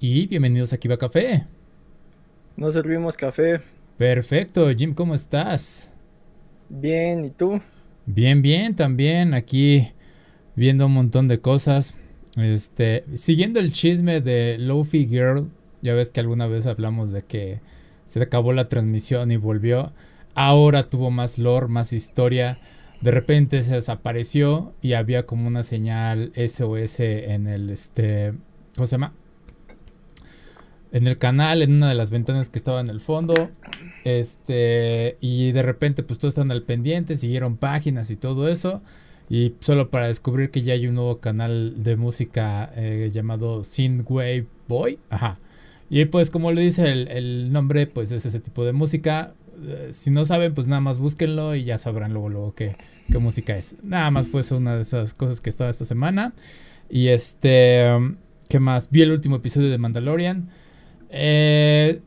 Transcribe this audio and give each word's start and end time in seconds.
y 0.00 0.26
bienvenidos 0.26 0.72
a 0.72 0.78
Kiva 0.78 0.96
Café. 0.96 1.46
Nos 2.56 2.74
servimos 2.74 3.16
café. 3.16 3.60
Perfecto, 3.96 4.68
Jim, 4.76 4.94
¿cómo 4.94 5.14
estás? 5.14 5.92
Bien, 6.68 7.24
¿y 7.24 7.30
tú? 7.30 7.60
Bien, 8.04 8.42
bien, 8.42 8.74
también 8.74 9.34
aquí 9.34 9.88
viendo 10.54 10.86
un 10.86 10.92
montón 10.92 11.28
de 11.28 11.40
cosas. 11.40 11.96
Este, 12.36 13.04
siguiendo 13.14 13.60
el 13.60 13.72
chisme 13.72 14.20
de 14.20 14.58
Lofi 14.58 15.06
Girl, 15.06 15.50
ya 15.80 15.94
ves 15.94 16.12
que 16.12 16.20
alguna 16.20 16.46
vez 16.46 16.66
hablamos 16.66 17.10
de 17.10 17.22
que 17.22 17.60
se 18.04 18.22
acabó 18.22 18.52
la 18.52 18.68
transmisión 18.68 19.32
y 19.32 19.36
volvió. 19.36 19.92
Ahora 20.34 20.82
tuvo 20.82 21.10
más 21.10 21.38
lore, 21.38 21.68
más 21.68 21.92
historia. 21.92 22.58
De 23.00 23.10
repente 23.10 23.62
se 23.62 23.74
desapareció 23.74 24.74
y 24.82 24.92
había 24.92 25.24
como 25.24 25.46
una 25.46 25.62
señal 25.62 26.32
SOS 26.34 27.00
en 27.00 27.46
el 27.46 27.70
este, 27.70 28.34
¿cómo 28.74 28.86
se 28.86 28.92
llama? 28.92 29.14
En 30.96 31.06
el 31.06 31.18
canal, 31.18 31.60
en 31.60 31.74
una 31.74 31.90
de 31.90 31.94
las 31.94 32.10
ventanas 32.10 32.48
que 32.48 32.56
estaba 32.56 32.80
en 32.80 32.88
el 32.88 33.02
fondo. 33.02 33.50
Este, 34.04 35.18
y 35.20 35.52
de 35.52 35.62
repente 35.62 36.02
pues 36.02 36.18
todos 36.18 36.32
están 36.32 36.50
al 36.50 36.62
pendiente, 36.62 37.18
siguieron 37.18 37.58
páginas 37.58 38.10
y 38.10 38.16
todo 38.16 38.48
eso. 38.48 38.82
Y 39.28 39.52
solo 39.60 39.90
para 39.90 40.06
descubrir 40.06 40.50
que 40.50 40.62
ya 40.62 40.72
hay 40.72 40.86
un 40.86 40.94
nuevo 40.94 41.20
canal 41.20 41.84
de 41.84 41.96
música 41.96 42.72
eh, 42.76 43.10
llamado 43.12 43.62
Synthwave 43.62 44.46
Boy. 44.68 44.98
Ajá. 45.10 45.38
Y 45.90 46.06
pues 46.06 46.30
como 46.30 46.50
le 46.50 46.62
dice 46.62 46.90
el, 46.90 47.52
nombre, 47.52 47.86
pues 47.86 48.10
es 48.10 48.24
ese 48.24 48.40
tipo 48.40 48.64
de 48.64 48.72
música. 48.72 49.34
Eh, 49.68 49.88
si 49.90 50.10
no 50.10 50.24
saben, 50.24 50.54
pues 50.54 50.66
nada 50.66 50.80
más 50.80 50.98
búsquenlo 50.98 51.54
y 51.54 51.64
ya 51.64 51.76
sabrán 51.76 52.14
luego, 52.14 52.30
luego 52.30 52.54
qué, 52.54 52.74
qué 53.12 53.18
música 53.18 53.54
es. 53.54 53.76
Nada 53.82 54.10
más 54.10 54.28
fue 54.28 54.40
eso 54.40 54.56
una 54.56 54.76
de 54.76 54.82
esas 54.82 55.12
cosas 55.12 55.42
que 55.42 55.50
estaba 55.50 55.68
esta 55.68 55.84
semana. 55.84 56.32
Y 56.88 57.08
este, 57.08 57.84
¿qué 58.48 58.60
más? 58.60 58.88
Vi 58.90 59.02
el 59.02 59.10
último 59.10 59.36
episodio 59.36 59.68
de 59.68 59.76
Mandalorian. 59.76 60.48
Eh, 61.10 62.00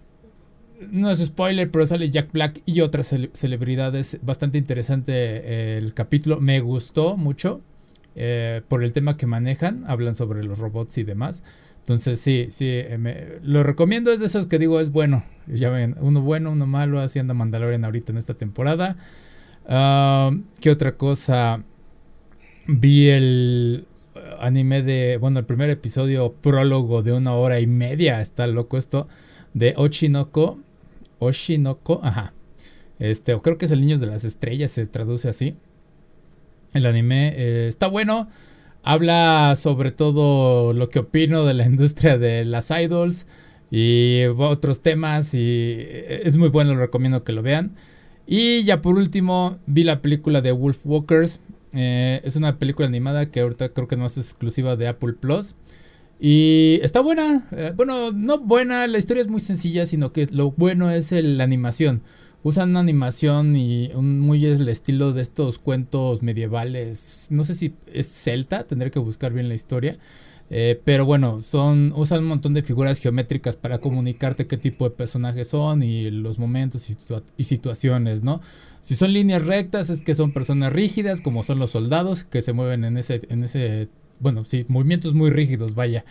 no 0.92 1.11
es 1.11 1.19
spoiler, 1.19 1.69
pero 1.69 1.86
sale 1.86 2.09
Jack 2.09 2.31
Black 2.31 2.61
y 2.66 2.81
otras 2.81 3.14
celebridades. 3.33 4.19
Bastante 4.22 4.58
interesante 4.58 5.14
eh, 5.14 5.78
el 5.78 5.94
capítulo. 5.94 6.39
Me 6.39 6.61
gustó 6.61 7.17
mucho 7.17 7.61
eh, 8.16 8.61
por 8.67 8.83
el 8.83 8.94
tema 8.94 9.17
que 9.17 9.25
manejan. 9.25 9.83
Hablan 9.88 10.16
sobre 10.16 10.44
los 10.44 10.59
robots 10.59 10.97
y 10.97 11.03
demás. 11.03 11.44
Entonces 11.80 12.19
sí, 12.19 12.47
sí, 12.52 12.67
eh, 12.67 13.39
lo 13.44 13.64
recomiendo. 13.64 14.11
Es 14.11 14.19
de 14.19 14.28
esos 14.28 14.47
que 14.47 14.59
digo 14.59 14.80
es 14.80 14.91
bueno. 14.91 15.23
Ya 15.47 15.69
ven, 15.69 15.95
uno 16.00 16.22
bueno, 16.22 16.52
uno 16.52 16.66
malo. 16.66 17.00
Así 17.00 17.19
anda 17.19 17.34
Mandalorian 17.34 17.84
ahorita 17.84 18.11
en 18.11 18.17
esta 18.17 18.36
temporada. 18.36 18.95
Ah, 19.67 20.31
¿Qué 20.61 20.69
otra 20.69 20.97
cosa? 20.97 21.63
Vi 22.67 23.09
el 23.09 23.86
anime 24.39 24.81
de, 24.81 25.17
bueno, 25.17 25.39
el 25.39 25.45
primer 25.45 25.70
episodio 25.70 26.34
prólogo 26.34 27.03
de 27.03 27.14
una 27.14 27.34
hora 27.34 27.59
y 27.59 27.67
media. 27.67 28.22
Está 28.22 28.48
loco 28.48 28.78
esto. 28.78 29.08
De 29.53 29.73
Ochinoko 29.78 30.59
Oshinoko, 31.20 32.00
ajá. 32.03 32.34
Este, 33.00 33.40
creo 33.40 33.58
que 33.58 33.66
es 33.66 33.72
el 33.72 33.81
Niños 33.81 34.00
de 34.00 34.08
las 34.08 34.23
Estrellas, 34.23 34.72
se 34.72 34.86
traduce 34.88 35.30
así. 35.30 35.56
El 36.73 36.86
anime 36.86 37.34
eh, 37.36 37.67
está 37.67 37.88
bueno. 37.88 38.28
Habla 38.84 39.56
sobre 39.58 39.92
todo 39.92 40.73
lo 40.73 40.90
que 40.90 41.00
opino 41.00 41.45
de 41.45 41.53
la 41.53 41.66
industria 41.67 42.17
de 42.17 42.45
las 42.45 42.72
idols 42.72 43.28
y 43.70 44.23
otros 44.38 44.81
temas. 44.81 45.34
Y 45.34 45.40
eh, 45.40 46.22
es 46.25 46.38
muy 46.38 46.50
bueno, 46.50 46.73
lo 46.73 46.80
recomiendo 46.80 47.22
que 47.22 47.34
lo 47.34 47.42
vean. 47.42 47.75
Y 48.25 48.64
ya 48.64 48.81
por 48.81 48.95
último, 48.95 49.58
vi 49.66 49.84
la 49.84 50.02
película 50.02 50.42
de 50.42 50.52
Wolf 50.52 50.86
Walkers. 50.86 51.42
Eh, 51.73 52.22
es 52.23 52.36
una 52.36 52.58
película 52.58 52.88
animada 52.88 53.30
que 53.30 53.42
ahorita 53.42 53.70
creo 53.70 53.88
que 53.88 53.98
no 53.98 54.06
es 54.06 54.17
exclusiva 54.17 54.75
de 54.75 54.88
Apple 54.88 55.14
Plus. 55.14 55.56
Y 56.20 56.80
está 56.84 57.02
buena. 57.02 57.48
Eh, 57.52 57.73
bueno, 57.75 58.12
no 58.12 58.39
buena, 58.39 58.88
la 58.88 58.98
historia 58.98 59.22
es 59.22 59.30
muy 59.30 59.39
sencilla, 59.39 59.86
sino 59.86 60.12
que 60.12 60.28
lo 60.31 60.52
bueno 60.52 60.90
es 60.90 61.12
la 61.12 61.44
animación. 61.44 62.02
Usan 62.41 62.69
una 62.69 62.80
animación 62.80 63.56
y 63.56 63.91
un, 63.94 64.19
muy 64.19 64.46
el 64.46 64.69
estilo 64.69 65.13
de 65.13 65.22
estos 65.22 65.59
cuentos 65.59 66.24
medievales. 66.24 67.28
No 67.31 67.44
sé 67.44 67.56
si 67.56 67.74
es 67.94 68.07
celta, 68.07 68.63
tendré 68.66 68.91
que 68.91 69.00
buscar 69.00 69.34
bien 69.34 69.50
la 69.50 69.56
historia. 69.56 69.97
Eh, 70.51 70.81
pero 70.84 71.06
bueno, 71.06 71.41
son, 71.41 71.94
usan 71.96 72.19
un 72.19 72.28
montón 72.28 72.53
de 72.56 72.63
figuras 72.63 73.00
geométricas 73.00 73.56
para 73.56 73.78
comunicarte 73.78 74.47
qué 74.47 74.57
tipo 74.57 74.86
de 74.86 74.96
personajes 74.96 75.50
son 75.50 75.84
y 75.84 76.09
los 76.09 76.40
momentos 76.40 76.90
y, 77.38 77.44
situaciones, 77.44 78.24
¿no? 78.24 78.41
Si 78.81 78.95
son 78.95 79.13
líneas 79.13 79.45
rectas 79.45 79.90
es 79.90 80.01
que 80.01 80.16
son 80.16 80.31
personas 80.31 80.73
rígidas, 80.73 81.22
como 81.22 81.44
son 81.44 81.59
los 81.59 81.72
soldados 81.72 82.23
que 82.23 82.41
se 82.41 82.53
mueven 82.53 82.84
en 82.85 82.97
ese, 82.97 83.22
en 83.29 83.44
ese 83.44 83.90
bueno, 84.19 84.45
sí, 84.45 84.66
movimientos 84.67 85.13
muy 85.13 85.29
rígidos, 85.29 85.75
vaya. 85.75 86.06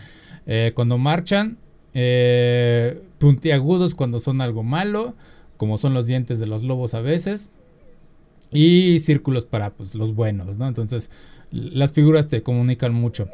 Eh, 0.46 0.72
cuando 0.74 0.98
marchan, 0.98 1.58
eh, 1.94 3.02
puntiagudos 3.18 3.94
cuando 3.94 4.18
son 4.18 4.40
algo 4.40 4.62
malo, 4.62 5.14
como 5.56 5.76
son 5.76 5.94
los 5.94 6.06
dientes 6.06 6.38
de 6.38 6.46
los 6.46 6.62
lobos 6.62 6.94
a 6.94 7.00
veces. 7.00 7.50
Y 8.50 8.98
círculos 9.00 9.44
para 9.44 9.74
pues, 9.74 9.94
los 9.94 10.14
buenos, 10.14 10.56
¿no? 10.56 10.66
Entonces, 10.68 11.10
las 11.50 11.92
figuras 11.92 12.28
te 12.28 12.42
comunican 12.42 12.94
mucho. 12.94 13.28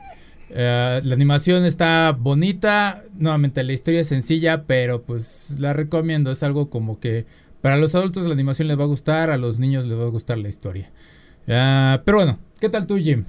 Eh, 0.50 1.00
la 1.05 1.15
animación 1.15 1.65
está 1.65 2.17
bonita. 2.19 3.05
Nuevamente, 3.17 3.62
la 3.62 3.73
historia 3.73 4.00
es 4.00 4.09
sencilla, 4.09 4.65
pero 4.65 5.03
pues 5.03 5.59
la 5.61 5.73
recomiendo. 5.73 6.33
Es 6.33 6.43
algo 6.43 6.69
como 6.69 6.99
que 6.99 7.27
para 7.65 7.79
los 7.79 7.95
adultos 7.95 8.27
la 8.27 8.35
animación 8.35 8.69
les 8.69 8.79
va 8.79 8.83
a 8.83 8.87
gustar, 8.87 9.31
a 9.31 9.39
los 9.39 9.59
niños 9.59 9.87
les 9.87 9.99
va 9.99 10.05
a 10.05 10.11
gustar 10.11 10.37
la 10.37 10.51
historia. 10.51 10.93
pero 11.47 12.19
bueno, 12.19 12.39
¿qué 12.61 12.69
tal 12.69 12.87
tú, 12.87 12.99
Jim? 12.99 13.25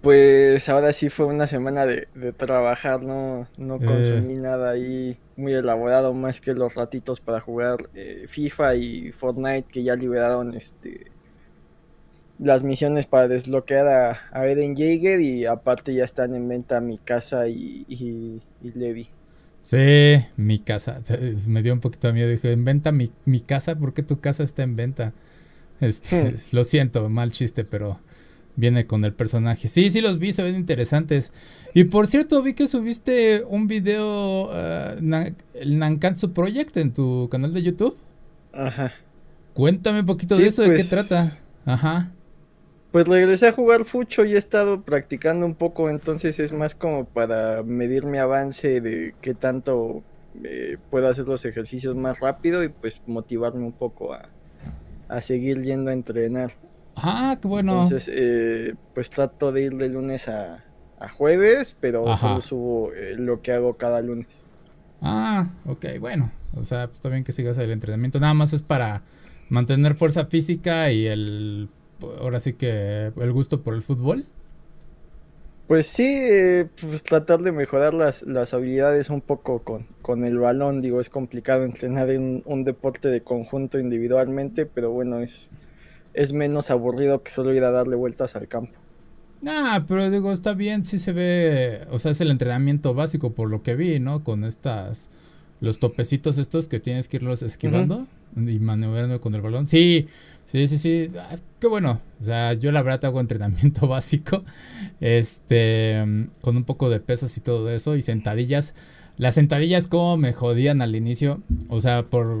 Pues 0.00 0.68
ahora 0.68 0.92
sí 0.92 1.10
fue 1.10 1.26
una 1.26 1.48
semana 1.48 1.86
de, 1.86 2.06
trabajar, 2.36 3.02
no, 3.02 3.48
no 3.58 3.74
eh. 3.74 3.84
consumí 3.84 4.34
nada 4.34 4.70
ahí 4.70 5.18
muy 5.34 5.54
elaborado 5.54 6.14
más 6.14 6.40
que 6.40 6.54
los 6.54 6.76
ratitos 6.76 7.18
para 7.18 7.40
jugar 7.40 7.78
eh, 7.94 8.26
FIFA 8.28 8.76
y 8.76 9.10
Fortnite 9.10 9.66
que 9.68 9.82
ya 9.82 9.96
liberaron 9.96 10.54
este 10.54 11.10
las 12.38 12.62
misiones 12.62 13.06
para 13.06 13.26
desbloquear 13.26 13.88
a, 14.32 14.46
Eden 14.46 14.76
Jaeger 14.76 15.20
y 15.20 15.46
aparte 15.46 15.92
ya 15.92 16.04
están 16.04 16.32
en 16.32 16.46
venta 16.46 16.80
mi 16.80 16.96
casa 16.96 17.48
y, 17.48 17.84
y, 17.88 18.40
Levi. 18.62 19.08
Sí, 19.64 20.22
mi 20.36 20.58
casa. 20.58 21.02
Me 21.46 21.62
dio 21.62 21.72
un 21.72 21.80
poquito 21.80 22.06
de 22.08 22.12
miedo. 22.12 22.28
Dije, 22.28 22.52
en 22.52 22.64
venta 22.64 22.92
mi, 22.92 23.10
mi 23.24 23.40
casa, 23.40 23.74
¿por 23.76 23.94
qué 23.94 24.02
tu 24.02 24.20
casa 24.20 24.42
está 24.42 24.62
en 24.62 24.76
venta? 24.76 25.14
Este, 25.80 26.32
hmm. 26.32 26.34
Lo 26.52 26.64
siento, 26.64 27.08
mal 27.08 27.30
chiste, 27.30 27.64
pero 27.64 27.98
viene 28.56 28.86
con 28.86 29.06
el 29.06 29.14
personaje. 29.14 29.68
Sí, 29.68 29.90
sí 29.90 30.02
los 30.02 30.18
vi, 30.18 30.34
se 30.34 30.42
ven 30.42 30.54
interesantes. 30.54 31.32
Y 31.72 31.84
por 31.84 32.06
cierto, 32.06 32.42
vi 32.42 32.52
que 32.52 32.68
subiste 32.68 33.42
un 33.48 33.66
video, 33.66 34.50
uh, 34.50 35.32
el 35.54 35.78
Nankatsu 35.78 36.34
Project 36.34 36.76
en 36.76 36.92
tu 36.92 37.30
canal 37.30 37.54
de 37.54 37.62
YouTube. 37.62 37.96
Ajá. 38.52 38.92
Cuéntame 39.54 40.00
un 40.00 40.06
poquito 40.06 40.36
de 40.36 40.46
eso, 40.46 40.60
de 40.60 40.74
qué 40.74 40.84
pues, 40.84 40.90
trata. 40.90 41.38
Ajá. 41.64 42.12
Pues 42.94 43.08
regresé 43.08 43.48
a 43.48 43.52
jugar 43.52 43.84
fucho 43.84 44.24
y 44.24 44.34
he 44.34 44.38
estado 44.38 44.82
practicando 44.82 45.46
un 45.46 45.56
poco, 45.56 45.90
entonces 45.90 46.38
es 46.38 46.52
más 46.52 46.76
como 46.76 47.06
para 47.06 47.64
medir 47.64 48.06
mi 48.06 48.18
avance 48.18 48.80
de 48.80 49.16
qué 49.20 49.34
tanto 49.34 50.04
eh, 50.44 50.78
puedo 50.90 51.08
hacer 51.08 51.26
los 51.26 51.44
ejercicios 51.44 51.96
más 51.96 52.20
rápido 52.20 52.62
y 52.62 52.68
pues 52.68 53.02
motivarme 53.08 53.64
un 53.64 53.72
poco 53.72 54.14
a, 54.14 54.28
a 55.08 55.20
seguir 55.22 55.60
yendo 55.62 55.90
a 55.90 55.92
entrenar. 55.92 56.52
Ah, 56.94 57.36
qué 57.42 57.48
bueno. 57.48 57.82
Entonces, 57.82 58.08
eh, 58.14 58.76
pues 58.94 59.10
trato 59.10 59.50
de 59.50 59.62
ir 59.62 59.74
de 59.74 59.88
lunes 59.88 60.28
a, 60.28 60.62
jueves, 61.16 61.76
pero 61.80 62.16
solo 62.16 62.40
subo 62.42 62.92
eh, 62.92 63.16
lo 63.18 63.42
que 63.42 63.50
hago 63.50 63.76
cada 63.76 64.02
lunes. 64.02 64.28
Ah, 65.02 65.50
ok, 65.66 65.84
bueno. 65.98 66.30
O 66.54 66.62
sea, 66.62 66.86
pues 66.86 66.98
está 66.98 67.08
bien 67.08 67.24
que 67.24 67.32
sigas 67.32 67.58
el 67.58 67.72
entrenamiento. 67.72 68.20
Nada 68.20 68.34
más 68.34 68.52
es 68.52 68.62
para 68.62 69.02
mantener 69.48 69.94
fuerza 69.96 70.26
física 70.26 70.92
y 70.92 71.08
el. 71.08 71.70
Ahora 72.20 72.40
sí 72.40 72.54
que 72.54 73.12
el 73.16 73.32
gusto 73.32 73.62
por 73.62 73.74
el 73.74 73.82
fútbol. 73.82 74.26
Pues 75.66 75.86
sí, 75.86 76.04
eh, 76.06 76.68
pues 76.78 77.02
tratar 77.02 77.40
de 77.40 77.50
mejorar 77.50 77.94
las, 77.94 78.22
las 78.22 78.52
habilidades 78.52 79.08
un 79.08 79.22
poco 79.22 79.62
con, 79.62 79.86
con 80.02 80.24
el 80.24 80.38
balón. 80.38 80.82
Digo, 80.82 81.00
es 81.00 81.08
complicado 81.08 81.64
entrenar 81.64 82.10
en 82.10 82.42
un 82.44 82.64
deporte 82.64 83.08
de 83.08 83.22
conjunto 83.22 83.78
individualmente, 83.78 84.66
pero 84.66 84.90
bueno, 84.90 85.20
es, 85.20 85.50
es 86.12 86.34
menos 86.34 86.70
aburrido 86.70 87.22
que 87.22 87.30
solo 87.30 87.54
ir 87.54 87.64
a 87.64 87.70
darle 87.70 87.96
vueltas 87.96 88.36
al 88.36 88.46
campo. 88.46 88.74
Ah, 89.46 89.84
pero 89.86 90.10
digo, 90.10 90.32
está 90.32 90.54
bien, 90.54 90.84
sí 90.84 90.98
se 90.98 91.12
ve, 91.12 91.86
o 91.90 91.98
sea, 91.98 92.12
es 92.12 92.20
el 92.20 92.30
entrenamiento 92.30 92.94
básico 92.94 93.32
por 93.32 93.50
lo 93.50 93.62
que 93.62 93.74
vi, 93.74 94.00
¿no? 94.00 94.24
Con 94.24 94.44
estas, 94.44 95.10
los 95.64 95.78
topecitos 95.78 96.38
estos 96.38 96.68
que 96.68 96.78
tienes 96.78 97.08
que 97.08 97.16
irlos 97.16 97.42
esquivando 97.42 98.06
y 98.36 98.58
maniobrando 98.58 99.20
con 99.20 99.34
el 99.34 99.40
balón. 99.40 99.66
Sí, 99.66 100.06
sí, 100.44 100.66
sí, 100.68 100.78
sí, 100.78 101.10
ah, 101.18 101.36
qué 101.58 101.66
bueno. 101.66 102.00
O 102.20 102.24
sea, 102.24 102.52
yo 102.54 102.70
la 102.70 102.82
verdad 102.82 103.06
hago 103.06 103.20
entrenamiento 103.20 103.88
básico, 103.88 104.44
este, 105.00 106.28
con 106.42 106.56
un 106.56 106.64
poco 106.64 106.90
de 106.90 107.00
pesos 107.00 107.36
y 107.36 107.40
todo 107.40 107.70
eso 107.70 107.96
y 107.96 108.02
sentadillas. 108.02 108.74
Las 109.16 109.34
sentadillas 109.34 109.86
como 109.86 110.16
me 110.16 110.32
jodían 110.32 110.82
al 110.82 110.96
inicio, 110.96 111.40
o 111.68 111.80
sea, 111.80 112.04
por 112.04 112.36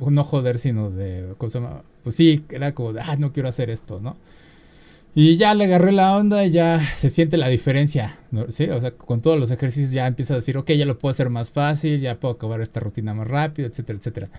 no 0.00 0.24
joder, 0.24 0.58
sino 0.58 0.90
de, 0.90 1.34
¿cómo 1.38 1.48
se 1.48 1.60
llama? 1.60 1.82
Pues 2.02 2.16
sí, 2.16 2.44
era 2.50 2.74
como 2.74 2.92
de, 2.92 3.00
ah, 3.00 3.16
no 3.18 3.32
quiero 3.32 3.48
hacer 3.48 3.70
esto, 3.70 4.00
¿no? 4.00 4.16
Y 5.20 5.36
ya 5.36 5.52
le 5.52 5.64
agarré 5.64 5.90
la 5.90 6.16
onda 6.16 6.44
y 6.44 6.52
ya 6.52 6.80
se 6.94 7.10
siente 7.10 7.38
la 7.38 7.48
diferencia, 7.48 8.16
¿sí? 8.50 8.66
O 8.70 8.80
sea, 8.80 8.92
con 8.92 9.20
todos 9.20 9.36
los 9.36 9.50
ejercicios 9.50 9.90
ya 9.90 10.06
empieza 10.06 10.34
a 10.34 10.36
decir, 10.36 10.56
ok, 10.56 10.70
ya 10.70 10.84
lo 10.84 10.96
puedo 10.96 11.10
hacer 11.10 11.28
más 11.28 11.50
fácil, 11.50 11.98
ya 11.98 12.20
puedo 12.20 12.34
acabar 12.34 12.60
esta 12.60 12.78
rutina 12.78 13.14
más 13.14 13.26
rápido, 13.26 13.66
etcétera, 13.66 13.98
etcétera. 13.98 14.30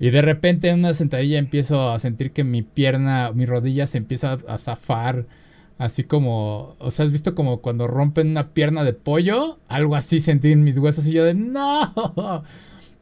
Y 0.00 0.10
de 0.10 0.22
repente 0.22 0.70
en 0.70 0.80
una 0.80 0.92
sentadilla 0.92 1.38
empiezo 1.38 1.88
a 1.88 2.00
sentir 2.00 2.32
que 2.32 2.42
mi 2.42 2.62
pierna, 2.62 3.30
mi 3.32 3.46
rodilla 3.46 3.86
se 3.86 3.98
empieza 3.98 4.36
a 4.48 4.58
zafar. 4.58 5.24
Así 5.78 6.02
como, 6.02 6.74
o 6.80 6.90
sea, 6.90 7.04
has 7.04 7.12
visto 7.12 7.36
como 7.36 7.60
cuando 7.60 7.86
rompen 7.86 8.30
una 8.30 8.54
pierna 8.54 8.82
de 8.82 8.92
pollo, 8.92 9.60
algo 9.68 9.94
así 9.94 10.18
sentí 10.18 10.50
en 10.50 10.64
mis 10.64 10.78
huesos 10.78 11.06
y 11.06 11.12
yo 11.12 11.24
de 11.24 11.34
no. 11.34 12.42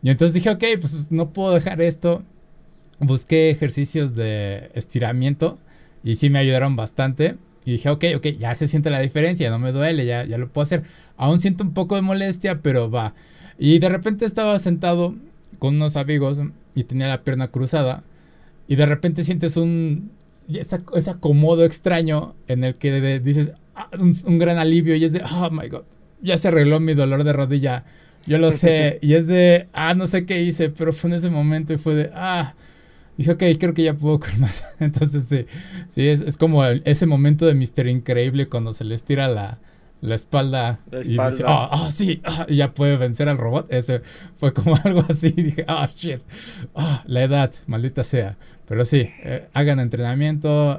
Y 0.02 0.10
entonces 0.10 0.34
dije, 0.34 0.50
ok, 0.50 0.64
pues 0.78 1.10
no 1.10 1.32
puedo 1.32 1.54
dejar 1.54 1.80
esto. 1.80 2.24
Busqué 2.98 3.48
ejercicios 3.48 4.14
de 4.14 4.70
estiramiento 4.74 5.58
y 6.04 6.16
sí 6.16 6.30
me 6.30 6.38
ayudaron 6.38 6.76
bastante. 6.76 7.36
Y 7.64 7.72
dije, 7.72 7.90
ok, 7.90 8.04
ok, 8.16 8.26
ya 8.38 8.54
se 8.54 8.66
siente 8.66 8.90
la 8.90 9.00
diferencia, 9.00 9.48
no 9.50 9.58
me 9.58 9.72
duele, 9.72 10.04
ya, 10.04 10.24
ya 10.24 10.36
lo 10.38 10.48
puedo 10.48 10.62
hacer. 10.62 10.82
Aún 11.16 11.40
siento 11.40 11.62
un 11.62 11.74
poco 11.74 11.94
de 11.94 12.02
molestia, 12.02 12.60
pero 12.60 12.90
va. 12.90 13.14
Y 13.58 13.78
de 13.78 13.88
repente 13.88 14.24
estaba 14.24 14.58
sentado 14.58 15.14
con 15.58 15.76
unos 15.76 15.96
amigos 15.96 16.42
y 16.74 16.84
tenía 16.84 17.06
la 17.06 17.22
pierna 17.22 17.48
cruzada. 17.48 18.02
Y 18.66 18.76
de 18.76 18.86
repente 18.86 19.22
sientes 19.22 19.56
un. 19.56 20.10
Ese, 20.52 21.10
acomodo 21.10 21.64
extraño 21.64 22.34
en 22.48 22.64
el 22.64 22.74
que 22.74 23.20
dices 23.20 23.52
ah, 23.76 23.88
un, 24.00 24.12
un, 24.26 24.38
gran 24.38 24.58
alivio 24.58 24.96
y 24.96 25.04
es 25.04 25.12
de, 25.12 25.22
oh 25.22 25.50
my 25.50 25.68
god, 25.68 25.84
ya 26.20 26.36
se 26.36 26.48
arregló 26.48 26.80
mi 26.80 26.94
dolor 26.94 27.22
de 27.22 27.32
rodilla. 27.32 27.84
Yo 28.26 28.38
lo 28.38 28.50
sé. 28.52 28.98
y 29.02 29.14
es 29.14 29.26
de, 29.28 29.68
ah, 29.72 29.94
no 29.94 30.06
sé 30.06 30.26
qué 30.26 30.42
hice, 30.42 30.70
pero 30.70 30.92
fue 30.92 31.10
en 31.10 31.16
ese 31.16 31.30
momento 31.30 31.72
y 31.72 31.78
fue 31.78 31.94
de, 31.94 32.10
ah, 32.14 32.54
Dije, 33.22 33.30
ok, 33.30 33.44
creo 33.56 33.72
que 33.72 33.84
ya 33.84 33.94
puedo 33.94 34.18
con 34.18 34.40
más. 34.40 34.64
Entonces, 34.80 35.26
sí, 35.28 35.46
sí 35.86 36.08
es, 36.08 36.22
es 36.22 36.36
como 36.36 36.64
ese 36.64 37.06
momento 37.06 37.46
de 37.46 37.54
Mister 37.54 37.86
Increíble 37.86 38.48
cuando 38.48 38.72
se 38.72 38.82
les 38.82 39.04
tira 39.04 39.28
la, 39.28 39.60
la 40.00 40.16
espalda, 40.16 40.80
y 41.04 41.16
dice, 41.16 41.44
oh, 41.46 41.68
oh 41.70 41.90
sí, 41.92 42.20
ah", 42.24 42.46
y 42.48 42.56
ya 42.56 42.74
puede 42.74 42.96
vencer 42.96 43.28
al 43.28 43.38
robot. 43.38 43.72
Ese 43.72 44.02
fue 44.34 44.52
como 44.52 44.76
algo 44.84 45.04
así. 45.08 45.30
Dije, 45.30 45.64
ah, 45.68 45.88
oh, 45.88 45.94
shit, 45.94 46.18
la 47.06 47.22
edad, 47.22 47.54
maldita 47.68 48.02
sea. 48.02 48.36
Pero 48.66 48.84
sí, 48.84 49.08
eh, 49.22 49.46
hagan 49.52 49.78
entrenamiento, 49.78 50.76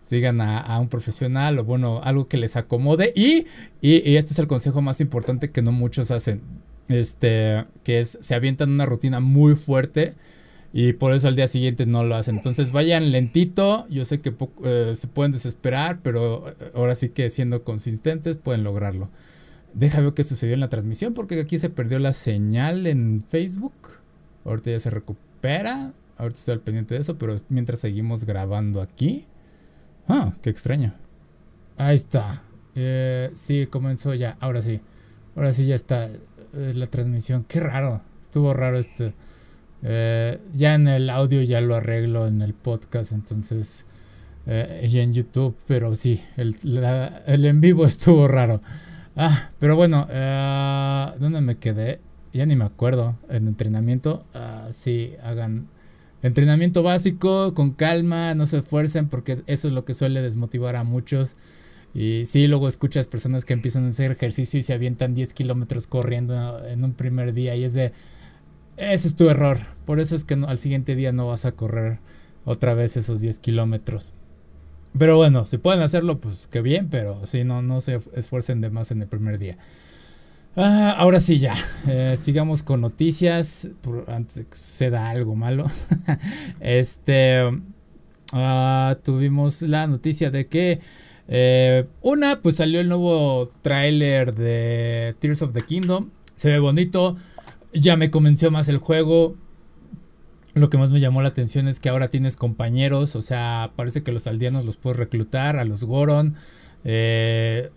sigan 0.00 0.40
a, 0.40 0.78
un 0.78 0.88
profesional 0.88 1.58
o 1.58 1.64
bueno, 1.64 2.00
algo 2.04 2.28
que 2.28 2.36
les 2.36 2.54
acomode. 2.54 3.12
Y, 3.16 3.48
y, 3.80 4.08
y, 4.08 4.18
este 4.18 4.34
es 4.34 4.38
el 4.38 4.46
consejo 4.46 4.82
más 4.82 5.00
importante 5.00 5.50
que 5.50 5.62
no 5.62 5.72
muchos 5.72 6.12
hacen. 6.12 6.42
Este, 6.86 7.64
que 7.82 7.98
es, 7.98 8.18
se 8.20 8.36
avientan 8.36 8.70
una 8.70 8.86
rutina 8.86 9.18
muy 9.18 9.56
fuerte 9.56 10.14
y 10.72 10.92
por 10.92 11.12
eso 11.12 11.28
al 11.28 11.36
día 11.36 11.48
siguiente 11.48 11.86
no 11.86 12.04
lo 12.04 12.16
hacen. 12.16 12.36
Entonces 12.36 12.70
vayan 12.70 13.12
lentito. 13.12 13.86
Yo 13.88 14.04
sé 14.04 14.20
que 14.20 14.34
eh, 14.64 14.92
se 14.94 15.06
pueden 15.06 15.32
desesperar, 15.32 16.00
pero 16.02 16.48
eh, 16.48 16.54
ahora 16.74 16.94
sí 16.94 17.08
que 17.10 17.30
siendo 17.30 17.64
consistentes 17.64 18.36
pueden 18.36 18.64
lograrlo. 18.64 19.08
Deja 19.72 20.00
ver 20.00 20.14
qué 20.14 20.24
sucedió 20.24 20.54
en 20.54 20.60
la 20.60 20.68
transmisión 20.68 21.14
porque 21.14 21.40
aquí 21.40 21.58
se 21.58 21.70
perdió 21.70 21.98
la 21.98 22.12
señal 22.12 22.86
en 22.86 23.24
Facebook. 23.26 23.74
Ahorita 24.44 24.70
ya 24.70 24.80
se 24.80 24.90
recupera. 24.90 25.94
Ahorita 26.18 26.38
estoy 26.38 26.54
al 26.54 26.60
pendiente 26.60 26.94
de 26.94 27.00
eso, 27.00 27.18
pero 27.18 27.36
mientras 27.48 27.80
seguimos 27.80 28.24
grabando 28.24 28.80
aquí. 28.80 29.26
Ah, 30.08 30.34
qué 30.42 30.50
extraño. 30.50 30.92
Ahí 31.76 31.96
está. 31.96 32.42
Eh, 32.74 33.30
sí, 33.34 33.66
comenzó 33.66 34.14
ya. 34.14 34.36
Ahora 34.40 34.62
sí. 34.62 34.80
Ahora 35.34 35.52
sí 35.52 35.66
ya 35.66 35.74
está 35.74 36.08
la 36.52 36.86
transmisión. 36.86 37.44
Qué 37.44 37.60
raro. 37.60 38.00
Estuvo 38.20 38.54
raro 38.54 38.78
este. 38.78 39.14
Eh, 39.88 40.40
ya 40.52 40.74
en 40.74 40.88
el 40.88 41.08
audio 41.10 41.42
ya 41.42 41.60
lo 41.60 41.76
arreglo 41.76 42.26
en 42.26 42.42
el 42.42 42.54
podcast, 42.54 43.12
entonces, 43.12 43.86
eh, 44.44 44.88
y 44.90 44.98
en 44.98 45.12
YouTube, 45.12 45.56
pero 45.68 45.94
sí, 45.94 46.20
el, 46.36 46.56
en 47.24 47.60
vivo 47.60 47.84
estuvo 47.86 48.26
raro. 48.26 48.60
Ah, 49.14 49.48
pero 49.60 49.76
bueno, 49.76 50.08
eh, 50.10 51.12
¿dónde 51.20 51.40
me 51.40 51.58
quedé? 51.58 52.00
Ya 52.32 52.46
ni 52.46 52.56
me 52.56 52.64
acuerdo. 52.64 53.16
En 53.30 53.46
entrenamiento, 53.46 54.26
ah, 54.34 54.66
sí, 54.72 55.12
hagan 55.22 55.68
entrenamiento 56.20 56.82
básico, 56.82 57.54
con 57.54 57.70
calma, 57.70 58.34
no 58.34 58.46
se 58.46 58.58
esfuercen, 58.58 59.08
porque 59.08 59.38
eso 59.46 59.68
es 59.68 59.72
lo 59.72 59.84
que 59.84 59.94
suele 59.94 60.20
desmotivar 60.20 60.74
a 60.74 60.82
muchos. 60.82 61.36
Y 61.94 62.26
sí, 62.26 62.48
luego 62.48 62.66
escuchas 62.66 63.06
personas 63.06 63.44
que 63.44 63.52
empiezan 63.52 63.84
a 63.86 63.90
hacer 63.90 64.10
ejercicio 64.10 64.58
y 64.58 64.62
se 64.62 64.72
avientan 64.72 65.14
10 65.14 65.32
kilómetros 65.32 65.86
corriendo 65.86 66.66
en 66.66 66.82
un 66.82 66.92
primer 66.92 67.32
día 67.34 67.54
y 67.54 67.62
es 67.62 67.72
de, 67.72 67.92
ese 68.76 69.08
es 69.08 69.16
tu 69.16 69.28
error. 69.28 69.58
Por 69.84 70.00
eso 70.00 70.14
es 70.14 70.24
que 70.24 70.34
al 70.34 70.58
siguiente 70.58 70.94
día 70.94 71.12
no 71.12 71.26
vas 71.26 71.44
a 71.44 71.52
correr 71.52 71.98
otra 72.44 72.74
vez 72.74 72.96
esos 72.96 73.20
10 73.20 73.38
kilómetros. 73.40 74.12
Pero 74.98 75.16
bueno, 75.16 75.44
si 75.44 75.58
pueden 75.58 75.82
hacerlo, 75.82 76.20
pues 76.20 76.48
qué 76.50 76.62
bien, 76.62 76.88
pero 76.88 77.26
si 77.26 77.44
no, 77.44 77.60
no 77.62 77.80
se 77.80 78.00
esfuercen 78.14 78.60
de 78.60 78.70
más 78.70 78.90
en 78.90 79.02
el 79.02 79.08
primer 79.08 79.38
día. 79.38 79.58
Ah, 80.56 80.94
ahora 80.96 81.20
sí, 81.20 81.38
ya. 81.38 81.54
Eh, 81.86 82.14
sigamos 82.16 82.62
con 82.62 82.80
noticias. 82.80 83.68
antes 84.06 84.36
de 84.36 84.44
que 84.46 84.56
suceda 84.56 85.10
algo 85.10 85.36
malo. 85.36 85.66
este. 86.60 87.42
Ah, 88.32 88.96
tuvimos 89.02 89.62
la 89.62 89.86
noticia 89.86 90.30
de 90.30 90.46
que. 90.46 90.80
Eh, 91.28 91.86
una, 92.02 92.40
pues 92.40 92.56
salió 92.56 92.80
el 92.80 92.88
nuevo 92.88 93.50
tráiler 93.60 94.34
de 94.34 95.14
Tears 95.18 95.42
of 95.42 95.52
the 95.52 95.62
Kingdom. 95.62 96.10
Se 96.34 96.48
ve 96.48 96.58
bonito 96.58 97.16
ya 97.80 97.96
me 97.96 98.10
convenció 98.10 98.50
más 98.50 98.68
el 98.68 98.78
juego. 98.78 99.36
Lo 100.54 100.70
que 100.70 100.78
más 100.78 100.90
me 100.90 101.00
llamó 101.00 101.20
la 101.20 101.28
atención 101.28 101.68
es 101.68 101.80
que 101.80 101.90
ahora 101.90 102.08
tienes 102.08 102.36
compañeros, 102.36 103.14
o 103.14 103.22
sea, 103.22 103.72
parece 103.76 104.02
que 104.02 104.12
los 104.12 104.26
aldeanos 104.26 104.64
los 104.64 104.78
puedes 104.78 104.98
reclutar, 104.98 105.56
a 105.56 105.64
los 105.64 105.84
Goron. 105.84 106.34
Eh, 106.84 107.70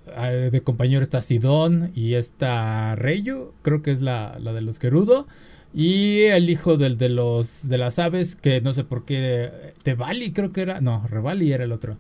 de 0.52 0.62
compañero 0.62 1.02
está 1.02 1.22
Sidón 1.22 1.92
y 1.96 2.14
está 2.14 2.96
Reyu, 2.96 3.54
creo 3.64 3.82
que 3.82 3.92
es 3.92 4.02
la, 4.02 4.38
la 4.40 4.54
de 4.54 4.62
los 4.62 4.80
Gerudo. 4.80 5.26
Y 5.74 6.22
el 6.24 6.50
hijo 6.50 6.78
del 6.78 6.98
de 6.98 7.10
los 7.10 7.68
de 7.70 7.78
las 7.78 8.00
aves, 8.00 8.36
que 8.36 8.62
no 8.62 8.74
sé 8.74 8.84
por 8.84 9.06
qué. 9.06 9.52
Tebali, 9.84 10.32
creo 10.32 10.52
que 10.52 10.62
era. 10.62 10.82
No, 10.82 11.06
Revali 11.08 11.52
era 11.52 11.64
el 11.64 11.72
otro. 11.72 11.98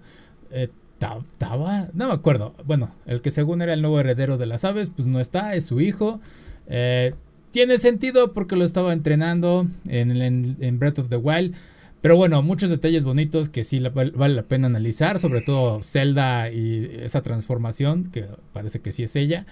Eh, 0.51 0.69
Taba, 0.97 1.87
no 1.93 2.07
me 2.07 2.13
acuerdo. 2.13 2.53
Bueno, 2.65 2.93
el 3.05 3.21
que 3.21 3.31
según 3.31 3.61
era 3.61 3.73
el 3.73 3.81
nuevo 3.81 3.99
heredero 3.99 4.37
de 4.37 4.45
las 4.45 4.65
aves, 4.65 4.91
pues 4.95 5.07
no 5.07 5.19
está, 5.19 5.55
es 5.55 5.65
su 5.65 5.79
hijo. 5.81 6.19
Eh, 6.67 7.13
tiene 7.51 7.77
sentido 7.77 8.33
porque 8.33 8.55
lo 8.55 8.65
estaba 8.65 8.93
entrenando 8.93 9.67
en, 9.87 10.79
Breath 10.79 10.99
of 10.99 11.09
the 11.09 11.17
Wild. 11.17 11.55
Pero 12.01 12.15
bueno, 12.15 12.41
muchos 12.41 12.69
detalles 12.69 13.03
bonitos 13.03 13.49
que 13.49 13.63
sí 13.63 13.79
vale 13.79 14.33
la 14.33 14.43
pena 14.43 14.67
analizar, 14.67 15.19
sobre 15.19 15.41
todo 15.41 15.83
Zelda 15.83 16.49
y 16.49 16.89
esa 17.01 17.21
transformación, 17.21 18.05
que 18.05 18.25
parece 18.53 18.79
que 18.79 18.93
sí 18.93 19.03
es 19.03 19.15
ella. 19.17 19.45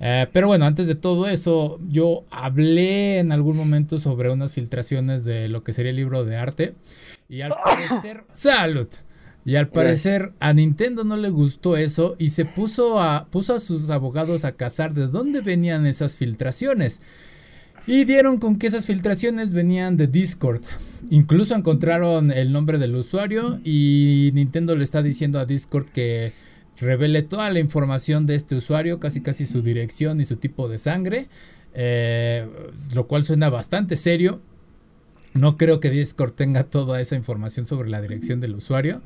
Eh, 0.00 0.26
pero 0.32 0.48
bueno, 0.48 0.64
antes 0.64 0.88
de 0.88 0.96
todo 0.96 1.28
eso, 1.28 1.78
yo 1.86 2.24
hablé 2.30 3.20
en 3.20 3.30
algún 3.30 3.56
momento 3.56 3.98
sobre 3.98 4.30
unas 4.30 4.52
filtraciones 4.52 5.24
de 5.24 5.48
lo 5.48 5.62
que 5.62 5.72
sería 5.72 5.90
el 5.90 5.96
libro 5.96 6.24
de 6.24 6.36
arte. 6.36 6.74
Y 7.28 7.42
al 7.42 7.52
parecer, 7.64 8.24
salud. 8.32 8.88
Y 9.44 9.56
al 9.56 9.68
parecer 9.68 10.32
a 10.40 10.52
Nintendo 10.52 11.04
no 11.04 11.16
le 11.16 11.30
gustó 11.30 11.76
eso 11.76 12.14
y 12.18 12.30
se 12.30 12.44
puso 12.44 13.00
a, 13.00 13.26
puso 13.30 13.54
a 13.54 13.60
sus 13.60 13.90
abogados 13.90 14.44
a 14.44 14.52
cazar 14.52 14.94
de 14.94 15.08
dónde 15.08 15.40
venían 15.40 15.86
esas 15.86 16.16
filtraciones. 16.16 17.00
Y 17.86 18.04
dieron 18.04 18.36
con 18.38 18.58
que 18.58 18.68
esas 18.68 18.86
filtraciones 18.86 19.52
venían 19.52 19.96
de 19.96 20.06
Discord. 20.06 20.62
Incluso 21.10 21.56
encontraron 21.56 22.30
el 22.30 22.52
nombre 22.52 22.78
del 22.78 22.94
usuario 22.94 23.60
y 23.64 24.30
Nintendo 24.34 24.76
le 24.76 24.84
está 24.84 25.02
diciendo 25.02 25.40
a 25.40 25.46
Discord 25.46 25.86
que 25.86 26.32
revele 26.78 27.22
toda 27.22 27.50
la 27.50 27.58
información 27.58 28.24
de 28.24 28.36
este 28.36 28.54
usuario, 28.54 29.00
casi 29.00 29.20
casi 29.20 29.46
su 29.46 29.62
dirección 29.62 30.20
y 30.20 30.24
su 30.24 30.36
tipo 30.36 30.68
de 30.68 30.78
sangre, 30.78 31.28
eh, 31.74 32.46
lo 32.94 33.08
cual 33.08 33.24
suena 33.24 33.50
bastante 33.50 33.96
serio. 33.96 34.40
No 35.34 35.56
creo 35.56 35.80
que 35.80 35.90
Discord 35.90 36.32
tenga 36.32 36.64
toda 36.64 37.00
esa 37.00 37.16
información 37.16 37.66
sobre 37.66 37.90
la 37.90 38.00
dirección 38.00 38.40
del 38.40 38.54
usuario. 38.54 39.02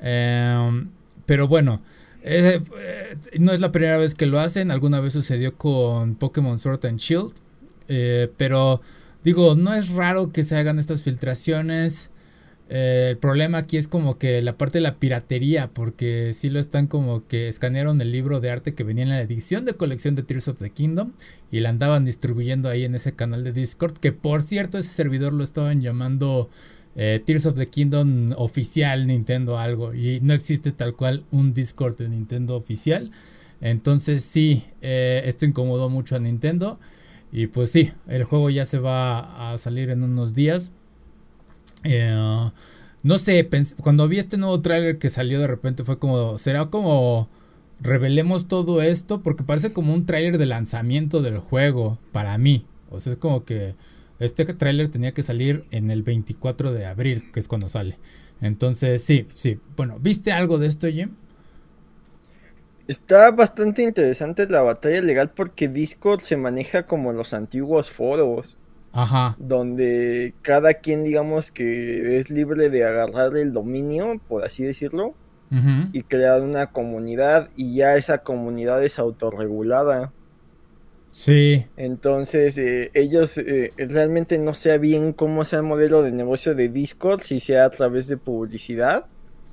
Em, 0.00 0.88
pero 1.26 1.46
bueno, 1.46 1.82
eh, 2.22 2.58
eh, 2.78 3.16
no 3.38 3.52
es 3.52 3.60
la 3.60 3.70
primera 3.70 3.98
vez 3.98 4.14
que 4.14 4.26
lo 4.26 4.40
hacen. 4.40 4.70
Alguna 4.70 5.00
vez 5.00 5.12
sucedió 5.12 5.56
con 5.56 6.14
Pokémon 6.14 6.58
Sword 6.58 6.86
and 6.86 6.98
Shield. 6.98 7.43
Eh, 7.88 8.30
pero 8.36 8.80
digo, 9.22 9.54
no 9.54 9.74
es 9.74 9.90
raro 9.90 10.32
que 10.32 10.42
se 10.42 10.56
hagan 10.56 10.78
estas 10.78 11.02
filtraciones. 11.02 12.10
Eh, 12.70 13.08
el 13.10 13.18
problema 13.18 13.58
aquí 13.58 13.76
es 13.76 13.88
como 13.88 14.18
que 14.18 14.40
la 14.40 14.56
parte 14.56 14.78
de 14.78 14.82
la 14.82 14.96
piratería, 14.96 15.68
porque 15.68 16.32
si 16.32 16.48
lo 16.48 16.58
están 16.58 16.86
como 16.86 17.26
que 17.26 17.48
escanearon 17.48 18.00
el 18.00 18.10
libro 18.10 18.40
de 18.40 18.50
arte 18.50 18.74
que 18.74 18.84
venía 18.84 19.02
en 19.02 19.10
la 19.10 19.20
edición 19.20 19.64
de 19.64 19.74
colección 19.74 20.14
de 20.14 20.22
Tears 20.22 20.48
of 20.48 20.58
the 20.58 20.70
Kingdom 20.70 21.12
y 21.50 21.60
la 21.60 21.68
andaban 21.68 22.04
distribuyendo 22.06 22.68
ahí 22.70 22.84
en 22.84 22.94
ese 22.94 23.12
canal 23.12 23.44
de 23.44 23.52
Discord, 23.52 23.98
que 23.98 24.12
por 24.12 24.42
cierto 24.42 24.78
ese 24.78 24.90
servidor 24.90 25.34
lo 25.34 25.44
estaban 25.44 25.82
llamando 25.82 26.48
eh, 26.96 27.22
Tears 27.24 27.46
of 27.46 27.58
the 27.58 27.66
Kingdom 27.66 28.32
oficial 28.36 29.06
Nintendo 29.06 29.58
algo 29.58 29.92
y 29.92 30.20
no 30.22 30.32
existe 30.32 30.72
tal 30.72 30.94
cual 30.94 31.24
un 31.30 31.52
Discord 31.52 31.98
de 31.98 32.08
Nintendo 32.08 32.56
oficial. 32.56 33.10
Entonces 33.60 34.24
sí, 34.24 34.64
esto 34.80 35.46
incomodó 35.46 35.88
mucho 35.88 36.16
a 36.16 36.18
Nintendo. 36.18 36.78
Y 37.34 37.48
pues 37.48 37.72
sí, 37.72 37.90
el 38.06 38.22
juego 38.22 38.48
ya 38.48 38.64
se 38.64 38.78
va 38.78 39.52
a 39.52 39.58
salir 39.58 39.90
en 39.90 40.04
unos 40.04 40.34
días. 40.34 40.70
Eh, 41.82 42.14
no 43.02 43.18
sé, 43.18 43.48
cuando 43.82 44.06
vi 44.06 44.18
este 44.18 44.38
nuevo 44.38 44.60
tráiler 44.62 44.98
que 44.98 45.10
salió 45.10 45.40
de 45.40 45.48
repente 45.48 45.82
fue 45.82 45.98
como, 45.98 46.38
será 46.38 46.66
como 46.66 47.28
revelemos 47.80 48.46
todo 48.46 48.82
esto 48.82 49.20
porque 49.20 49.42
parece 49.42 49.72
como 49.72 49.92
un 49.92 50.06
tráiler 50.06 50.38
de 50.38 50.46
lanzamiento 50.46 51.22
del 51.22 51.38
juego 51.38 51.98
para 52.12 52.38
mí. 52.38 52.66
O 52.88 53.00
sea, 53.00 53.14
es 53.14 53.18
como 53.18 53.44
que 53.44 53.74
este 54.20 54.44
tráiler 54.44 54.86
tenía 54.86 55.12
que 55.12 55.24
salir 55.24 55.64
en 55.72 55.90
el 55.90 56.04
24 56.04 56.72
de 56.72 56.86
abril, 56.86 57.32
que 57.32 57.40
es 57.40 57.48
cuando 57.48 57.68
sale. 57.68 57.98
Entonces, 58.42 59.02
sí, 59.02 59.26
sí. 59.34 59.58
Bueno, 59.76 59.98
¿viste 59.98 60.30
algo 60.30 60.58
de 60.58 60.68
esto, 60.68 60.86
Jim? 60.86 61.10
Está 62.86 63.30
bastante 63.30 63.82
interesante 63.82 64.46
la 64.46 64.62
batalla 64.62 65.00
legal 65.00 65.30
porque 65.30 65.68
Discord 65.68 66.20
se 66.20 66.36
maneja 66.36 66.86
como 66.86 67.12
los 67.12 67.32
antiguos 67.32 67.90
foros. 67.90 68.58
Ajá. 68.92 69.34
Donde 69.38 70.34
cada 70.42 70.74
quien, 70.74 71.02
digamos 71.02 71.50
que 71.50 72.18
es 72.18 72.30
libre 72.30 72.70
de 72.70 72.84
agarrar 72.84 73.36
el 73.36 73.52
dominio, 73.52 74.20
por 74.28 74.44
así 74.44 74.62
decirlo, 74.62 75.14
y 75.92 76.02
crear 76.02 76.42
una 76.42 76.72
comunidad, 76.72 77.48
y 77.54 77.76
ya 77.76 77.94
esa 77.94 78.18
comunidad 78.18 78.82
es 78.82 78.98
autorregulada. 78.98 80.12
Sí. 81.12 81.66
Entonces, 81.76 82.58
eh, 82.58 82.90
ellos 82.92 83.38
eh, 83.38 83.72
realmente 83.76 84.36
no 84.38 84.54
sé 84.54 84.78
bien 84.78 85.12
cómo 85.12 85.44
sea 85.44 85.60
el 85.60 85.64
modelo 85.64 86.02
de 86.02 86.10
negocio 86.10 86.56
de 86.56 86.68
Discord, 86.68 87.20
si 87.20 87.38
sea 87.38 87.66
a 87.66 87.70
través 87.70 88.08
de 88.08 88.16
publicidad. 88.16 89.06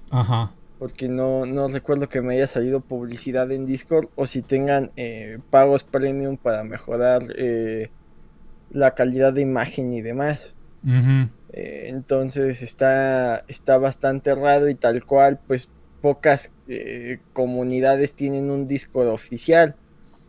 Ajá. 0.10 0.54
Porque 0.82 1.08
no, 1.08 1.46
no 1.46 1.68
recuerdo 1.68 2.10
que 2.10 2.22
me 2.22 2.34
haya 2.34 2.48
salido 2.48 2.80
publicidad 2.80 3.52
en 3.52 3.68
Discord 3.68 4.10
o 4.16 4.26
si 4.26 4.42
tengan 4.42 4.90
eh, 4.96 5.38
pagos 5.52 5.84
premium 5.84 6.38
para 6.38 6.64
mejorar 6.64 7.22
la 8.72 8.96
calidad 8.96 9.32
de 9.32 9.42
imagen 9.42 9.94
y 9.94 10.02
demás. 10.02 10.56
entonces 11.54 12.64
está, 12.64 13.46
está 13.48 13.78
bastante 13.78 14.34
raro 14.34 14.70
y 14.70 14.76
tal 14.76 15.06
cual, 15.06 15.40
pues 15.46 15.72
pocas 16.02 16.52
comunidades 17.34 18.16
tienen 18.16 18.50
un 18.50 18.68
Discord 18.68 19.10
oficial 19.10 19.76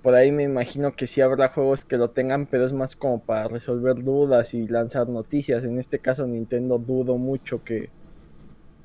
por 0.02 0.16
ahí 0.16 0.32
me 0.32 0.42
imagino 0.42 0.92
que 0.92 1.06
sí 1.06 1.20
habrá 1.20 1.48
juegos 1.48 1.84
que 1.84 1.96
lo 1.96 2.10
tengan, 2.10 2.46
pero 2.46 2.66
es 2.66 2.72
más 2.72 2.96
como 2.96 3.20
para 3.20 3.46
resolver 3.46 4.02
dudas 4.02 4.52
y 4.52 4.66
lanzar 4.66 5.08
noticias. 5.08 5.64
En 5.64 5.78
este 5.78 6.00
caso 6.00 6.26
Nintendo 6.26 6.78
dudo 6.78 7.18
mucho 7.18 7.62
que, 7.62 7.88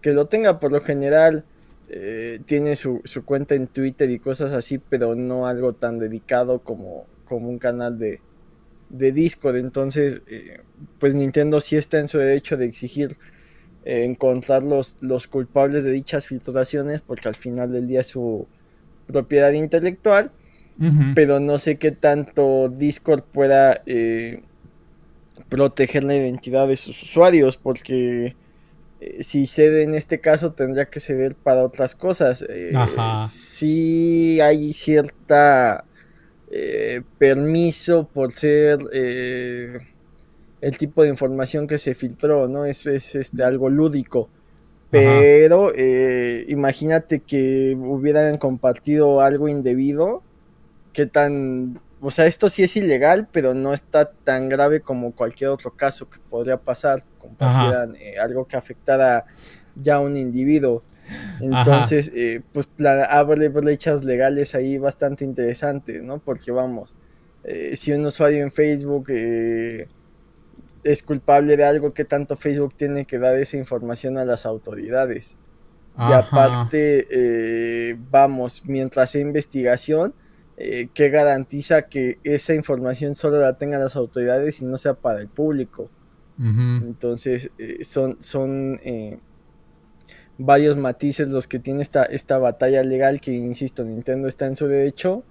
que 0.01 0.13
lo 0.13 0.27
tenga. 0.27 0.59
Por 0.59 0.71
lo 0.71 0.79
general 0.79 1.43
eh, 1.89 2.39
tiene 2.46 2.75
su, 2.75 3.01
cuenta 3.25 3.56
en 3.56 3.67
Twitter 3.67 4.10
y 4.10 4.20
cosas 4.20 4.53
así, 4.53 4.77
pero 4.77 5.15
no 5.15 5.48
algo 5.48 5.74
tan 5.74 6.00
dedicado 6.00 6.60
como, 6.60 7.06
como 7.25 7.50
un 7.50 7.60
canal 7.60 7.98
de, 7.98 8.22
de 8.89 9.12
Discord. 9.12 9.58
Entonces, 9.58 10.22
eh, 10.27 10.62
pues 11.00 11.15
Nintendo 11.15 11.62
sí 11.62 11.77
está 11.77 12.00
en 12.00 12.08
su 12.08 12.17
derecho 12.17 12.58
de 12.58 12.65
exigir 12.65 13.17
eh, 13.86 14.03
encontrar 14.03 14.63
los, 14.63 14.98
los 15.01 15.27
culpables 15.27 15.84
de 15.84 15.91
dichas 15.91 16.27
filtraciones, 16.27 17.01
porque 17.01 17.27
al 17.27 17.36
final 17.36 17.72
del 17.72 17.88
día 17.88 18.01
es 18.01 18.08
su 18.08 18.48
propiedad 19.08 19.51
intelectual 19.51 20.32
pero 21.15 21.39
no 21.39 21.58
sé 21.58 21.77
qué 21.77 21.91
tanto 21.91 22.70
Discord 22.70 23.24
pueda 23.24 23.82
eh, 23.86 24.41
proteger 25.50 26.03
la 26.03 26.15
identidad 26.15 26.67
de 26.67 26.77
sus 26.77 27.01
usuarios, 27.01 27.58
porque 27.58 28.36
eh, 29.00 29.24
si 29.24 29.46
cede 29.46 29.84
en 29.84 29.96
este 29.96 30.20
caso 30.20 30.54
tendría 30.54 30.86
que 30.86 31.00
ceder 31.00 31.36
para 31.36 31.63
otras 31.63 31.96
cosas. 31.96 32.46
Eh, 32.48 32.72
sí 33.27 34.39
hay 34.42 34.74
cierta 34.74 35.86
permiso 37.18 38.08
por 38.08 38.32
ser 38.32 38.80
el 38.94 40.77
tipo 40.77 41.04
de 41.04 41.10
información 41.10 41.68
que 41.68 41.77
se 41.77 41.94
filtró, 41.94 42.48
¿no? 42.48 42.63
Es, 42.66 42.86
es 42.86 43.16
este, 43.16 43.44
algo 43.44 43.70
lúdico. 43.70 44.30
Pero 44.89 45.74
imagínate 46.48 47.20
que 47.20 47.75
hubieran 47.77 48.38
compartido 48.38 49.20
algo 49.22 49.50
indebido 49.50 50.24
qué 50.98 51.06
tan... 51.06 51.80
O 52.00 52.12
sea, 52.12 52.27
esto 52.27 52.50
sí 52.50 52.63
es 52.63 52.75
ilegal, 52.77 53.27
pero 53.32 53.54
no 53.56 53.74
está 53.74 54.12
tan 54.12 54.50
grave 54.50 54.82
como 54.82 55.13
cualquier 55.13 55.50
otro 55.50 55.72
caso 55.72 56.10
que 56.10 56.20
podría 56.30 56.58
pasar, 56.58 57.01
como 57.18 57.36
eh, 57.96 58.20
algo 58.20 58.46
que 58.46 58.56
afectara 58.56 59.25
ya 59.75 59.96
a 59.96 60.00
un 60.00 60.16
individuo. 60.16 60.84
Entonces, 61.39 62.12
eh, 62.13 62.42
pues 62.51 62.68
abre 63.10 63.50
brechas 63.50 64.04
legales 64.04 64.54
ahí 64.54 64.77
bastante 64.77 65.24
interesantes, 65.25 66.04
¿no? 66.04 66.20
Porque 66.20 66.51
vamos, 66.51 66.96
eh, 67.44 67.75
si 67.75 67.94
un 67.94 68.06
usuario 68.06 68.44
en 68.44 68.51
Facebook 68.51 69.10
es 70.84 71.04
culpable 71.04 71.58
de 71.58 71.66
algo, 71.66 71.94
¿qué 71.94 72.06
tanto 72.06 72.36
Facebook 72.36 72.75
tiene 72.75 73.06
que 73.06 73.18
dar 73.18 73.38
esa 73.39 73.58
información 73.58 74.18
a 74.20 74.25
las 74.25 74.46
autoridades? 74.46 75.38
Y 75.98 76.13
aparte, 76.13 77.98
vamos, 78.12 78.63
mientras 78.68 79.16
hay 79.16 79.22
investigación, 79.22 80.13
eh, 80.60 80.90
que 80.92 81.10
garantiza 81.10 81.84
que 81.84 82.18
esa 82.24 82.56
información 82.56 83.14
solo 83.14 83.40
la 83.40 83.60
tengan 83.60 83.80
las 83.80 83.96
autoridades 83.96 84.60
y 84.60 84.66
no 84.66 84.80
sea 84.80 84.96
para 84.96 85.22
el 85.22 85.28
público. 85.28 85.92
Entonces, 86.40 87.50
eh, 87.58 87.84
son, 87.84 88.18
son 88.20 88.80
eh, 88.84 89.20
varios 90.38 90.78
matices 90.78 91.30
los 91.30 91.48
que 91.48 91.58
tiene 91.58 91.82
esta, 91.82 92.04
esta 92.04 92.40
batalla 92.40 92.84
legal 92.84 93.22
que, 93.22 93.34
insisto, 93.34 93.84
Nintendo 93.84 94.28
está 94.28 94.48
en 94.48 94.56
su 94.56 94.68
derecho. 94.68 95.24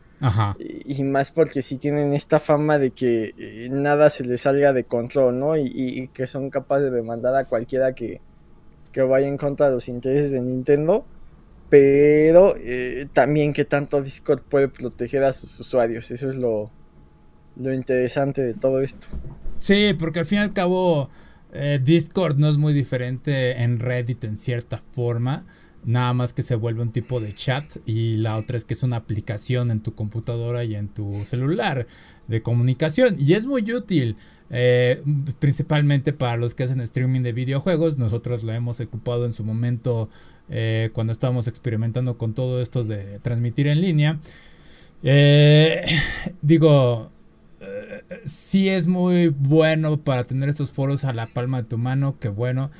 Y, 0.58 1.02
más 1.02 1.32
porque 1.32 1.60
si 1.60 1.76
tienen 1.76 2.12
esta 2.14 2.38
fama 2.38 2.78
de 2.78 2.92
que 2.92 3.68
nada 3.70 4.10
se 4.10 4.24
les 4.24 4.42
salga 4.42 4.72
de 4.72 4.84
control, 4.84 5.38
¿no? 5.38 5.56
Y, 5.56 6.08
que 6.14 6.28
son 6.28 6.50
capaces 6.50 6.90
de 6.90 6.96
demandar 6.96 7.34
a 7.34 7.44
cualquiera 7.44 7.94
que, 7.94 8.20
que 8.92 9.02
vaya 9.02 9.26
en 9.26 9.36
contra 9.36 9.68
de 9.68 9.74
los 9.74 9.88
intereses 9.88 10.30
de 10.30 10.40
Nintendo 10.40 11.04
pero 11.68 12.54
eh, 12.58 13.08
también 13.12 13.52
que 13.52 13.64
tanto 13.64 14.02
Discord 14.02 14.42
puede 14.42 14.68
proteger 14.68 15.24
a 15.24 15.32
sus 15.32 15.58
usuarios. 15.60 16.10
Eso 16.10 16.30
es 16.30 16.36
lo, 16.36 16.70
lo 17.56 17.72
interesante 17.72 18.42
de 18.42 18.54
todo 18.54 18.80
esto. 18.80 19.08
Sí, 19.56 19.94
porque 19.98 20.20
al 20.20 20.26
fin 20.26 20.38
y 20.38 20.42
al 20.42 20.52
cabo 20.52 21.10
eh, 21.52 21.80
Discord 21.82 22.38
no 22.38 22.48
es 22.48 22.56
muy 22.56 22.72
diferente 22.72 23.62
en 23.62 23.78
Reddit 23.78 24.24
en 24.24 24.36
cierta 24.36 24.82
forma. 24.92 25.46
Nada 25.84 26.12
más 26.14 26.32
que 26.32 26.42
se 26.42 26.56
vuelve 26.56 26.82
un 26.82 26.90
tipo 26.90 27.20
de 27.20 27.32
chat 27.32 27.76
y 27.86 28.14
la 28.14 28.36
otra 28.36 28.56
es 28.56 28.64
que 28.64 28.74
es 28.74 28.82
una 28.82 28.96
aplicación 28.96 29.70
en 29.70 29.80
tu 29.80 29.94
computadora 29.94 30.64
y 30.64 30.74
en 30.74 30.88
tu 30.88 31.24
celular 31.24 31.86
de 32.26 32.42
comunicación. 32.42 33.16
Y 33.18 33.34
es 33.34 33.46
muy 33.46 33.72
útil. 33.72 34.16
Eh, 34.48 35.02
principalmente 35.40 36.12
para 36.12 36.36
los 36.36 36.54
que 36.54 36.62
hacen 36.62 36.80
streaming 36.80 37.22
de 37.22 37.32
videojuegos. 37.32 37.98
Nosotros 37.98 38.44
lo 38.44 38.52
hemos 38.52 38.80
ocupado 38.80 39.26
en 39.26 39.32
su 39.32 39.44
momento 39.44 40.08
eh, 40.48 40.90
cuando 40.92 41.12
estábamos 41.12 41.48
experimentando 41.48 42.18
con 42.18 42.34
todo 42.34 42.60
esto 42.60 42.84
de 42.84 43.18
transmitir 43.20 43.66
en 43.66 43.80
línea. 43.80 44.18
Eh, 45.02 45.84
digo, 46.42 47.10
si 48.24 48.68
es 48.68 48.86
muy 48.86 49.28
bueno 49.28 49.98
para 49.98 50.24
tener 50.24 50.48
estos 50.48 50.72
foros 50.72 51.04
a 51.04 51.12
la 51.12 51.26
palma 51.26 51.62
de 51.62 51.68
tu 51.68 51.78
mano, 51.78 52.18
que 52.18 52.28
bueno. 52.28 52.70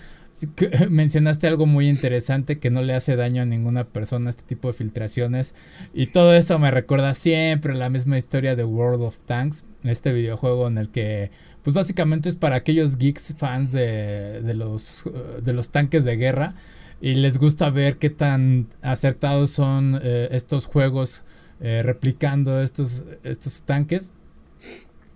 mencionaste 0.91 1.47
algo 1.47 1.67
muy 1.67 1.89
interesante 1.89 2.59
que 2.59 2.71
no 2.71 2.83
le 2.83 2.95
hace 2.95 3.17
daño 3.17 3.43
a 3.43 3.47
ninguna 3.47 3.85
persona 3.85 4.31
este 4.31 4.43
tipo 4.43 4.69
de 4.69 4.75
filtraciones 4.75 5.55
y 5.95 6.09
todo 6.09 6.35
eso 6.35 6.59
me 6.59 6.71
recuerda 6.71 7.15
siempre 7.15 7.75
la 7.75 7.91
misma 7.91 8.19
historia 8.19 8.55
de 8.57 8.65
World 8.65 9.03
of 9.03 9.19
Tanks, 9.25 9.65
este 9.85 10.13
videojuego 10.13 10.69
en 10.69 10.79
el 10.79 10.91
que 10.91 11.31
pues 11.63 11.75
básicamente 11.75 12.29
es 12.29 12.37
para 12.37 12.57
aquellos 12.57 12.97
geeks 12.99 13.35
fans 13.39 13.73
de, 13.73 14.41
los, 14.55 15.07
eh, 15.07 15.41
de 15.43 15.53
los 15.53 15.71
tanques 15.71 16.05
de 16.05 16.17
guerra 16.17 16.55
y 17.01 17.15
les 17.15 17.39
gusta 17.39 17.71
ver 17.71 17.99
qué 17.99 18.11
tan 18.11 18.69
acertados 18.83 19.51
son 19.51 20.01
eh, 20.03 20.29
estos 20.33 20.67
juegos 20.67 21.25
eh, 21.61 21.83
replicando 21.83 22.61
estos, 22.61 23.05
estos 23.23 23.63
tanques. 23.63 24.13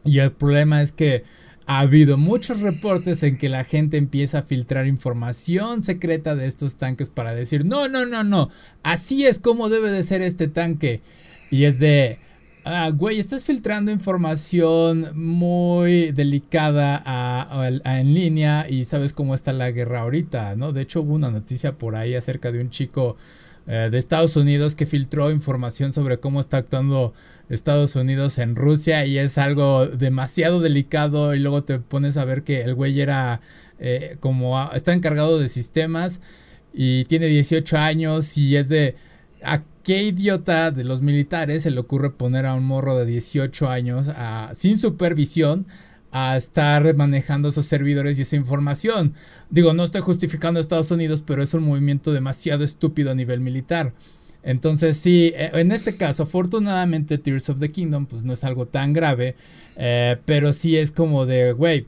Y 0.05 0.19
el 0.19 0.33
problema 0.33 0.83
es 0.83 0.93
que 0.93 1.25
ha 1.67 1.81
habido 1.81 2.19
muchos 2.19 2.63
reportes 2.63 3.23
en 3.23 3.37
que 3.37 3.49
la 3.49 3.65
gente 3.65 3.97
empieza 3.97 4.41
a 4.41 4.43
filtrar 4.43 4.87
información 4.87 5.83
secreta 5.83 6.35
de 6.35 6.47
estos 6.47 6.77
tanques 6.77 7.11
para 7.11 7.35
decir, 7.35 7.65
no, 7.65 7.89
no, 7.89 8.07
no, 8.07 8.25
no, 8.25 8.51
así 8.83 9.27
es 9.27 9.39
como 9.39 9.69
debe 9.69 9.91
de 9.91 10.03
ser 10.03 10.23
este 10.23 10.49
tanque. 10.49 11.03
Y 11.51 11.65
es 11.65 11.79
de, 11.79 12.19
Ah, 12.65 12.91
güey, 12.91 13.19
estás 13.19 13.45
filtrando 13.45 13.91
información 13.91 15.13
muy 15.15 16.13
delicada 16.13 17.49
en 17.85 18.15
línea 18.15 18.69
y 18.69 18.85
sabes 18.85 19.15
cómo 19.15 19.35
está 19.35 19.53
la 19.55 19.71
guerra 19.71 20.01
ahorita, 20.01 20.57
¿no? 20.57 20.73
De 20.73 20.83
hecho, 20.83 21.01
hubo 21.01 21.15
una 21.15 21.31
noticia 21.31 21.79
por 21.79 21.97
ahí 21.97 22.15
acerca 22.15 22.53
de 22.53 22.61
un 22.61 22.69
chico 22.69 23.17
eh, 23.67 23.89
de 23.91 23.99
Estados 23.99 24.37
Unidos 24.37 24.77
que 24.77 24.85
filtró 24.85 25.31
información 25.31 25.93
sobre 25.93 26.19
cómo 26.19 26.39
está 26.39 26.59
actuando 26.59 27.15
Estados 27.49 27.97
Unidos 27.97 28.39
en 28.39 28.55
Rusia 28.55 29.07
y 29.07 29.17
es 29.17 29.39
algo 29.39 29.87
demasiado 29.87 30.61
delicado 30.61 31.35
y 31.35 31.39
luego 31.39 31.65
te 31.65 31.79
pones 31.79 32.19
a 32.19 32.27
ver 32.27 32.43
que 32.43 32.61
el 32.63 32.75
güey 32.75 33.01
era 33.01 33.41
eh, 33.79 34.17
como 34.21 34.71
está 34.73 34.93
encargado 34.93 35.39
de 35.39 35.49
sistemas 35.49 36.21
y 36.75 37.05
tiene 37.05 37.27
18 37.27 37.79
años 37.79 38.37
y 38.37 38.57
es 38.57 38.69
de 38.69 38.97
qué 39.83 40.03
idiota 40.03 40.71
de 40.71 40.85
los 40.85 41.03
militares 41.03 41.63
se 41.63 41.71
le 41.71 41.81
ocurre 41.81 42.11
poner 42.11 42.47
a 42.47 42.55
un 42.55 42.65
morro 42.65 42.99
de 42.99 43.07
18 43.07 43.69
años 43.69 44.11
sin 44.53 44.79
supervisión 44.79 45.67
a 46.13 46.37
estar 46.37 46.97
manejando 46.97 47.49
esos 47.49 47.67
servidores 47.67 48.19
y 48.19 48.23
esa 48.23 48.37
información. 48.37 49.15
Digo, 49.49 49.75
no 49.75 49.85
estoy 49.85 50.01
justificando 50.01 50.59
a 50.59 50.61
Estados 50.61 50.91
Unidos, 50.91 51.23
pero 51.25 51.43
es 51.43 51.55
un 51.55 51.63
movimiento 51.63 52.13
demasiado 52.13 52.65
estúpido 52.65 53.11
a 53.11 53.15
nivel 53.15 53.41
militar. 53.41 53.95
Entonces 54.43 54.97
sí, 54.97 55.33
eh, 55.37 55.51
en 55.55 55.71
este 55.71 55.97
caso, 55.97 56.23
afortunadamente 56.23 57.19
Tears 57.19 57.51
of 57.51 57.61
the 57.61 57.71
Kingdom 57.71 58.07
pues 58.07 58.25
no 58.25 58.33
es 58.33 58.43
algo 58.43 58.67
tan 58.67 58.93
grave, 58.93 59.37
eh, 59.77 60.17
pero 60.25 60.53
sí 60.53 60.77
es 60.77 60.91
como 60.91 61.27
de, 61.27 61.53
güey, 61.53 61.87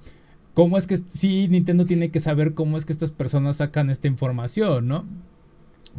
¿cómo 0.52 0.76
es 0.76 0.86
que 0.86 0.98
sí 0.98 1.48
Nintendo 1.48 1.86
tiene 1.86 2.10
que 2.10 2.20
saber 2.20 2.52
cómo 2.54 2.76
es 2.76 2.84
que 2.84 2.92
estas 2.92 3.10
personas 3.10 3.56
sacan 3.56 3.88
esta 3.88 4.06
información, 4.06 4.86
¿no? 4.86 5.06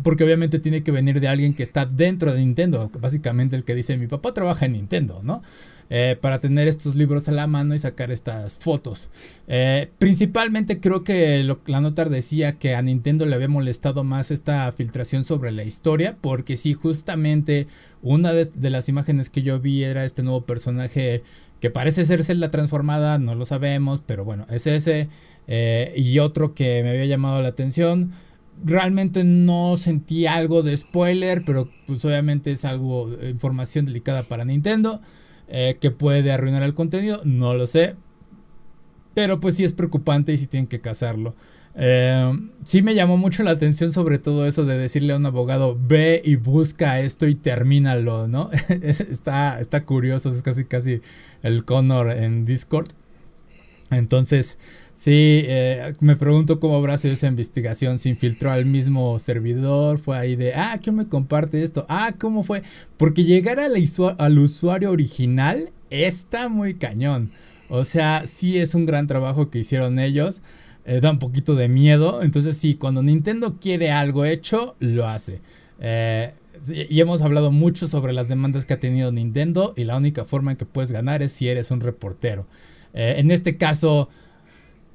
Porque 0.02 0.24
obviamente 0.24 0.60
tiene 0.60 0.84
que 0.84 0.92
venir 0.92 1.20
de 1.20 1.28
alguien 1.28 1.54
que 1.54 1.64
está 1.64 1.86
dentro 1.86 2.34
de 2.34 2.40
Nintendo. 2.40 2.90
Básicamente 3.00 3.56
el 3.56 3.64
que 3.64 3.76
dice 3.76 3.98
mi 3.98 4.08
papá 4.08 4.34
trabaja 4.34 4.66
en 4.66 4.74
Nintendo, 4.74 5.22
¿no? 5.24 5.42
Eh, 5.90 6.18
para 6.20 6.40
tener 6.40 6.68
estos 6.68 6.96
libros 6.96 7.28
a 7.28 7.32
la 7.34 7.46
mano 7.46 7.76
y 7.76 7.80
sacar 7.80 8.10
estas 8.10 8.58
fotos. 8.58 9.12
Eh, 9.48 9.92
principalmente 10.00 10.80
creo 10.80 11.04
que 11.04 11.44
la 11.68 11.82
nota 11.82 12.06
decía 12.06 12.54
que 12.54 12.74
a 12.74 12.82
Nintendo 12.82 13.26
le 13.28 13.36
había 13.36 13.50
molestado 13.50 14.04
más 14.04 14.32
esta 14.32 14.72
filtración 14.72 15.24
sobre 15.24 15.52
la 15.52 15.64
historia. 15.64 16.18
Porque 16.20 16.58
sí, 16.58 16.74
justamente 16.74 17.68
una 18.02 18.34
de, 18.34 18.70
las 18.70 18.90
imágenes 18.90 19.30
que 19.30 19.44
yo 19.44 19.60
vi 19.60 19.84
era 19.84 20.06
este 20.06 20.24
nuevo 20.24 20.46
personaje 20.46 21.22
que 21.60 21.70
parece 21.70 22.04
ser 22.04 22.38
la 22.38 22.50
transformada, 22.50 23.20
no 23.20 23.36
lo 23.36 23.46
sabemos, 23.46 24.04
pero 24.06 24.26
bueno, 24.26 24.46
es 24.50 24.68
ese. 24.68 25.08
Eh, 25.48 25.94
y 25.96 26.20
otro 26.20 26.54
que 26.54 26.82
me 26.84 26.90
había 26.90 27.06
llamado 27.06 27.42
la 27.42 27.50
atención 27.50 28.12
realmente 28.64 29.24
no 29.24 29.78
sentí 29.78 30.26
algo 30.26 30.64
de 30.64 30.76
spoiler, 30.76 31.44
pero 31.46 31.70
pues 31.86 32.04
obviamente 32.06 32.52
es 32.52 32.66
algo, 32.66 33.10
información 33.28 33.86
delicada 33.86 34.24
para 34.24 34.46
Nintendo, 34.46 35.02
eh, 35.48 35.78
que 35.80 35.92
puede 35.92 36.32
arruinar 36.32 36.64
el 36.64 36.74
contenido, 36.74 37.22
no 37.24 37.54
lo 37.54 37.68
sé. 37.68 37.96
Pero 39.14 39.40
pues 39.40 39.56
sí 39.56 39.64
es 39.64 39.74
preocupante 39.74 40.34
y 40.34 40.38
sí 40.38 40.48
tienen 40.48 40.68
que 40.68 40.82
casarlo. 40.82 41.36
Eh, 41.76 42.32
sí 42.64 42.82
me 42.84 42.94
llamó 42.94 43.18
mucho 43.18 43.42
la 43.44 43.52
atención 43.52 43.92
sobre 43.92 44.20
todo 44.20 44.46
eso 44.46 44.64
de 44.66 44.78
decirle 44.78 45.14
a 45.14 45.18
un 45.18 45.26
abogado, 45.26 45.78
ve 45.80 46.22
y 46.24 46.36
busca 46.36 47.00
esto 47.00 47.28
y 47.28 47.36
termínalo, 47.36 48.28
¿no? 48.28 48.50
está, 48.70 49.60
está 49.60 49.86
curioso, 49.86 50.30
es 50.30 50.42
casi 50.42 50.66
casi 50.66 51.02
el 51.42 51.66
Connor 51.66 52.12
en 52.12 52.46
Discord. 52.46 52.88
Entonces, 53.90 54.58
Sí, 54.96 55.44
eh, 55.48 55.94
me 56.02 56.16
pregunto 56.16 56.60
cómo 56.60 56.78
habrá 56.78 56.98
sido 56.98 57.16
esa 57.16 57.28
investigación. 57.28 57.98
Se 57.98 58.10
infiltró 58.10 58.52
al 58.52 58.66
mismo 58.66 59.18
servidor. 59.18 59.98
Fue 59.98 60.18
ahí 60.18 60.36
de, 60.36 60.54
ah, 60.54 60.78
¿quién 60.82 60.96
me 60.96 61.08
comparte 61.08 61.64
esto? 61.64 61.86
Ah, 61.90 62.14
¿cómo 62.18 62.44
fue? 62.44 62.62
Porque 62.98 63.24
llegar 63.24 63.60
al, 63.60 63.74
al 64.20 64.40
usuario 64.40 64.92
original 64.92 65.72
está 65.90 66.48
muy 66.48 66.76
cañón. 66.76 67.32
O 67.70 67.84
sea, 67.84 68.28
sí 68.28 68.60
es 68.60 68.76
un 68.76 68.86
gran 68.86 69.08
trabajo 69.08 69.50
que 69.50 69.60
hicieron 69.60 69.98
ellos. 69.98 70.42
Eh, 70.86 71.00
da 71.00 71.10
un 71.10 71.18
poquito 71.18 71.56
de 71.56 71.70
miedo. 71.70 72.22
Entonces, 72.22 72.56
sí, 72.58 72.76
cuando 72.76 73.02
Nintendo 73.02 73.58
quiere 73.60 73.92
algo 73.92 74.26
hecho, 74.26 74.76
lo 74.80 75.08
hace. 75.08 75.42
Eh, 75.80 76.34
y 76.72 77.02
hemos 77.02 77.24
hablado 77.24 77.52
mucho 77.52 77.88
sobre 77.88 78.14
las 78.14 78.30
demandas 78.30 78.68
que 78.68 78.76
ha 78.76 78.80
tenido 78.80 79.12
Nintendo. 79.12 79.74
Y 79.76 79.86
la 79.86 79.98
única 79.98 80.24
forma 80.24 80.52
en 80.52 80.58
que 80.58 80.66
puedes 80.66 80.92
ganar 80.92 81.24
es 81.24 81.32
si 81.32 81.48
eres 81.50 81.72
un 81.72 81.80
reportero. 81.80 82.46
en 82.94 83.32
este 83.32 83.58
caso 83.58 84.08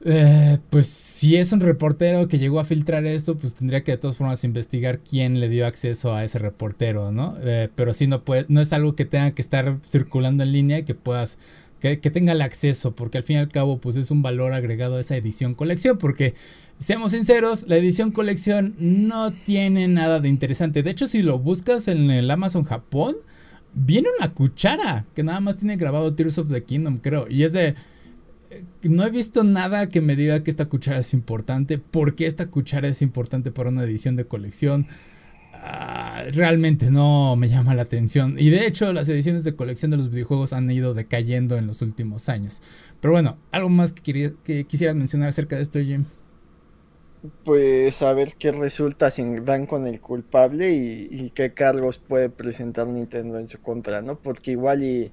eh, 0.05 0.59
pues 0.71 0.87
si 0.87 1.37
es 1.37 1.53
un 1.53 1.59
reportero 1.61 2.29
que 2.29 2.39
llegó 2.39 2.61
a 2.61 2.65
filtrar 2.65 3.05
esto, 3.05 3.37
pues 3.37 3.55
tendría 3.55 3.83
que 3.83 3.93
de 3.93 3.99
todas 3.99 4.17
formas 4.17 4.45
investigar 4.45 5.01
quién 5.01 5.41
le 5.41 5.49
dio 5.49 5.67
acceso 5.67 6.15
a 6.15 6.25
ese 6.25 6.39
reportero, 6.39 7.11
¿no? 7.11 7.37
Eh, 7.43 7.69
pero 7.75 7.93
si 7.93 8.07
no 8.07 8.25
puede, 8.25 8.47
no 8.49 8.61
es 8.61 8.73
algo 8.73 8.95
que 8.95 9.05
tenga 9.05 9.33
que 9.33 9.43
estar 9.43 9.79
circulando 9.85 10.45
en 10.45 10.53
línea 10.53 10.79
y 10.79 10.85
que 10.85 10.95
puedas, 10.95 11.39
que, 11.81 11.97
tenga 11.97 12.33
el 12.33 12.43
acceso, 12.43 12.95
porque 12.95 13.19
al 13.19 13.25
fin 13.25 13.37
y 13.37 13.41
al 13.41 13.49
cabo, 13.49 13.79
pues 13.79 13.97
es 13.97 14.11
un 14.13 14.23
valor 14.23 14.53
agregado 14.53 14.97
a 14.97 15.01
esa 15.01 15.17
edición 15.17 15.55
colección, 15.55 15.99
porque 15.99 16.35
seamos 16.79 17.11
sinceros, 17.13 17.67
la 17.69 17.77
edición 17.77 18.13
colección 18.13 18.77
no 18.79 19.33
tiene 19.33 19.89
nada 19.89 20.21
de 20.21 20.29
interesante. 20.29 20.85
De 20.85 20.91
hecho, 20.91 21.09
si 21.09 21.23
lo 21.23 21.41
buscas 21.41 21.89
en 21.89 22.13
el 22.13 22.31
Amazon 22.31 22.63
Japón, 22.63 23.17
viene 23.75 24.09
una 24.19 24.33
cuchara 24.33 25.05
que 25.15 25.25
nada 25.25 25.41
más 25.41 25.57
tiene 25.57 25.77
grabado 25.77 26.15
Tears 26.15 26.39
of 26.39 26.53
the 26.53 26.63
Kingdom, 26.63 26.99
creo, 26.99 27.27
y 27.29 27.43
es 27.43 27.53
de 27.53 27.75
no 28.83 29.05
he 29.05 29.11
visto 29.11 29.45
nada 29.45 29.89
que 29.89 30.01
me 30.01 30.17
diga 30.17 30.43
que 30.43 30.51
esta 30.51 30.67
cuchara 30.67 30.99
es 30.99 31.15
importante. 31.15 31.79
¿Por 31.79 32.15
qué 32.15 32.27
esta 32.27 32.47
cuchara 32.47 32.89
es 32.89 33.03
importante 33.03 33.51
para 33.51 33.71
una 33.71 33.85
edición 33.85 34.17
de 34.17 34.25
colección? 34.25 34.87
Ah, 35.55 36.23
realmente 36.33 36.91
no 36.91 37.35
me 37.37 37.49
llama 37.49 37.75
la 37.75 37.83
atención. 37.83 38.37
Y 38.39 38.51
de 38.51 38.67
hecho, 38.67 38.93
las 38.93 39.09
ediciones 39.09 39.45
de 39.45 39.57
colección 39.57 39.91
de 39.91 39.97
los 39.97 40.11
videojuegos 40.11 40.53
han 40.53 40.71
ido 40.71 40.95
decayendo 40.95 41.57
en 41.57 41.67
los 41.67 41.83
últimos 41.83 42.29
años. 42.29 42.63
Pero 43.01 43.13
bueno, 43.13 43.39
algo 43.51 43.69
más 43.69 43.93
que, 43.93 44.35
que 44.45 44.65
quisieras 44.65 44.97
mencionar 44.97 45.29
acerca 45.29 45.57
de 45.57 45.63
esto, 45.63 45.79
Jim. 45.81 46.05
Pues 47.45 48.01
a 48.03 48.13
ver 48.13 48.35
qué 48.39 48.53
resulta 48.53 49.11
si 49.11 49.25
dan 49.43 49.67
con 49.67 49.89
el 49.89 50.01
culpable 50.01 50.73
y, 50.73 51.31
qué 51.31 51.53
cargos 51.53 51.99
puede 51.99 52.31
presentar 52.31 52.87
Nintendo 52.87 53.41
en 53.41 53.49
su 53.49 53.61
contra, 53.61 54.03
¿no? 54.03 54.21
Porque 54.21 54.53
igual 54.53 54.85
y 54.85 55.11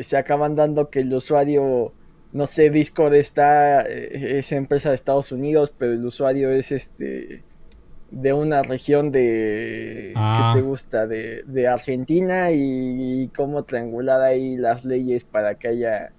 se 0.00 0.16
acaban 0.16 0.54
dando 0.54 0.90
que 0.90 1.00
el 1.00 1.12
usuario 1.12 1.94
no 2.38 2.46
sé, 2.46 2.70
Discord 2.70 3.14
está, 3.14 3.82
eh, 3.82 4.38
es 4.38 4.52
empresa 4.52 4.90
de 4.90 4.94
Estados 4.94 5.32
Unidos, 5.32 5.72
pero 5.76 5.92
el 5.92 6.06
usuario 6.06 6.50
es 6.52 6.70
este 6.70 7.42
de 8.12 8.32
una 8.32 8.62
región 8.62 9.10
de 9.10 10.12
ah. 10.14 10.52
te 10.54 10.62
gusta 10.62 11.08
de, 11.08 11.68
Argentina 11.68 12.52
y, 12.52 13.28
cómo 13.36 13.64
triangular 13.64 14.22
ahí 14.22 14.56
las 14.56 14.84
leyes 14.84 15.24
para 15.24 15.56
que 15.56 15.66
haya 15.66 16.12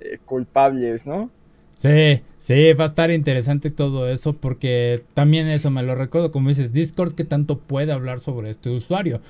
eh, 0.00 0.18
culpables, 0.26 1.06
¿no? 1.06 1.30
Sí, 1.76 2.20
sí, 2.36 2.72
va 2.72 2.84
a 2.84 2.88
estar 2.88 3.12
interesante 3.12 3.70
todo 3.70 4.10
eso 4.10 4.32
porque 4.34 5.04
también 5.14 5.46
eso 5.46 5.70
me 5.70 5.84
lo 5.84 5.94
recuerdo, 5.94 6.32
como 6.32 6.48
dices, 6.48 6.72
Discord 6.72 7.14
que 7.14 7.24
tanto 7.24 7.58
puede 7.60 7.92
hablar 7.92 8.18
sobre 8.18 8.50
este 8.50 8.70
usuario 8.70 9.20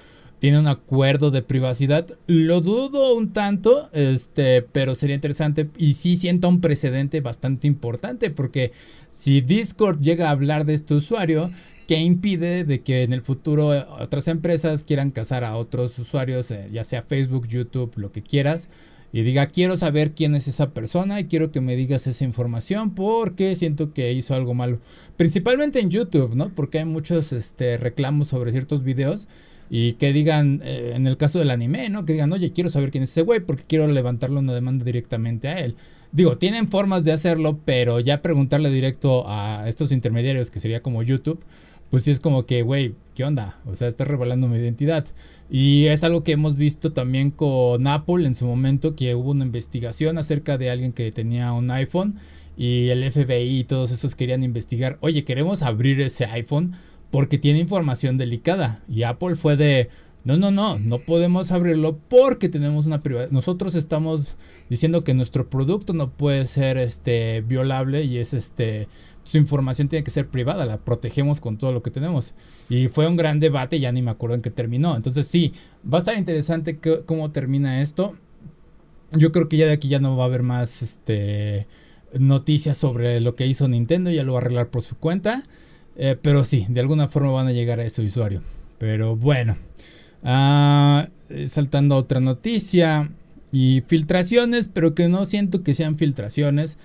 tiene 0.40 0.58
un 0.58 0.66
acuerdo 0.66 1.30
de 1.30 1.42
privacidad. 1.42 2.06
Lo 2.26 2.60
dudo 2.60 3.14
un 3.14 3.32
tanto, 3.32 3.90
este, 3.92 4.62
pero 4.62 4.94
sería 4.94 5.14
interesante 5.14 5.68
y 5.76 5.92
sí 5.92 6.16
siento 6.16 6.48
un 6.48 6.60
precedente 6.60 7.20
bastante 7.20 7.66
importante 7.66 8.30
porque 8.30 8.72
si 9.08 9.42
Discord 9.42 10.00
llega 10.00 10.28
a 10.28 10.32
hablar 10.32 10.64
de 10.64 10.74
este 10.74 10.94
usuario, 10.94 11.50
¿qué 11.86 11.98
impide 11.98 12.64
de 12.64 12.80
que 12.80 13.02
en 13.02 13.12
el 13.12 13.20
futuro 13.20 13.68
otras 14.00 14.28
empresas 14.28 14.82
quieran 14.82 15.10
cazar 15.10 15.44
a 15.44 15.56
otros 15.56 15.98
usuarios, 15.98 16.50
eh, 16.50 16.68
ya 16.72 16.84
sea 16.84 17.02
Facebook, 17.02 17.46
YouTube, 17.46 17.92
lo 17.96 18.10
que 18.10 18.22
quieras? 18.22 18.70
Y 19.12 19.22
diga, 19.22 19.46
quiero 19.46 19.76
saber 19.76 20.12
quién 20.12 20.36
es 20.36 20.46
esa 20.48 20.70
persona 20.70 21.20
y 21.20 21.24
quiero 21.24 21.50
que 21.50 21.60
me 21.60 21.76
digas 21.76 22.06
esa 22.06 22.24
información 22.24 22.94
porque 22.94 23.56
siento 23.56 23.92
que 23.92 24.12
hizo 24.12 24.34
algo 24.34 24.54
malo. 24.54 24.80
Principalmente 25.16 25.80
en 25.80 25.90
YouTube, 25.90 26.36
¿no? 26.36 26.54
Porque 26.54 26.78
hay 26.78 26.84
muchos 26.84 27.32
este, 27.32 27.76
reclamos 27.76 28.28
sobre 28.28 28.52
ciertos 28.52 28.84
videos 28.84 29.26
y 29.70 29.92
que 29.94 30.12
digan, 30.12 30.60
eh, 30.64 30.92
en 30.96 31.06
el 31.06 31.16
caso 31.16 31.38
del 31.38 31.50
anime, 31.50 31.88
¿no? 31.88 32.04
Que 32.04 32.14
digan, 32.14 32.32
oye, 32.32 32.52
quiero 32.52 32.68
saber 32.68 32.90
quién 32.90 33.04
es 33.04 33.10
ese 33.10 33.22
güey 33.22 33.38
porque 33.38 33.62
quiero 33.66 33.86
levantarle 33.86 34.40
una 34.40 34.52
demanda 34.52 34.84
directamente 34.84 35.46
a 35.46 35.60
él. 35.60 35.76
Digo, 36.10 36.36
tienen 36.36 36.68
formas 36.68 37.04
de 37.04 37.12
hacerlo, 37.12 37.60
pero 37.64 38.00
ya 38.00 38.20
preguntarle 38.20 38.70
directo 38.70 39.24
a 39.28 39.68
estos 39.68 39.92
intermediarios, 39.92 40.50
que 40.50 40.58
sería 40.58 40.82
como 40.82 41.04
YouTube, 41.04 41.40
pues 41.88 42.02
sí 42.02 42.10
es 42.10 42.18
como 42.18 42.46
que, 42.46 42.62
güey, 42.62 42.94
¿qué 43.14 43.22
onda? 43.24 43.60
O 43.64 43.76
sea, 43.76 43.86
estás 43.86 44.08
revelando 44.08 44.48
mi 44.48 44.58
identidad. 44.58 45.06
Y 45.48 45.86
es 45.86 46.02
algo 46.02 46.24
que 46.24 46.32
hemos 46.32 46.56
visto 46.56 46.92
también 46.92 47.30
con 47.30 47.86
Apple 47.86 48.26
en 48.26 48.34
su 48.34 48.46
momento, 48.46 48.96
que 48.96 49.14
hubo 49.14 49.30
una 49.30 49.44
investigación 49.44 50.18
acerca 50.18 50.58
de 50.58 50.70
alguien 50.70 50.92
que 50.92 51.12
tenía 51.12 51.52
un 51.52 51.70
iPhone 51.70 52.16
y 52.56 52.88
el 52.88 53.10
FBI 53.10 53.60
y 53.60 53.64
todos 53.64 53.90
esos 53.90 54.14
querían 54.16 54.42
investigar, 54.42 54.98
oye, 55.00 55.24
queremos 55.24 55.62
abrir 55.62 56.00
ese 56.00 56.26
iPhone 56.26 56.72
porque 57.10 57.38
tiene 57.38 57.58
información 57.58 58.16
delicada. 58.16 58.82
Y 58.88 59.02
Apple 59.02 59.34
fue 59.34 59.56
de, 59.56 59.88
no, 60.24 60.36
no, 60.36 60.50
no, 60.50 60.78
no 60.78 60.98
podemos 60.98 61.50
abrirlo 61.50 61.98
porque 62.08 62.48
tenemos 62.48 62.86
una 62.86 63.00
privacidad. 63.00 63.32
Nosotros 63.32 63.74
estamos 63.74 64.36
diciendo 64.68 65.02
que 65.02 65.14
nuestro 65.14 65.48
producto 65.48 65.92
no 65.92 66.10
puede 66.10 66.46
ser 66.46 66.76
este 66.76 67.42
violable 67.42 68.04
y 68.04 68.18
es 68.18 68.34
este 68.34 68.88
su 69.22 69.38
información 69.38 69.88
tiene 69.88 70.02
que 70.02 70.10
ser 70.10 70.28
privada, 70.28 70.64
la 70.66 70.78
protegemos 70.78 71.40
con 71.40 71.58
todo 71.58 71.72
lo 71.72 71.82
que 71.82 71.90
tenemos. 71.90 72.34
Y 72.68 72.88
fue 72.88 73.06
un 73.06 73.16
gran 73.16 73.38
debate, 73.38 73.78
ya 73.78 73.92
ni 73.92 74.02
me 74.02 74.10
acuerdo 74.10 74.34
en 74.34 74.42
qué 74.42 74.50
terminó. 74.50 74.96
Entonces 74.96 75.26
sí, 75.26 75.52
va 75.84 75.98
a 75.98 76.00
estar 76.00 76.16
interesante 76.16 76.80
cómo 77.06 77.30
termina 77.30 77.80
esto. 77.80 78.16
Yo 79.12 79.30
creo 79.30 79.48
que 79.48 79.56
ya 79.56 79.66
de 79.66 79.72
aquí 79.72 79.88
ya 79.88 80.00
no 80.00 80.16
va 80.16 80.24
a 80.24 80.26
haber 80.26 80.42
más 80.42 80.82
este 80.82 81.66
noticias 82.18 82.76
sobre 82.76 83.20
lo 83.20 83.36
que 83.36 83.46
hizo 83.46 83.68
Nintendo, 83.68 84.10
ya 84.10 84.24
lo 84.24 84.32
va 84.32 84.38
a 84.38 84.42
arreglar 84.42 84.70
por 84.70 84.82
su 84.82 84.96
cuenta. 84.96 85.44
Eh, 85.96 86.16
pero 86.20 86.44
sí, 86.44 86.66
de 86.68 86.80
alguna 86.80 87.08
forma 87.08 87.30
van 87.30 87.48
a 87.48 87.52
llegar 87.52 87.80
a 87.80 87.84
ese 87.84 88.02
usuario. 88.02 88.42
Pero 88.78 89.16
bueno. 89.16 89.56
Ah, 90.22 91.08
eh, 91.28 91.46
saltando 91.46 91.94
a 91.94 91.98
otra 91.98 92.20
noticia. 92.20 93.10
Y 93.52 93.82
filtraciones, 93.86 94.68
pero 94.72 94.94
que 94.94 95.08
no 95.08 95.24
siento 95.24 95.62
que 95.62 95.74
sean 95.74 95.96
filtraciones. 95.96 96.78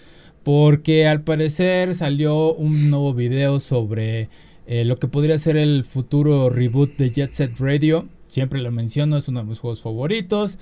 Porque 0.44 1.08
al 1.08 1.22
parecer 1.22 1.96
salió 1.96 2.54
un 2.54 2.90
nuevo 2.90 3.14
video 3.14 3.60
sobre 3.60 4.30
eh, 4.68 4.86
lo 4.86 4.96
que 4.96 5.08
podría 5.08 5.38
ser 5.38 5.58
el 5.58 5.84
futuro 5.84 6.50
reboot 6.50 6.98
de 6.98 7.12
Jet 7.12 7.32
Set 7.32 7.60
Radio. 7.60 8.08
siempre 8.28 8.62
lo 8.62 8.72
menciono, 8.72 9.18
es 9.18 9.28
uno 9.28 9.40
de 9.40 9.46
mis 9.46 9.60
juegos 9.60 9.82
favoritos. 9.82 10.60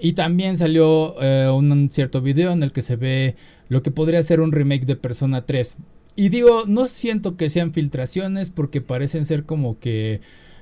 Y 0.00 0.12
también 0.12 0.56
salió 0.56 1.14
un 1.54 1.88
cierto 1.90 2.20
video 2.20 2.50
en 2.52 2.62
el 2.62 2.72
que 2.72 2.82
se 2.82 2.96
ve 2.96 3.36
lo 3.68 3.82
que 3.82 3.90
podría 3.90 4.22
ser 4.22 4.40
un 4.40 4.52
remake 4.52 4.84
de 4.84 4.96
Persona 4.96 5.46
3. 5.46 5.78
Y 6.16 6.28
digo, 6.28 6.64
no 6.66 6.86
siento 6.86 7.36
que 7.36 7.50
sean 7.50 7.72
filtraciones 7.72 8.50
porque 8.50 8.80
parecen 8.80 9.24
ser 9.24 9.44
como 9.44 9.78
que 9.78 10.20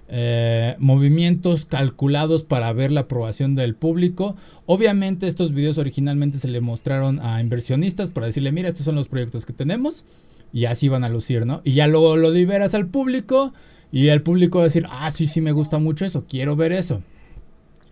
eh, 0.09 0.77
movimientos 0.79 1.67
calculados 1.67 2.43
para 2.43 2.73
ver 2.73 2.91
la 2.91 3.01
aprobación 3.01 3.55
del 3.55 3.75
público. 3.75 4.37
Obviamente 4.67 5.27
estos 5.27 5.53
videos 5.53 5.79
originalmente 5.79 6.39
se 6.39 6.49
le 6.49 6.61
mostraron 6.61 7.21
a 7.21 7.41
inversionistas 7.41 8.11
para 8.11 8.27
decirle, 8.27 8.53
mira, 8.53 8.69
estos 8.69 8.85
son 8.85 8.95
los 8.95 9.09
proyectos 9.09 9.47
que 9.47 9.53
tenemos. 9.53 10.05
Y 10.55 10.67
así 10.67 10.89
van 10.89 11.05
a 11.05 11.09
lucir, 11.09 11.47
¿no? 11.47 11.63
Y 11.65 11.73
ya 11.73 11.87
luego 11.87 12.17
lo 12.17 12.31
liberas 12.31 12.75
al 12.75 12.89
público 12.89 13.55
y 13.91 14.09
el 14.09 14.23
público 14.23 14.59
va 14.59 14.65
a 14.65 14.67
decir, 14.67 14.87
ah, 14.91 15.11
sí, 15.11 15.27
sí, 15.27 15.41
me 15.41 15.53
gusta 15.53 15.79
mucho 15.79 16.05
eso, 16.05 16.27
quiero 16.29 16.57
ver 16.57 16.73
eso. 16.73 17.03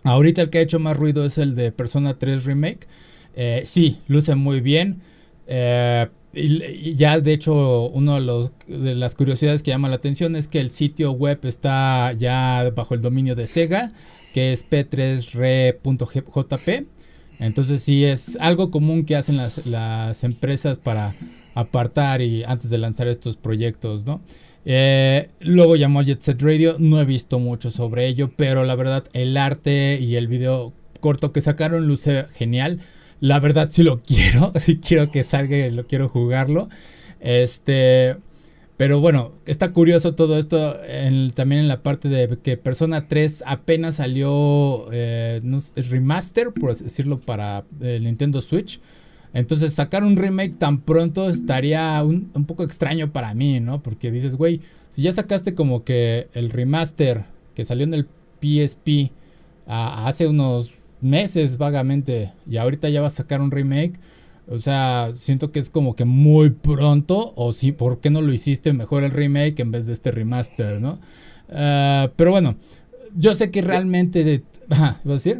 Ahorita 0.03 0.41
el 0.41 0.49
que 0.49 0.59
ha 0.59 0.61
hecho 0.61 0.79
más 0.79 0.97
ruido 0.97 1.25
es 1.25 1.37
el 1.37 1.55
de 1.55 1.71
Persona 1.71 2.17
3 2.17 2.45
Remake. 2.45 2.87
Eh, 3.35 3.63
sí, 3.65 3.99
luce 4.07 4.35
muy 4.35 4.61
bien. 4.61 5.01
Eh, 5.47 6.07
y, 6.33 6.95
ya 6.95 7.19
de 7.19 7.33
hecho 7.33 7.89
una 7.89 8.19
de, 8.19 8.49
de, 8.67 8.95
las 8.95 9.15
curiosidades 9.15 9.63
que 9.63 9.71
llama 9.71 9.89
la 9.89 9.95
atención 9.95 10.35
es 10.35 10.47
que 10.47 10.59
el 10.59 10.69
sitio 10.69 11.11
web 11.11 11.39
está 11.43 12.13
ya 12.13 12.71
bajo 12.75 12.93
el 12.93 13.01
dominio 13.01 13.35
de 13.35 13.47
Sega, 13.47 13.91
que 14.33 14.53
es 14.53 14.69
p3re.jp. 14.69 16.85
Entonces 17.39 17.81
sí 17.81 18.05
es 18.05 18.37
algo 18.39 18.69
común 18.69 19.03
que 19.03 19.15
hacen 19.15 19.37
las, 19.37 19.65
las 19.65 20.23
empresas 20.23 20.77
para 20.77 21.15
apartar 21.55 22.21
y 22.21 22.43
antes 22.43 22.69
de 22.69 22.77
lanzar 22.77 23.07
estos 23.07 23.35
proyectos, 23.35 24.05
¿no? 24.05 24.21
Eh, 24.63 25.29
luego 25.39 25.75
llamó 25.75 26.03
Jet 26.03 26.21
Set 26.21 26.39
Radio, 26.41 26.75
no 26.77 27.01
he 27.01 27.05
visto 27.05 27.39
mucho 27.39 27.71
sobre 27.71 28.05
ello, 28.07 28.31
pero 28.35 28.63
la 28.63 28.75
verdad 28.75 29.05
el 29.13 29.35
arte 29.37 29.97
y 29.99 30.17
el 30.17 30.27
video 30.27 30.71
corto 30.99 31.31
que 31.31 31.41
sacaron 31.41 31.87
luce 31.87 32.25
genial. 32.33 32.79
La 33.21 33.39
verdad 33.39 33.69
sí 33.71 33.83
lo 33.83 34.01
quiero, 34.03 34.51
sí 34.55 34.77
quiero 34.77 35.09
que 35.09 35.23
salga 35.23 35.69
lo 35.69 35.87
quiero 35.87 36.09
jugarlo. 36.09 36.67
Este, 37.21 38.17
pero 38.75 38.99
bueno, 38.99 39.33
está 39.45 39.71
curioso 39.73 40.15
todo 40.15 40.39
esto 40.39 40.75
también 41.35 41.61
en 41.61 41.67
la 41.67 41.83
parte 41.83 42.09
de 42.09 42.35
que 42.39 42.57
Persona 42.57 43.07
3 43.07 43.43
apenas 43.45 43.95
salió 43.95 44.87
eh, 44.91 45.39
remaster, 45.89 46.51
por 46.51 46.75
decirlo, 46.75 47.21
para 47.21 47.63
el 47.79 48.03
Nintendo 48.03 48.41
Switch. 48.41 48.81
Entonces 49.33 49.73
sacar 49.73 50.03
un 50.03 50.15
remake 50.15 50.57
tan 50.57 50.81
pronto 50.81 51.29
estaría 51.29 52.03
un, 52.03 52.31
poco 52.45 52.63
extraño 52.63 53.13
para 53.13 53.35
mí, 53.35 53.59
¿no? 53.59 53.83
Porque 53.83 54.11
dices, 54.11 54.35
güey, 54.35 54.61
si 54.89 55.03
ya 55.03 55.11
sacaste 55.11 55.53
como 55.53 55.83
que 55.83 56.27
el 56.33 56.49
remaster 56.49 57.25
que 57.53 57.63
salió 57.63 57.83
en 57.83 57.93
el 57.93 58.07
PSP 58.41 59.11
hace 59.67 60.27
unos 60.27 60.71
meses 61.01 61.57
vagamente 61.57 62.31
y 62.47 62.57
ahorita 62.57 62.89
ya 62.89 63.01
vas 63.01 63.13
a 63.13 63.17
sacar 63.17 63.41
un 63.41 63.51
remake. 63.51 63.99
O 64.47 64.57
sea, 64.57 65.11
siento 65.13 65.51
que 65.51 65.59
es 65.59 65.69
como 65.69 65.95
que 65.95 66.05
muy 66.05 66.49
pronto. 66.49 67.33
O 67.35 67.53
sí, 67.53 67.71
¿por 67.71 67.99
qué 67.99 68.09
no 68.09 68.21
lo 68.21 68.33
hiciste 68.33 68.73
mejor 68.73 69.03
el 69.03 69.11
remake 69.11 69.59
en 69.61 69.71
vez 69.71 69.87
de 69.87 69.93
este 69.93 70.11
remaster, 70.11 70.81
no? 70.81 70.99
Ah, 71.49 72.11
pero 72.15 72.31
bueno, 72.31 72.55
yo 73.15 73.33
sé 73.33 73.51
que 73.51 73.61
realmente... 73.61 74.23
De, 74.23 74.43
¿vas 74.67 74.99
a 75.05 75.11
decir? 75.11 75.39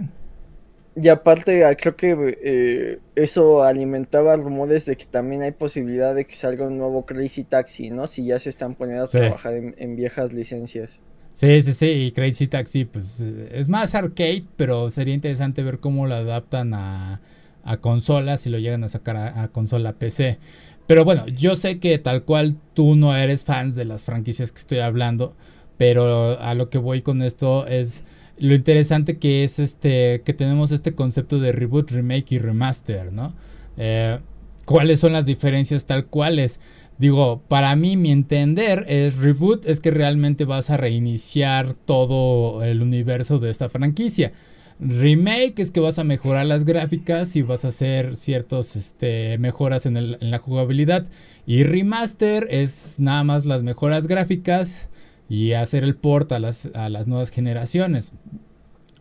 Y 0.95 1.07
aparte, 1.07 1.65
ah, 1.65 1.75
creo 1.75 1.95
que 1.95 2.37
eh, 2.43 2.99
eso 3.15 3.63
alimentaba 3.63 4.35
rumores 4.35 4.85
de 4.85 4.97
que 4.97 5.05
también 5.05 5.41
hay 5.41 5.51
posibilidad 5.51 6.13
de 6.13 6.25
que 6.25 6.35
salga 6.35 6.67
un 6.67 6.77
nuevo 6.77 7.05
Crazy 7.05 7.43
Taxi, 7.43 7.91
¿no? 7.91 8.07
Si 8.07 8.25
ya 8.25 8.39
se 8.39 8.49
están 8.49 8.75
poniendo 8.75 9.05
a 9.05 9.07
trabajar 9.07 9.53
en 9.55 9.95
viejas 9.95 10.33
licencias. 10.33 10.99
Sí, 11.31 11.61
sí, 11.61 11.73
sí, 11.73 11.85
y 11.85 12.11
Crazy 12.11 12.47
Taxi, 12.47 12.85
pues 12.85 13.21
es 13.21 13.69
más 13.69 13.95
arcade, 13.95 14.43
pero 14.57 14.89
sería 14.89 15.13
interesante 15.13 15.63
ver 15.63 15.79
cómo 15.79 16.05
lo 16.05 16.15
adaptan 16.15 16.73
a, 16.73 17.21
a 17.63 17.77
consolas 17.77 18.45
y 18.45 18.49
lo 18.49 18.59
llegan 18.59 18.83
a 18.83 18.87
sacar 18.87 19.17
a, 19.17 19.47
consola 19.49 19.93
PC. 19.93 20.39
Pero 20.87 21.05
bueno, 21.05 21.25
yo 21.27 21.55
sé 21.55 21.79
que 21.79 21.97
tal 21.99 22.23
cual 22.23 22.57
tú 22.73 22.95
no 22.95 23.15
eres 23.15 23.45
fans 23.45 23.75
de 23.75 23.85
las 23.85 24.03
franquicias 24.03 24.51
que 24.51 24.59
estoy 24.59 24.79
hablando, 24.79 25.35
pero 25.77 26.39
a 26.39 26.53
lo 26.53 26.69
que 26.69 26.77
voy 26.77 27.01
con 27.01 27.21
esto 27.21 27.65
es 27.67 28.03
lo 28.37 28.55
interesante 28.55 29.17
que 29.17 29.43
es 29.43 29.59
este 29.59 30.21
que 30.25 30.33
tenemos 30.33 30.71
este 30.71 30.93
concepto 30.95 31.39
de 31.39 31.51
reboot, 31.51 31.91
remake 31.91 32.33
y 32.33 32.39
remaster, 32.39 33.13
¿no? 33.13 33.33
Eh, 33.77 34.19
¿Cuáles 34.65 34.99
son 34.99 35.13
las 35.13 35.25
diferencias 35.25 35.85
tal 35.85 36.05
cuales? 36.05 36.59
Digo, 37.01 37.41
para 37.47 37.75
mí, 37.75 37.97
mi 37.97 38.11
entender 38.11 38.85
es 38.87 39.17
reboot, 39.17 39.65
es 39.65 39.79
que 39.79 39.89
realmente 39.89 40.45
vas 40.45 40.69
a 40.69 40.77
reiniciar 40.77 41.73
todo 41.73 42.63
el 42.63 42.83
universo 42.83 43.39
de 43.39 43.49
esta 43.49 43.69
franquicia. 43.69 44.33
Remake 44.79 45.63
es 45.63 45.71
que 45.71 45.79
vas 45.79 45.97
a 45.97 46.03
mejorar 46.03 46.45
las 46.45 46.63
gráficas 46.63 47.35
y 47.35 47.41
vas 47.41 47.65
a 47.65 47.69
hacer 47.69 48.15
ciertas 48.15 48.75
este, 48.75 49.39
mejoras 49.39 49.87
en, 49.87 50.15
la 50.19 50.37
jugabilidad. 50.37 51.07
Y 51.47 51.63
remaster 51.63 52.47
es 52.51 52.99
nada 52.99 53.23
más 53.23 53.47
las 53.47 53.63
mejoras 53.63 54.05
gráficas 54.05 54.89
y 55.27 55.53
hacer 55.53 55.83
el 55.83 55.95
port 55.95 56.31
a 56.31 56.39
las, 56.39 56.69
a 56.75 56.87
las 56.89 57.07
nuevas 57.07 57.31
generaciones. 57.31 58.11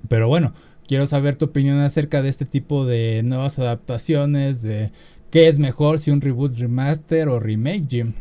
Pero 0.08 0.26
bueno, 0.26 0.54
quiero 0.88 1.06
saber 1.06 1.36
tu 1.36 1.44
opinión 1.44 1.78
acerca 1.80 2.22
de 2.22 2.30
este 2.30 2.46
tipo 2.46 2.86
de 2.86 3.20
nuevas 3.24 3.58
adaptaciones, 3.58 4.62
de 4.62 4.90
¿Qué 5.30 5.46
es 5.46 5.58
mejor 5.58 5.98
si 5.98 6.10
un 6.10 6.20
reboot, 6.20 6.58
remaster 6.58 7.28
o 7.28 7.38
remake, 7.38 7.86
Jim? 7.88 8.12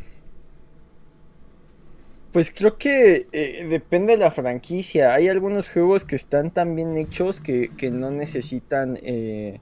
Pues 2.32 2.52
creo 2.52 2.78
que 2.78 3.28
eh, 3.32 3.66
depende 3.68 4.14
de 4.14 4.20
la 4.20 4.30
franquicia. 4.30 5.14
Hay 5.16 5.28
algunos 5.28 5.68
juegos 5.68 6.04
que 6.04 6.16
están 6.16 6.52
tan 6.52 6.76
bien 6.76 6.96
hechos 6.98 7.42
que, 7.42 7.72
no 7.92 8.12
necesitan 8.12 9.00
eh, 9.02 9.60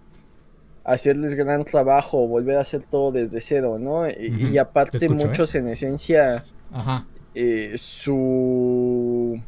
hacerles 0.84 1.36
gran 1.36 1.64
trabajo 1.64 2.22
o 2.22 2.28
volver 2.28 2.58
a 2.58 2.62
hacer 2.62 2.84
todo 2.84 3.14
desde 3.14 3.40
cero, 3.40 3.78
¿no? 3.80 4.10
Y 4.10 4.58
aparte 4.58 5.06
¿eh? 5.06 5.10
muchos 5.10 5.56
en 5.56 5.70
esencia 5.70 6.44
Ajá. 6.74 7.06
su 7.78 9.42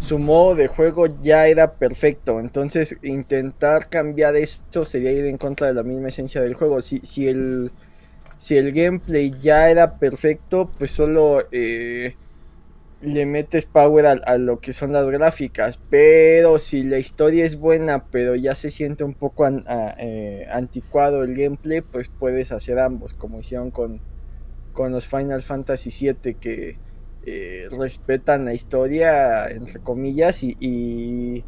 su 0.00 0.18
modo 0.18 0.54
de 0.54 0.66
juego 0.66 1.06
ya 1.20 1.46
era 1.46 1.74
perfecto. 1.74 2.40
Entonces, 2.40 2.96
intentar 3.02 3.88
cambiar 3.88 4.34
esto 4.34 4.84
sería 4.84 5.12
ir 5.12 5.26
en 5.26 5.38
contra 5.38 5.68
de 5.68 5.74
la 5.74 5.82
misma 5.82 6.08
esencia 6.08 6.40
del 6.40 6.54
juego. 6.54 6.82
Si, 6.82 6.98
si, 7.02 7.28
el, 7.28 7.70
si 8.38 8.56
el 8.56 8.72
gameplay 8.72 9.30
ya 9.40 9.70
era 9.70 9.98
perfecto, 9.98 10.70
pues 10.78 10.90
solo 10.90 11.46
eh, 11.52 12.16
le 13.02 13.26
metes 13.26 13.66
power 13.66 14.06
a, 14.06 14.38
lo 14.38 14.60
que 14.60 14.72
son 14.72 14.92
las 14.92 15.06
gráficas. 15.06 15.78
Pero 15.90 16.58
si 16.58 16.82
la 16.82 16.98
historia 16.98 17.44
es 17.44 17.58
buena, 17.58 18.06
pero 18.10 18.34
ya 18.34 18.54
se 18.54 18.70
siente 18.70 19.04
un 19.04 19.12
poco 19.12 19.46
eh, 19.46 20.46
anticuado 20.50 21.22
el 21.22 21.34
gameplay, 21.34 21.82
pues 21.82 22.08
puedes 22.08 22.52
hacer 22.52 22.78
ambos, 22.78 23.12
como 23.12 23.40
hicieron 23.40 23.70
con, 23.70 24.00
con 24.72 24.92
los 24.92 25.06
Final 25.06 25.42
Fantasy 25.42 25.90
VII 25.90 26.34
que 26.34 26.78
eh, 27.26 27.68
respetan 27.70 28.46
la 28.46 28.54
historia, 28.54 29.46
entre 29.48 29.80
comillas, 29.80 30.42
y, 30.42 31.44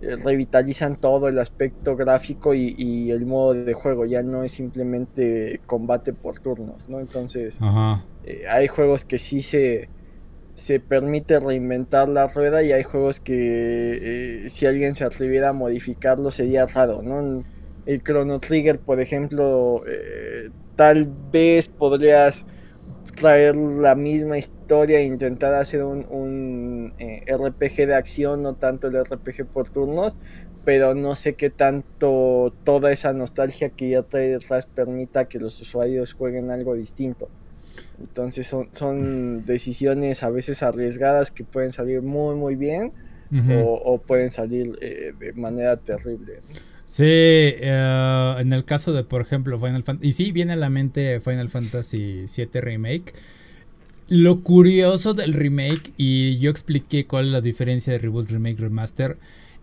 eh, 0.00 0.16
revitalizan 0.24 0.96
todo 0.96 1.28
el 1.28 1.38
aspecto 1.38 1.94
gráfico 1.94 2.52
y, 2.52 3.10
el 3.12 3.24
modo 3.24 3.54
de 3.54 3.72
juego. 3.74 4.06
Ya 4.06 4.22
no 4.22 4.42
es 4.42 4.52
simplemente 4.52 5.60
combate 5.66 6.12
por 6.12 6.40
turnos, 6.40 6.88
¿no? 6.88 6.98
Entonces, 7.00 7.58
eh, 8.24 8.44
hay 8.50 8.66
juegos 8.66 9.04
que 9.04 9.18
sí 9.18 9.40
se, 9.40 9.88
se 10.56 10.80
permite 10.80 11.38
reinventar 11.38 12.08
la 12.08 12.26
rueda 12.26 12.64
y 12.64 12.72
hay 12.72 12.82
juegos 12.82 13.20
que 13.20 14.46
si 14.48 14.66
alguien 14.66 14.96
se 14.96 15.04
atreviera 15.04 15.50
a 15.50 15.52
modificarlo 15.52 16.32
sería 16.32 16.66
raro, 16.66 17.02
¿no? 17.02 17.42
El 17.86 18.02
Chrono 18.02 18.40
Trigger, 18.40 18.80
por 18.80 18.98
ejemplo, 19.00 19.84
tal 20.74 21.08
vez 21.30 21.68
podrías 21.68 22.46
traer 23.16 23.56
la 23.56 23.94
misma 23.94 24.38
historia 24.38 24.98
e 25.00 25.04
intentar 25.04 25.54
hacer 25.54 25.82
un, 25.84 26.94
eh, 26.98 27.24
RPG 27.28 27.86
de 27.86 27.94
acción, 27.94 28.42
no 28.42 28.54
tanto 28.54 28.88
el 28.88 29.04
RPG 29.04 29.46
por 29.46 29.68
turnos, 29.68 30.16
pero 30.64 30.94
no 30.94 31.14
sé 31.14 31.34
qué 31.34 31.50
tanto 31.50 32.54
toda 32.64 32.92
esa 32.92 33.12
nostalgia 33.12 33.70
que 33.70 33.90
ya 33.90 34.02
trae 34.02 34.28
detrás 34.28 34.66
permita 34.66 35.26
que 35.26 35.38
los 35.38 35.60
usuarios 35.60 36.14
jueguen 36.14 36.50
algo 36.50 36.74
distinto. 36.74 37.28
Entonces 38.00 38.46
son, 38.46 38.68
son 38.72 39.44
decisiones 39.44 40.22
a 40.22 40.30
veces 40.30 40.62
arriesgadas 40.62 41.30
que 41.30 41.44
pueden 41.44 41.72
salir 41.72 42.02
muy 42.02 42.36
muy 42.36 42.54
bien 42.54 42.92
o, 43.64 43.98
pueden 43.98 44.30
salir 44.30 44.78
eh, 44.80 45.12
de 45.18 45.32
manera 45.32 45.76
terrible. 45.76 46.40
Sí, 46.86 47.04
eh, 47.06 48.34
en 48.38 48.52
el 48.52 48.64
caso 48.64 48.92
de, 48.92 49.04
por 49.04 49.22
ejemplo, 49.22 49.58
Final 49.58 49.82
Fantasy. 49.82 50.08
Y 50.08 50.12
sí, 50.12 50.32
viene 50.32 50.52
a 50.52 50.56
la 50.56 50.70
mente 50.70 51.20
Final 51.20 51.48
Fantasy 51.48 52.26
VII 52.36 52.60
Remake. 52.60 53.12
lo 54.08 54.42
curioso 54.42 55.14
del 55.14 55.32
remake, 55.32 55.92
y 55.96 56.38
yo 56.38 56.50
expliqué 56.50 57.06
cuál 57.06 57.26
es 57.26 57.32
la 57.32 57.40
diferencia 57.40 57.92
de 57.92 57.98
reboot, 58.00 58.30
remake, 58.30 58.60
remaster, 58.60 59.18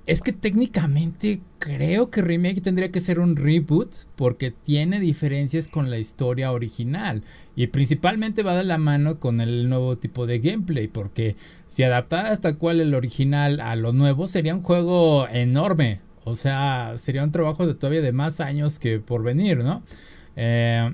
es 0.07 0.21
que 0.21 0.34
técnicamente 0.34 1.41
creo 1.60 2.10
que 2.10 2.21
remake 2.23 2.62
tendría 2.62 2.91
que 2.91 2.99
ser 2.99 3.19
un 3.19 3.36
reboot 3.36 3.93
porque 4.15 4.51
tiene 4.51 4.99
diferencias 4.99 5.67
con 5.67 5.91
la 5.91 5.99
historia 5.99 6.51
original 6.51 7.23
y 7.55 7.67
principalmente 7.67 8.41
va 8.43 8.55
de 8.55 8.63
la 8.63 8.79
mano 8.79 9.19
con 9.19 9.41
el 9.41 9.69
nuevo 9.69 9.97
tipo 9.97 10.25
de 10.25 10.39
gameplay 10.39 10.88
porque 10.88 11.36
si 11.67 11.84
adaptara 11.84 12.31
hasta 12.31 12.55
cual 12.55 12.81
el 12.81 12.95
original 12.95 13.60
a 13.60 13.75
lo 13.75 13.93
nuevo 13.93 14.27
sería 14.27 14.55
un 14.55 14.63
juego 14.63 15.27
enorme, 15.29 16.01
o 16.23 16.36
sea, 16.36 16.93
sería 16.97 17.23
un 17.23 17.31
trabajo 17.31 17.65
de 17.65 17.73
todavía 17.73 18.01
de 18.01 18.12
más 18.12 18.41
años 18.41 18.79
que 18.79 18.99
por 18.99 19.23
venir, 19.23 19.60
¿no? 19.60 19.84
Eh, 20.36 20.93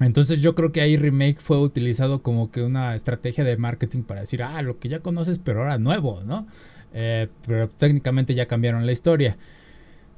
entonces 0.00 0.42
yo 0.42 0.54
creo 0.54 0.70
que 0.70 0.80
ahí 0.80 0.96
remake 0.96 1.38
fue 1.40 1.58
utilizado 1.58 2.22
como 2.22 2.50
que 2.50 2.62
una 2.62 2.94
estrategia 2.94 3.44
de 3.44 3.56
marketing 3.56 4.02
para 4.02 4.20
decir, 4.20 4.42
ah, 4.42 4.60
lo 4.60 4.78
que 4.78 4.88
ya 4.88 5.00
conoces 5.00 5.38
pero 5.38 5.62
ahora 5.62 5.78
nuevo, 5.78 6.20
¿no? 6.26 6.46
Eh, 6.92 7.28
pero 7.46 7.68
técnicamente 7.68 8.34
ya 8.34 8.46
cambiaron 8.46 8.84
la 8.86 8.92
historia. 8.92 9.38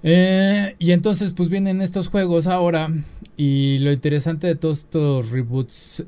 Eh, 0.03 0.75
y 0.79 0.91
entonces 0.91 1.33
pues 1.33 1.49
vienen 1.49 1.81
estos 1.81 2.09
juegos 2.09 2.47
ahora 2.47 2.89
y 3.37 3.79
lo 3.79 3.93
interesante 3.93 4.47
de 4.47 4.55
todos 4.57 4.79
estos 4.79 5.31
reboots, 5.31 6.05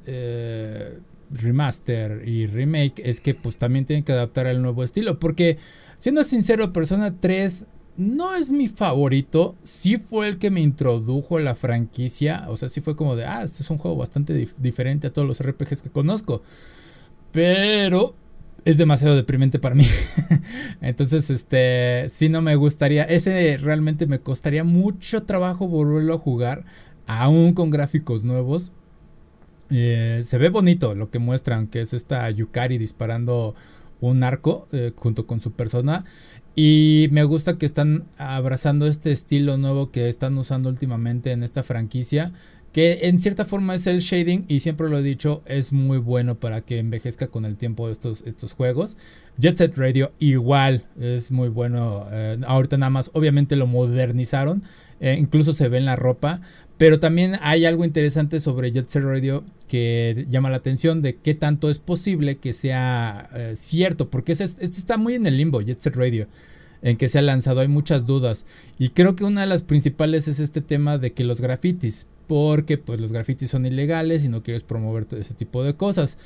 remaster 1.30 2.26
y 2.26 2.46
remake 2.46 3.02
es 3.04 3.20
que 3.20 3.34
pues 3.34 3.58
también 3.58 3.84
tienen 3.84 4.02
que 4.02 4.12
adaptar 4.12 4.46
al 4.46 4.60
nuevo 4.60 4.82
estilo. 4.82 5.18
Porque 5.18 5.58
siendo 5.98 6.24
sincero, 6.24 6.72
Persona 6.72 7.20
3 7.20 7.66
no 7.98 8.34
es 8.34 8.52
mi 8.52 8.68
favorito. 8.68 9.56
Sí 9.62 9.98
fue 9.98 10.28
el 10.28 10.38
que 10.38 10.50
me 10.50 10.60
introdujo 10.60 11.36
a 11.36 11.40
la 11.40 11.54
franquicia. 11.54 12.46
O 12.48 12.56
sea, 12.56 12.68
sí 12.68 12.80
fue 12.80 12.96
como 12.96 13.16
de, 13.16 13.26
ah, 13.26 13.42
este 13.42 13.62
es 13.62 13.70
un 13.70 13.78
juego 13.78 13.96
bastante 13.96 14.34
diferente 14.58 15.08
a 15.08 15.12
todos 15.12 15.26
los 15.26 15.42
RPGs 15.42 15.82
que 15.82 15.90
conozco. 15.90 16.42
Pero 17.32 18.14
es 18.64 18.78
demasiado 18.78 19.16
deprimente 19.16 19.58
para 19.58 19.74
mí. 19.74 19.86
Entonces, 20.80 21.28
este, 21.30 22.06
sí 22.08 22.28
no 22.28 22.40
me 22.40 22.54
gustaría, 22.54 23.04
ese 23.04 23.56
realmente 23.56 24.06
me 24.06 24.20
costaría 24.20 24.62
mucho 24.62 25.24
trabajo 25.24 25.66
volverlo 25.66 26.14
a 26.14 26.18
jugar, 26.18 26.64
aún 27.06 27.52
con 27.52 27.70
gráficos 27.70 28.24
nuevos. 28.24 28.72
Eh, 29.70 30.20
se 30.22 30.38
ve 30.38 30.48
bonito 30.50 30.94
lo 30.94 31.10
que 31.10 31.18
muestran, 31.18 31.66
que 31.66 31.80
es 31.80 31.92
esta 31.92 32.30
Yukari 32.30 32.78
disparando 32.78 33.54
un 34.00 34.22
arco 34.22 34.66
eh, 34.72 34.92
junto 34.96 35.26
con 35.26 35.40
su 35.40 35.52
persona. 35.52 36.04
Y 36.54 37.08
me 37.12 37.22
gusta 37.22 37.56
que 37.56 37.66
están 37.66 38.08
abrazando 38.16 38.86
este 38.86 39.12
estilo 39.12 39.56
nuevo 39.58 39.92
que 39.92 40.08
están 40.08 40.36
usando 40.38 40.68
últimamente 40.68 41.30
en 41.30 41.44
esta 41.44 41.62
franquicia 41.62 42.32
que 42.72 43.00
en 43.02 43.18
cierta 43.18 43.44
forma 43.44 43.74
es 43.74 43.86
el 43.86 44.00
shading 44.00 44.44
y 44.46 44.60
siempre 44.60 44.88
lo 44.88 44.98
he 44.98 45.02
dicho, 45.02 45.42
es 45.46 45.72
muy 45.72 45.98
bueno 45.98 46.38
para 46.38 46.60
que 46.60 46.78
envejezca 46.78 47.28
con 47.28 47.44
el 47.44 47.56
tiempo 47.56 47.88
estos, 47.88 48.22
estos 48.26 48.52
juegos. 48.52 48.98
Jet 49.38 49.56
Set 49.56 49.76
Radio 49.76 50.12
igual 50.18 50.84
es 51.00 51.32
muy 51.32 51.48
bueno, 51.48 52.06
eh, 52.12 52.38
ahorita 52.46 52.76
nada 52.76 52.90
más 52.90 53.10
obviamente 53.14 53.56
lo 53.56 53.66
modernizaron, 53.66 54.62
eh, 55.00 55.16
incluso 55.18 55.52
se 55.52 55.68
ve 55.68 55.78
en 55.78 55.86
la 55.86 55.96
ropa, 55.96 56.40
pero 56.78 56.98
también 56.98 57.36
hay 57.42 57.66
algo 57.66 57.84
interesante 57.84 58.40
sobre 58.40 58.72
Jet 58.72 58.88
Set 58.88 59.02
Radio 59.02 59.44
que 59.68 60.24
llama 60.28 60.48
la 60.48 60.56
atención 60.56 61.02
de 61.02 61.16
qué 61.16 61.34
tanto 61.34 61.70
es 61.70 61.78
posible 61.78 62.38
que 62.38 62.52
sea 62.54 63.28
eh, 63.34 63.52
cierto, 63.54 64.08
porque 64.08 64.32
este, 64.32 64.64
está 64.64 64.96
muy 64.96 65.14
en 65.14 65.26
el 65.26 65.36
limbo, 65.36 65.60
Jet 65.60 65.80
Set 65.80 65.96
Radio 65.96 66.28
en 66.80 66.96
que 66.96 67.08
se 67.08 67.18
ha 67.18 67.22
lanzado. 67.22 67.60
Hay 67.60 67.68
muchas 67.68 68.06
dudas. 68.06 68.44
Y 68.78 68.90
creo 68.90 69.16
que 69.16 69.24
una 69.24 69.40
de 69.42 69.48
las 69.48 69.62
principales 69.64 70.28
es 70.28 70.40
este 70.40 70.60
tema 70.60 70.96
de 70.96 71.12
que 71.12 71.24
los 71.24 71.40
grafitis 71.40 72.06
porque 72.28 72.76
pues 72.76 73.00
los 73.00 73.10
grafitis 73.10 73.50
son 73.50 73.66
ilegales 73.66 74.22
y 74.22 74.28
no 74.28 74.42
quieres 74.42 74.62
promover 74.62 75.06
todo 75.06 75.18
ese 75.18 75.34
tipo 75.34 75.64
de 75.64 75.74
cosas. 75.74 76.18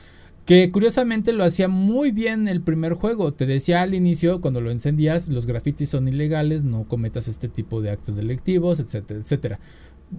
Que 0.45 0.73
curiosamente 0.73 1.33
lo 1.33 1.45
hacía 1.45 1.69
muy 1.69 2.11
bien 2.11 2.49
el 2.49 2.61
primer 2.61 2.95
juego. 2.95 3.33
Te 3.33 3.47
decía 3.47 3.83
al 3.83 3.95
inicio, 3.95 4.41
cuando 4.41 4.61
lo 4.61 4.73
encendías, 4.73 5.29
los 5.29 5.47
grafitis 5.47 5.88
son 5.91 6.09
ilegales, 6.09 6.65
no 6.65 6.88
cometas 6.88 7.29
este 7.29 7.47
tipo 7.47 7.81
de 7.81 7.91
actos 7.91 8.17
delictivos, 8.17 8.81
etcétera, 8.81 9.21
etcétera. 9.21 9.61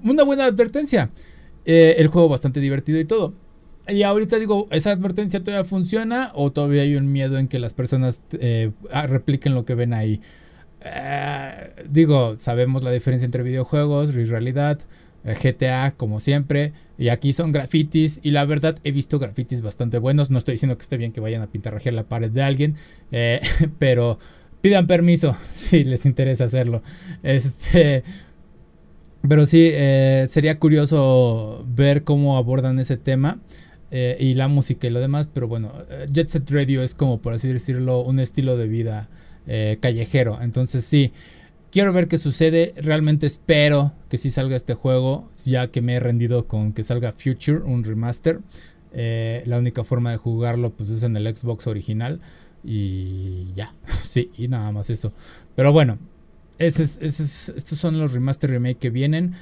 Una 0.01 0.23
buena 0.23 0.45
advertencia. 0.45 1.11
Eh, 1.65 1.95
el 1.97 2.07
juego 2.07 2.29
bastante 2.29 2.59
divertido 2.59 2.99
y 2.99 3.05
todo. 3.05 3.33
Y 3.87 4.03
ahorita 4.03 4.39
digo, 4.39 4.67
¿esa 4.71 4.91
advertencia 4.91 5.43
todavía 5.43 5.67
funciona 5.67 6.31
o 6.35 6.51
todavía 6.51 6.83
hay 6.83 6.95
un 6.95 7.11
miedo 7.11 7.37
en 7.37 7.47
que 7.47 7.59
las 7.59 7.73
personas 7.73 8.23
eh, 8.39 8.71
ah, 8.91 9.07
repliquen 9.07 9.53
lo 9.53 9.65
que 9.65 9.75
ven 9.75 9.93
ahí? 9.93 10.21
Eh, 10.81 11.85
digo, 11.89 12.37
sabemos 12.37 12.83
la 12.83 12.91
diferencia 12.91 13.25
entre 13.25 13.43
videojuegos 13.43 14.15
y 14.15 14.23
realidad. 14.23 14.79
GTA 15.25 15.91
como 15.91 16.19
siempre. 16.19 16.73
Y 16.97 17.07
aquí 17.07 17.31
son 17.31 17.53
grafitis. 17.53 18.19
Y 18.23 18.31
la 18.31 18.43
verdad 18.43 18.77
he 18.83 18.91
visto 18.91 19.19
grafitis 19.19 19.61
bastante 19.61 19.97
buenos. 19.97 20.31
No 20.31 20.37
estoy 20.37 20.53
diciendo 20.53 20.77
que 20.77 20.81
esté 20.81 20.97
bien 20.97 21.13
que 21.13 21.21
vayan 21.21 21.41
a 21.41 21.47
pintarrajear 21.47 21.93
la 21.93 22.03
pared 22.03 22.29
de 22.29 22.41
alguien. 22.41 22.75
Pero 23.79 24.19
pidan 24.59 24.87
permiso 24.87 25.35
si 25.51 25.83
les 25.83 26.05
interesa 26.05 26.45
hacerlo. 26.45 26.83
Este... 27.21 28.03
Pero 29.27 29.45
sí, 29.45 29.69
eh, 29.71 30.25
sería 30.27 30.59
curioso 30.59 31.65
ver 31.67 32.03
cómo 32.03 32.37
abordan 32.37 32.79
ese 32.79 32.97
tema. 32.97 33.39
Eh, 33.95 34.17
y 34.19 34.33
la 34.33 34.47
música 34.47 34.87
y 34.87 34.89
lo 34.89 34.99
demás. 34.99 35.29
Pero 35.31 35.47
bueno, 35.47 35.71
Jet 36.11 36.27
Set 36.27 36.49
Radio 36.49 36.81
es 36.81 36.95
como, 36.95 37.19
por 37.19 37.33
así 37.33 37.47
decirlo, 37.47 38.01
un 38.01 38.19
estilo 38.19 38.57
de 38.57 38.67
vida 38.67 39.09
callejero. 39.81 40.39
Entonces 40.41 40.85
sí, 40.85 41.11
Quiero 41.73 41.91
ver 41.91 42.07
qué 42.07 42.19
sucede. 42.19 42.71
Realmente 42.77 43.25
espero 43.25 43.93
que 44.07 44.19
sí 44.19 44.29
salga 44.29 44.55
este 44.55 44.75
juego. 44.75 45.27
Ya 45.43 45.71
que 45.71 45.81
me 45.81 45.95
he 45.95 45.99
rendido 45.99 46.47
con 46.47 46.71
que 46.71 46.83
salga 46.83 47.11
Future, 47.13 47.63
un 47.63 47.83
remaster. 47.83 48.41
Eh, 48.91 49.41
la 49.47 49.57
única 49.57 49.83
forma 49.83 50.11
de 50.11 50.17
jugarlo 50.17 50.69
pues 50.69 50.91
es 50.91 51.01
en 51.01 51.17
el 51.17 51.35
Xbox 51.35 51.65
original. 51.65 52.21
Y 52.63 53.51
ya. 53.55 53.73
Sí, 54.03 54.29
y 54.37 54.49
nada 54.49 54.71
más 54.71 54.91
eso. 54.91 55.13
Pero 55.55 55.73
bueno. 55.73 55.97
Estos 56.57 57.77
son 57.77 57.99
los 57.99 58.13
remaster 58.13 58.51
remake 58.51 58.77
que 58.77 58.89
vienen. 58.89 59.33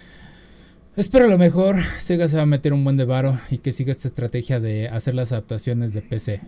Espero 0.95 1.27
lo 1.27 1.37
mejor. 1.37 1.77
Sega 1.99 2.27
se 2.27 2.37
va 2.37 2.43
a 2.43 2.47
meter 2.47 2.73
un 2.73 2.83
buen 2.83 2.97
de 2.97 3.05
varo. 3.05 3.37
Y 3.49 3.59
que 3.59 3.71
siga 3.71 3.91
esta 3.91 4.07
estrategia 4.07 4.59
de 4.59 4.89
hacer 4.89 5.15
las 5.15 5.31
adaptaciones 5.31 5.93
de 5.93 6.01
PC. 6.01 6.41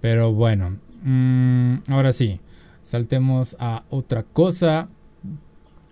Pero 0.00 0.32
bueno. 0.32 0.78
Mm, 1.02 1.76
ahora 1.88 2.12
sí. 2.12 2.40
Saltemos 2.82 3.56
a 3.58 3.84
otra 3.90 4.22
cosa. 4.22 4.88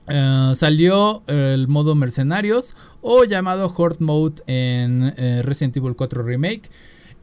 Eh, 0.08 0.52
salió 0.54 1.22
el 1.28 1.68
modo 1.68 1.94
mercenarios 1.94 2.76
o 3.00 3.24
llamado 3.24 3.72
Horde 3.76 4.04
Mode 4.04 4.42
en 4.46 5.14
eh, 5.16 5.42
Resident 5.42 5.76
Evil 5.76 5.94
4 5.94 6.22
Remake. 6.22 6.70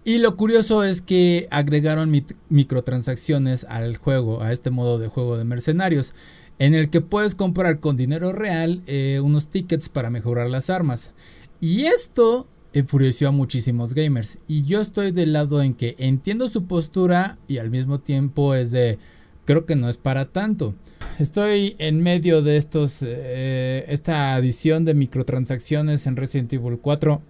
Y 0.05 0.19
lo 0.19 0.37
curioso 0.37 0.85
es 0.85 1.01
que 1.01 1.49
agregaron 1.51 2.09
microtransacciones 2.47 3.65
al 3.65 3.97
juego, 3.97 4.41
a 4.41 4.53
este 4.53 4.71
modo 4.71 4.99
de 4.99 5.09
juego 5.09 5.37
de 5.37 5.43
mercenarios, 5.43 6.15
en 6.59 6.73
el 6.73 6.89
que 6.89 7.01
puedes 7.01 7.35
comprar 7.35 7.79
con 7.79 7.97
dinero 7.97 8.33
real 8.33 8.81
eh, 8.87 9.19
unos 9.23 9.49
tickets 9.49 9.89
para 9.89 10.09
mejorar 10.09 10.49
las 10.49 10.69
armas. 10.69 11.13
Y 11.59 11.83
esto 11.83 12.47
enfureció 12.73 13.29
a 13.29 13.31
muchísimos 13.31 13.93
gamers. 13.93 14.39
Y 14.47 14.65
yo 14.65 14.81
estoy 14.81 15.11
del 15.11 15.33
lado 15.33 15.61
en 15.61 15.73
que 15.73 15.95
entiendo 15.97 16.47
su 16.47 16.65
postura 16.65 17.37
y 17.47 17.57
al 17.57 17.69
mismo 17.69 17.99
tiempo 17.99 18.55
es 18.55 18.71
de 18.71 18.99
creo 19.45 19.65
que 19.65 19.75
no 19.75 19.89
es 19.89 19.97
para 19.97 20.25
tanto. 20.25 20.75
Estoy 21.19 21.75
en 21.79 22.01
medio 22.03 22.41
de 22.41 22.57
estos, 22.57 23.01
eh, 23.01 23.85
esta 23.87 24.35
adición 24.35 24.85
de 24.85 24.93
microtransacciones 24.93 26.05
en 26.05 26.15
Resident 26.17 26.53
Evil 26.53 26.79
4. 26.79 27.21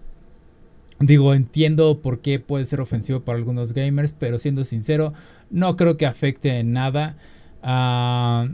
Digo, 1.00 1.36
entiendo 1.36 2.02
por 2.02 2.22
qué 2.22 2.40
puede 2.40 2.66
ser 2.66 2.82
ofensivo 2.82 3.22
para 3.22 3.38
algunos 3.38 3.74
gamers, 3.74 4.13
pero 4.13 4.40
siendo 4.40 4.63
sincero, 4.63 5.13
no 5.52 5.76
creo 5.76 5.96
que 5.96 6.08
afecte 6.08 6.58
en 6.58 6.74
nada. 6.74 7.18
Ah, 7.62 8.50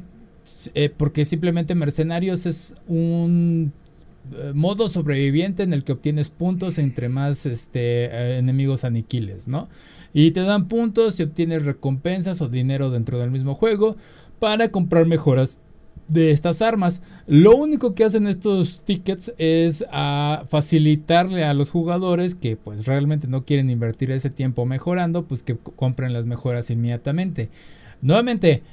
eh, 0.73 0.89
porque 0.95 1.25
simplemente 1.25 1.75
Mercenarios 1.75 2.45
es 2.45 2.75
un 2.87 3.73
eh, 4.31 4.51
modo 4.53 4.89
sobreviviente 4.89 5.63
en 5.63 5.73
el 5.73 5.83
que 5.83 5.91
obtienes 5.91 6.29
puntos 6.29 6.77
entre 6.77 7.09
más 7.09 7.45
este, 7.45 8.37
enemigos 8.37 8.83
aniquiles, 8.83 9.47
¿no? 9.47 9.67
Y 10.13 10.31
te 10.31 10.41
dan 10.41 10.67
puntos 10.67 11.19
y 11.19 11.23
obtienes 11.23 11.65
recompensas 11.65 12.41
o 12.41 12.49
dinero 12.49 12.89
dentro 12.89 13.19
del 13.19 13.31
mismo 13.31 13.55
juego 13.55 13.97
para 14.39 14.69
comprar 14.69 15.05
mejoras 15.05 15.59
de 16.07 16.31
estas 16.31 16.61
armas. 16.61 17.01
Lo 17.27 17.55
único 17.55 17.95
que 17.95 18.03
hacen 18.03 18.27
estos 18.27 18.81
tickets 18.81 19.33
es 19.37 19.85
a 19.91 20.45
facilitarle 20.47 21.43
a 21.43 21.53
los 21.53 21.69
jugadores 21.69 22.35
que 22.35 22.55
pues 22.55 22.85
realmente 22.85 23.27
no 23.27 23.45
quieren 23.45 23.69
invertir 23.69 24.11
ese 24.11 24.29
tiempo 24.29 24.65
mejorando, 24.65 25.25
pues 25.25 25.43
que 25.43 25.57
compren 25.57 26.13
las 26.13 26.25
mejoras 26.25 26.69
inmediatamente. 26.69 27.49
Nuevamente, 28.01 28.63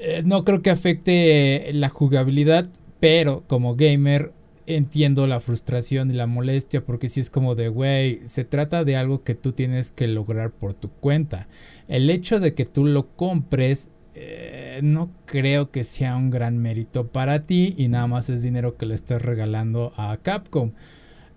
eh, 0.00 0.22
no 0.24 0.44
creo 0.44 0.62
que 0.62 0.70
afecte 0.70 1.70
la 1.72 1.88
jugabilidad, 1.88 2.68
pero 3.00 3.44
como 3.46 3.74
gamer 3.76 4.32
entiendo 4.66 5.26
la 5.26 5.40
frustración 5.40 6.10
y 6.10 6.14
la 6.14 6.26
molestia 6.26 6.84
porque 6.84 7.08
si 7.08 7.20
es 7.20 7.30
como 7.30 7.54
de, 7.54 7.68
güey, 7.68 8.20
se 8.26 8.44
trata 8.44 8.84
de 8.84 8.96
algo 8.96 9.24
que 9.24 9.34
tú 9.34 9.52
tienes 9.52 9.92
que 9.92 10.06
lograr 10.06 10.50
por 10.52 10.74
tu 10.74 10.90
cuenta. 10.90 11.48
El 11.88 12.10
hecho 12.10 12.38
de 12.38 12.54
que 12.54 12.66
tú 12.66 12.84
lo 12.84 13.08
compres 13.16 13.88
eh, 14.14 14.80
no 14.82 15.10
creo 15.26 15.70
que 15.70 15.84
sea 15.84 16.16
un 16.16 16.30
gran 16.30 16.58
mérito 16.58 17.06
para 17.08 17.42
ti 17.42 17.74
y 17.78 17.88
nada 17.88 18.06
más 18.06 18.28
es 18.28 18.42
dinero 18.42 18.76
que 18.76 18.86
le 18.86 18.94
estás 18.94 19.22
regalando 19.22 19.92
a 19.96 20.16
Capcom. 20.22 20.72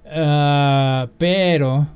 Ah, 0.06 1.10
pero 1.18 1.88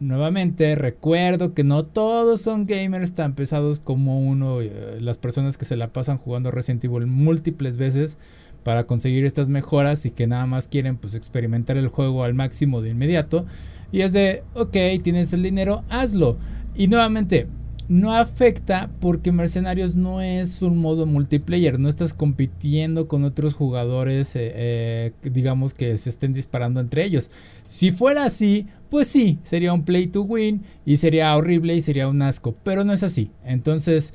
nuevamente 0.00 0.74
recuerdo 0.76 1.54
que 1.54 1.64
no 1.64 1.82
todos 1.82 2.40
son 2.40 2.66
gamers 2.66 3.14
tan 3.14 3.34
pesados 3.34 3.80
como 3.80 4.20
uno, 4.20 4.60
eh, 4.60 4.98
las 5.00 5.18
personas 5.18 5.56
que 5.56 5.64
se 5.64 5.76
la 5.76 5.92
pasan 5.92 6.18
jugando 6.18 6.50
Resident 6.50 6.84
Evil 6.84 7.06
múltiples 7.06 7.76
veces 7.76 8.18
para 8.64 8.86
conseguir 8.86 9.24
estas 9.24 9.48
mejoras 9.48 10.06
y 10.06 10.10
que 10.10 10.26
nada 10.26 10.46
más 10.46 10.68
quieren 10.68 10.96
pues 10.96 11.14
experimentar 11.14 11.76
el 11.76 11.88
juego 11.88 12.24
al 12.24 12.34
máximo 12.34 12.80
de 12.80 12.90
inmediato. 12.90 13.46
Y 13.92 14.00
es 14.00 14.12
de, 14.12 14.42
ok, 14.54 14.76
tienes 15.02 15.32
el 15.32 15.42
dinero, 15.42 15.84
hazlo. 15.88 16.38
Y 16.74 16.88
nuevamente, 16.88 17.46
no 17.88 18.14
afecta 18.14 18.90
porque 19.00 19.32
Mercenarios 19.32 19.96
no 19.96 20.20
es 20.20 20.62
un 20.62 20.78
modo 20.78 21.06
multiplayer, 21.06 21.78
no 21.78 21.88
estás 21.88 22.14
compitiendo 22.14 23.08
con 23.08 23.24
otros 23.24 23.54
jugadores, 23.54 24.34
eh, 24.36 24.52
eh, 24.54 25.12
digamos 25.22 25.74
que 25.74 25.96
se 25.98 26.10
estén 26.10 26.32
disparando 26.32 26.80
entre 26.80 27.04
ellos. 27.04 27.30
Si 27.64 27.92
fuera 27.92 28.24
así, 28.24 28.66
pues 28.88 29.08
sí, 29.08 29.38
sería 29.44 29.72
un 29.72 29.84
play 29.84 30.06
to 30.06 30.22
win 30.22 30.62
y 30.86 30.96
sería 30.96 31.36
horrible 31.36 31.74
y 31.74 31.80
sería 31.80 32.08
un 32.08 32.22
asco, 32.22 32.54
pero 32.62 32.84
no 32.84 32.92
es 32.92 33.02
así. 33.02 33.30
Entonces, 33.44 34.14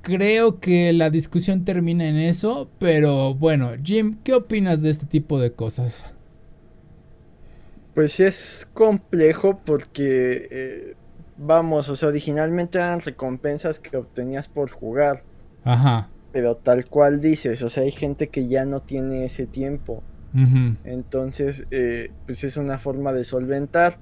creo 0.00 0.58
que 0.58 0.92
la 0.92 1.10
discusión 1.10 1.64
termina 1.64 2.06
en 2.08 2.16
eso, 2.16 2.70
pero 2.78 3.34
bueno, 3.34 3.70
Jim, 3.82 4.14
¿qué 4.24 4.32
opinas 4.32 4.82
de 4.82 4.90
este 4.90 5.06
tipo 5.06 5.38
de 5.38 5.52
cosas? 5.52 6.14
Pues 7.94 8.20
es 8.20 8.66
complejo 8.72 9.60
porque... 9.64 10.48
Eh, 10.50 10.94
vamos, 11.44 11.88
o 11.88 11.96
sea, 11.96 12.08
originalmente 12.08 12.78
eran 12.78 13.00
recompensas 13.00 13.78
que 13.78 13.96
obtenías 13.96 14.48
por 14.48 14.70
jugar. 14.70 15.22
Ajá. 15.64 16.08
Pero 16.32 16.56
tal 16.56 16.86
cual 16.86 17.20
dices, 17.20 17.62
o 17.62 17.68
sea, 17.68 17.82
hay 17.82 17.90
gente 17.90 18.28
que 18.28 18.48
ya 18.48 18.64
no 18.64 18.80
tiene 18.80 19.24
ese 19.24 19.46
tiempo. 19.46 20.02
Entonces, 20.84 21.66
eh, 21.70 22.10
pues 22.24 22.42
es 22.42 22.56
una 22.56 22.78
forma 22.78 23.12
de 23.12 23.22
solventar. 23.22 23.98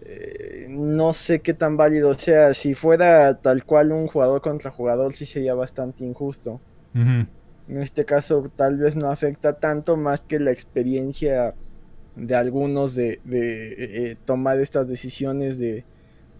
Eh, 0.00 0.66
no 0.70 1.12
sé 1.12 1.40
qué 1.40 1.52
tan 1.52 1.76
válido 1.76 2.14
sea. 2.14 2.54
Si 2.54 2.72
fuera 2.72 3.34
tal 3.34 3.64
cual 3.64 3.92
un 3.92 4.06
jugador 4.06 4.40
contra 4.40 4.70
jugador, 4.70 5.12
sí 5.12 5.26
sería 5.26 5.52
bastante 5.52 6.06
injusto. 6.06 6.58
En 6.94 7.82
este 7.82 8.06
caso, 8.06 8.50
tal 8.56 8.78
vez 8.78 8.96
no 8.96 9.10
afecta 9.10 9.58
tanto 9.58 9.98
más 9.98 10.22
que 10.22 10.40
la 10.40 10.52
experiencia 10.52 11.54
de 12.16 12.34
algunos 12.34 12.94
de, 12.94 13.20
de 13.24 13.74
eh, 14.10 14.16
tomar 14.24 14.58
estas 14.58 14.88
decisiones 14.88 15.58
de 15.58 15.76
eh, 15.78 15.84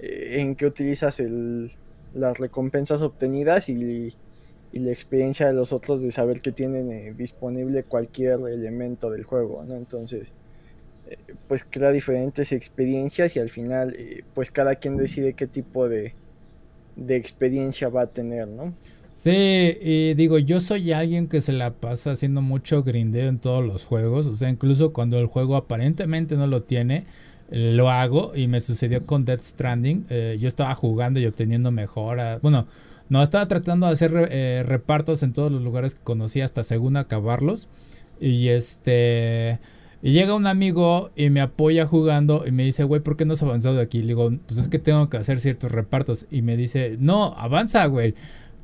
en 0.00 0.54
que 0.54 0.66
utilizas 0.66 1.20
el, 1.20 1.72
las 2.14 2.38
recompensas 2.38 3.02
obtenidas 3.02 3.68
y, 3.68 4.12
la 4.72 4.90
experiencia 4.90 5.46
de 5.46 5.54
los 5.54 5.72
otros 5.72 6.02
de 6.02 6.10
saber 6.10 6.42
que 6.42 6.52
tienen 6.52 6.92
eh, 6.92 7.14
disponible 7.16 7.84
cualquier 7.84 8.38
elemento 8.48 9.10
del 9.10 9.24
juego, 9.24 9.64
¿no? 9.66 9.74
Entonces, 9.74 10.34
eh, 11.08 11.16
pues 11.48 11.64
crea 11.68 11.90
diferentes 11.90 12.52
experiencias 12.52 13.34
y 13.34 13.40
al 13.40 13.48
final, 13.48 13.96
pues 14.34 14.50
cada 14.50 14.76
quien 14.76 14.98
decide 14.98 15.32
qué 15.32 15.46
tipo 15.46 15.88
de, 15.88 16.12
de 16.96 17.16
experiencia 17.16 17.88
va 17.88 18.02
a 18.02 18.06
tener, 18.08 18.46
¿no? 18.46 18.74
Sí, 19.14 20.14
digo, 20.16 20.38
yo 20.38 20.60
soy 20.60 20.92
alguien 20.92 21.26
que 21.26 21.40
se 21.40 21.52
la 21.52 21.72
pasa 21.72 22.12
haciendo 22.12 22.40
mucho 22.40 22.84
grindeo 22.84 23.28
en 23.28 23.38
todos 23.38 23.64
los 23.64 23.84
juegos, 23.84 24.26
o 24.26 24.36
sea, 24.36 24.48
incluso 24.48 24.92
cuando 24.92 25.18
el 25.18 25.26
juego 25.26 25.56
aparentemente 25.56 26.36
no 26.36 26.46
lo 26.46 26.62
tiene, 26.62 27.04
lo 27.50 27.90
hago 27.90 28.32
y 28.34 28.46
me 28.46 28.60
sucedió 28.60 29.04
con 29.06 29.24
Death 29.24 29.42
Stranding. 29.42 30.06
Eh, 30.10 30.36
yo 30.40 30.48
estaba 30.48 30.74
jugando 30.74 31.18
y 31.20 31.26
obteniendo 31.26 31.70
mejoras. 31.70 32.40
Bueno, 32.42 32.66
no, 33.08 33.22
estaba 33.22 33.46
tratando 33.46 33.86
de 33.86 33.92
hacer 33.92 34.28
eh, 34.30 34.62
repartos 34.66 35.22
en 35.22 35.32
todos 35.32 35.50
los 35.50 35.62
lugares 35.62 35.94
que 35.94 36.02
conocí 36.02 36.40
hasta 36.40 36.62
según 36.64 36.96
acabarlos. 36.96 37.68
Y 38.20 38.48
este... 38.48 39.60
Y 40.00 40.12
llega 40.12 40.34
un 40.36 40.46
amigo 40.46 41.10
y 41.16 41.28
me 41.28 41.40
apoya 41.40 41.84
jugando 41.84 42.44
y 42.46 42.52
me 42.52 42.62
dice, 42.62 42.84
güey, 42.84 43.00
¿por 43.00 43.16
qué 43.16 43.24
no 43.24 43.32
has 43.32 43.42
avanzado 43.42 43.74
de 43.74 43.82
aquí? 43.82 44.00
Le 44.00 44.08
digo, 44.08 44.32
pues 44.46 44.60
es 44.60 44.68
que 44.68 44.78
tengo 44.78 45.10
que 45.10 45.16
hacer 45.16 45.40
ciertos 45.40 45.72
repartos. 45.72 46.26
Y 46.30 46.42
me 46.42 46.56
dice, 46.56 46.96
no, 47.00 47.34
avanza, 47.36 47.84
güey, 47.86 48.14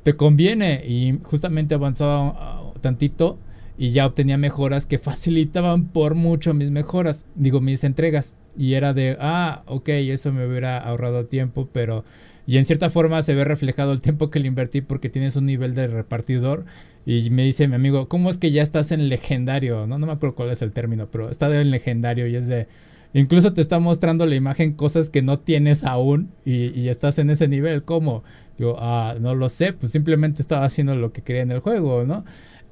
te 0.03 0.13
conviene. 0.13 0.81
Y 0.87 1.19
justamente 1.23 1.75
avanzaba 1.75 2.33
ah, 2.37 2.71
tantito 2.79 3.37
y 3.77 3.91
ya 3.91 4.05
obtenía 4.05 4.37
mejoras 4.37 4.85
que 4.85 4.97
facilitaban 4.97 5.87
por 5.87 6.15
mucho 6.15 6.53
mis 6.53 6.71
mejoras, 6.71 7.25
digo, 7.35 7.61
mis 7.61 7.83
entregas. 7.83 8.35
Y 8.57 8.73
era 8.73 8.93
de, 8.93 9.17
ah, 9.19 9.63
ok, 9.67 9.89
eso 9.89 10.31
me 10.31 10.47
hubiera 10.47 10.77
ahorrado 10.77 11.25
tiempo, 11.25 11.69
pero... 11.71 12.05
Y 12.47 12.57
en 12.57 12.65
cierta 12.65 12.91
forma 12.91 13.23
se 13.23 13.33
ve 13.33 13.43
reflejado 13.43 13.91
el 13.91 14.01
tiempo 14.01 14.29
que 14.29 14.39
le 14.39 14.47
invertí 14.47 14.81
porque 14.81 15.09
tienes 15.09 15.35
un 15.35 15.47
nivel 15.47 15.73
de 15.73 15.87
repartidor. 15.87 16.65
Y 17.05 17.31
me 17.31 17.43
dice 17.43 17.67
mi 17.67 17.75
amigo, 17.75 18.07
¿cómo 18.07 18.29
es 18.29 18.37
que 18.37 18.51
ya 18.51 18.61
estás 18.61 18.91
en 18.91 19.09
legendario? 19.09 19.87
No, 19.87 19.97
no 19.97 20.05
me 20.05 20.11
acuerdo 20.13 20.35
cuál 20.35 20.51
es 20.51 20.61
el 20.61 20.71
término, 20.71 21.09
pero 21.09 21.29
está 21.29 21.59
en 21.59 21.71
legendario 21.71 22.27
y 22.27 22.35
es 22.35 22.47
de... 22.47 22.67
Incluso 23.13 23.53
te 23.53 23.61
está 23.61 23.79
mostrando 23.79 24.25
la 24.25 24.35
imagen 24.35 24.73
cosas 24.73 25.09
que 25.09 25.21
no 25.21 25.39
tienes 25.39 25.85
aún 25.85 26.31
y, 26.45 26.77
y 26.79 26.89
estás 26.89 27.17
en 27.17 27.29
ese 27.29 27.47
nivel. 27.47 27.83
¿Cómo? 27.83 28.23
Yo, 28.59 28.75
ah, 28.79 29.15
no 29.19 29.35
lo 29.35 29.49
sé, 29.49 29.73
pues 29.73 29.91
simplemente 29.91 30.41
estaba 30.41 30.65
haciendo 30.65 30.95
lo 30.95 31.13
que 31.13 31.21
quería 31.21 31.41
en 31.41 31.51
el 31.51 31.59
juego, 31.59 32.05
¿no? 32.05 32.25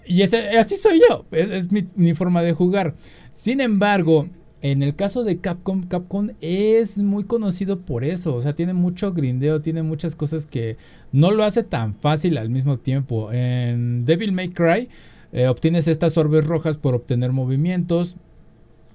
Y 0.06 0.22
así 0.22 0.76
soy 0.76 1.00
yo, 1.10 1.26
es, 1.32 1.70
mi, 1.72 2.14
forma 2.14 2.42
de 2.42 2.54
jugar. 2.54 2.96
Sin 3.32 3.62
embargo, 3.62 4.28
en 4.62 4.84
el 4.84 4.96
caso 4.96 5.24
de 5.24 5.40
Capcom, 5.40 5.84
Capcom 5.84 6.30
es 6.42 7.00
muy 7.00 7.24
conocido 7.24 7.80
por 7.80 8.04
eso. 8.04 8.36
O 8.36 8.42
sea, 8.42 8.54
tiene 8.54 8.74
mucho 8.74 9.14
grindeo, 9.14 9.62
tiene 9.62 9.84
muchas 9.84 10.16
cosas 10.16 10.46
que 10.46 10.78
no 11.12 11.32
lo 11.32 11.44
hace 11.44 11.64
tan 11.64 11.94
fácil 11.94 12.38
al 12.38 12.50
mismo 12.50 12.78
tiempo. 12.78 13.32
En 13.32 14.06
Devil 14.06 14.32
May 14.32 14.50
Cry 14.50 14.90
eh, 15.32 15.48
obtienes 15.48 15.88
estas 15.88 16.18
orbes 16.18 16.46
rojas 16.46 16.78
por 16.78 16.94
obtener 16.96 17.32
movimientos 17.32 18.18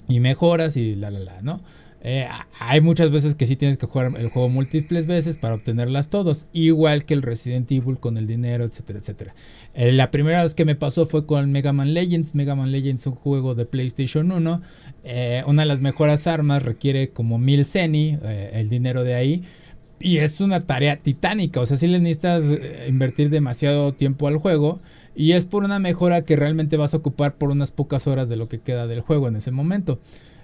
y 0.08 0.20
mejoras 0.20 0.76
y 0.76 0.94
la 0.94 1.10
la 1.10 1.18
la, 1.18 1.42
¿no? 1.42 1.60
Eh, 2.02 2.28
hay 2.60 2.80
muchas 2.80 3.10
veces 3.10 3.34
que 3.34 3.46
sí 3.46 3.56
tienes 3.56 3.76
que 3.76 3.86
jugar 3.86 4.12
el 4.16 4.28
juego 4.28 4.48
múltiples 4.48 5.06
veces 5.06 5.36
para 5.36 5.54
obtenerlas 5.54 6.08
todos, 6.08 6.46
igual 6.52 7.04
que 7.04 7.14
el 7.14 7.22
Resident 7.22 7.70
Evil 7.72 7.98
con 7.98 8.16
el 8.16 8.26
dinero, 8.26 8.64
etcétera, 8.64 9.00
etcétera. 9.00 9.34
Eh, 9.74 9.92
la 9.92 10.10
primera 10.10 10.42
vez 10.42 10.54
que 10.54 10.64
me 10.64 10.76
pasó 10.76 11.06
fue 11.06 11.26
con 11.26 11.50
Mega 11.50 11.72
Man 11.72 11.94
Legends. 11.94 12.34
Mega 12.34 12.54
Man 12.54 12.70
Legends 12.70 13.02
es 13.02 13.06
un 13.08 13.14
juego 13.14 13.54
de 13.54 13.66
PlayStation 13.66 14.30
1. 14.30 14.60
Eh, 15.04 15.42
una 15.46 15.62
de 15.62 15.66
las 15.66 15.80
mejores 15.80 16.26
armas 16.26 16.62
requiere 16.62 17.10
como 17.10 17.38
mil 17.38 17.64
ceni, 17.64 18.18
el 18.52 18.68
dinero 18.68 19.02
de 19.02 19.14
ahí. 19.14 19.42
Y 20.00 20.18
es 20.18 20.40
una 20.40 20.60
tarea 20.60 20.96
titánica, 20.96 21.60
o 21.60 21.66
sea, 21.66 21.76
si 21.76 21.88
le 21.88 21.98
necesitas 21.98 22.54
invertir 22.88 23.30
demasiado 23.30 23.92
tiempo 23.92 24.28
al 24.28 24.36
juego. 24.36 24.80
Y 25.16 25.32
es 25.32 25.44
por 25.44 25.64
una 25.64 25.80
mejora 25.80 26.22
que 26.22 26.36
realmente 26.36 26.76
vas 26.76 26.94
a 26.94 26.98
ocupar 26.98 27.34
por 27.34 27.50
unas 27.50 27.72
pocas 27.72 28.06
horas 28.06 28.28
de 28.28 28.36
lo 28.36 28.48
que 28.48 28.60
queda 28.60 28.86
del 28.86 29.00
juego 29.00 29.26
en 29.26 29.34
ese 29.34 29.50
momento. 29.50 29.98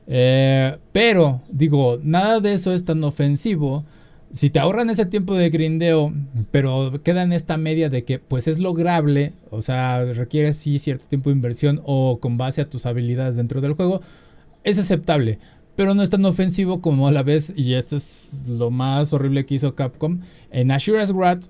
Eh, 0.07 0.77
pero, 0.93 1.41
digo, 1.51 1.99
nada 2.03 2.41
de 2.41 2.55
eso 2.55 2.73
es 2.73 2.85
tan 2.85 3.03
ofensivo. 3.05 3.85
Si 4.33 4.51
te 4.51 4.59
ahorran 4.59 4.91
ese 4.91 5.07
tiempo 5.07 5.35
de 5.35 5.49
grindeo, 5.49 6.13
pero 6.51 6.93
queda 7.05 7.23
en 7.23 7.33
esta 7.33 7.57
media 7.57 7.89
de 7.89 8.05
que 8.05 8.19
pues 8.19 8.49
es 8.49 8.59
lograble, 8.59 9.33
o 9.51 9.63
sea, 9.63 10.05
requiere 10.05 10.55
sí 10.55 10.81
cierto 10.81 11.07
tiempo 11.07 11.31
de 11.31 11.37
inversión 11.37 11.81
o 11.85 12.19
con 12.21 12.37
base 12.37 12.61
a 12.61 12.69
tus 12.69 12.85
habilidades 12.87 13.37
dentro 13.37 13.61
del 13.61 13.75
juego, 13.75 14.01
es 14.65 14.79
aceptable. 14.79 15.39
Pero 15.77 15.95
no 15.95 16.03
es 16.03 16.11
tan 16.11 16.25
ofensivo 16.25 16.81
como 16.81 17.09
a 17.09 17.13
la 17.13 17.23
vez, 17.23 17.53
y 17.57 17.75
esto 17.75 17.97
es 17.97 18.49
lo 18.49 18.71
más 18.71 19.13
horrible 19.13 19.45
que 19.45 19.57
hizo 19.57 19.75
Capcom. 19.75 20.21
En 20.51 20.71
Ashura's 20.71 21.13
Wrath 21.13 21.47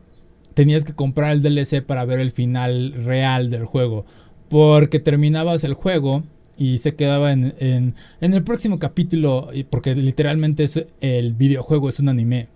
tenías 0.54 0.84
que 0.84 0.94
comprar 0.94 1.32
el 1.32 1.42
DLC 1.42 1.82
para 1.84 2.04
ver 2.04 2.20
el 2.20 2.30
final 2.30 2.92
real 3.04 3.50
del 3.50 3.64
juego. 3.64 4.06
Porque 4.48 4.98
terminabas 4.98 5.64
el 5.64 5.74
juego 5.74 6.22
y 6.56 6.78
se 6.78 6.94
quedaba 6.94 7.32
en, 7.32 7.54
en, 7.58 7.94
el 8.20 8.44
próximo 8.44 8.78
capítulo, 8.78 9.48
porque 9.70 9.94
literalmente 9.94 10.66
el 11.00 11.34
videojuego 11.34 11.88
es 11.88 12.00
un 12.00 12.08
anime. 12.08 12.48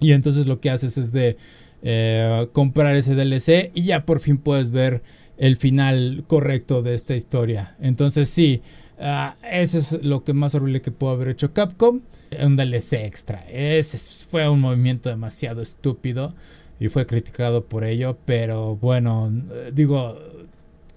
Y 0.00 0.12
entonces 0.12 0.46
lo 0.46 0.60
que 0.60 0.70
haces 0.70 0.98
es 0.98 1.12
de 1.12 1.36
eh, 1.82 2.48
comprar 2.52 2.96
ese 2.96 3.14
DLC 3.14 3.70
y 3.74 3.82
ya 3.84 4.04
por 4.04 4.20
fin 4.20 4.38
puedes 4.38 4.70
ver 4.70 5.02
el 5.36 5.56
final 5.56 6.24
correcto 6.26 6.82
de 6.82 6.94
esta 6.94 7.14
historia. 7.14 7.76
Entonces 7.80 8.28
sí, 8.28 8.62
uh, 8.98 9.34
eso 9.50 9.78
es 9.78 10.02
lo 10.02 10.24
que 10.24 10.32
más 10.32 10.54
horrible 10.54 10.80
que 10.80 10.90
pudo 10.90 11.10
haber 11.10 11.28
hecho 11.28 11.52
Capcom. 11.52 12.00
Un 12.42 12.56
DLC 12.56 12.94
extra. 13.04 13.46
Ese 13.48 13.98
fue 14.28 14.48
un 14.48 14.60
movimiento 14.60 15.08
demasiado 15.08 15.62
estúpido 15.62 16.34
y 16.80 16.88
fue 16.88 17.06
criticado 17.06 17.64
por 17.64 17.84
ello. 17.84 18.18
Pero 18.24 18.76
bueno, 18.76 19.30
digo, 19.72 20.18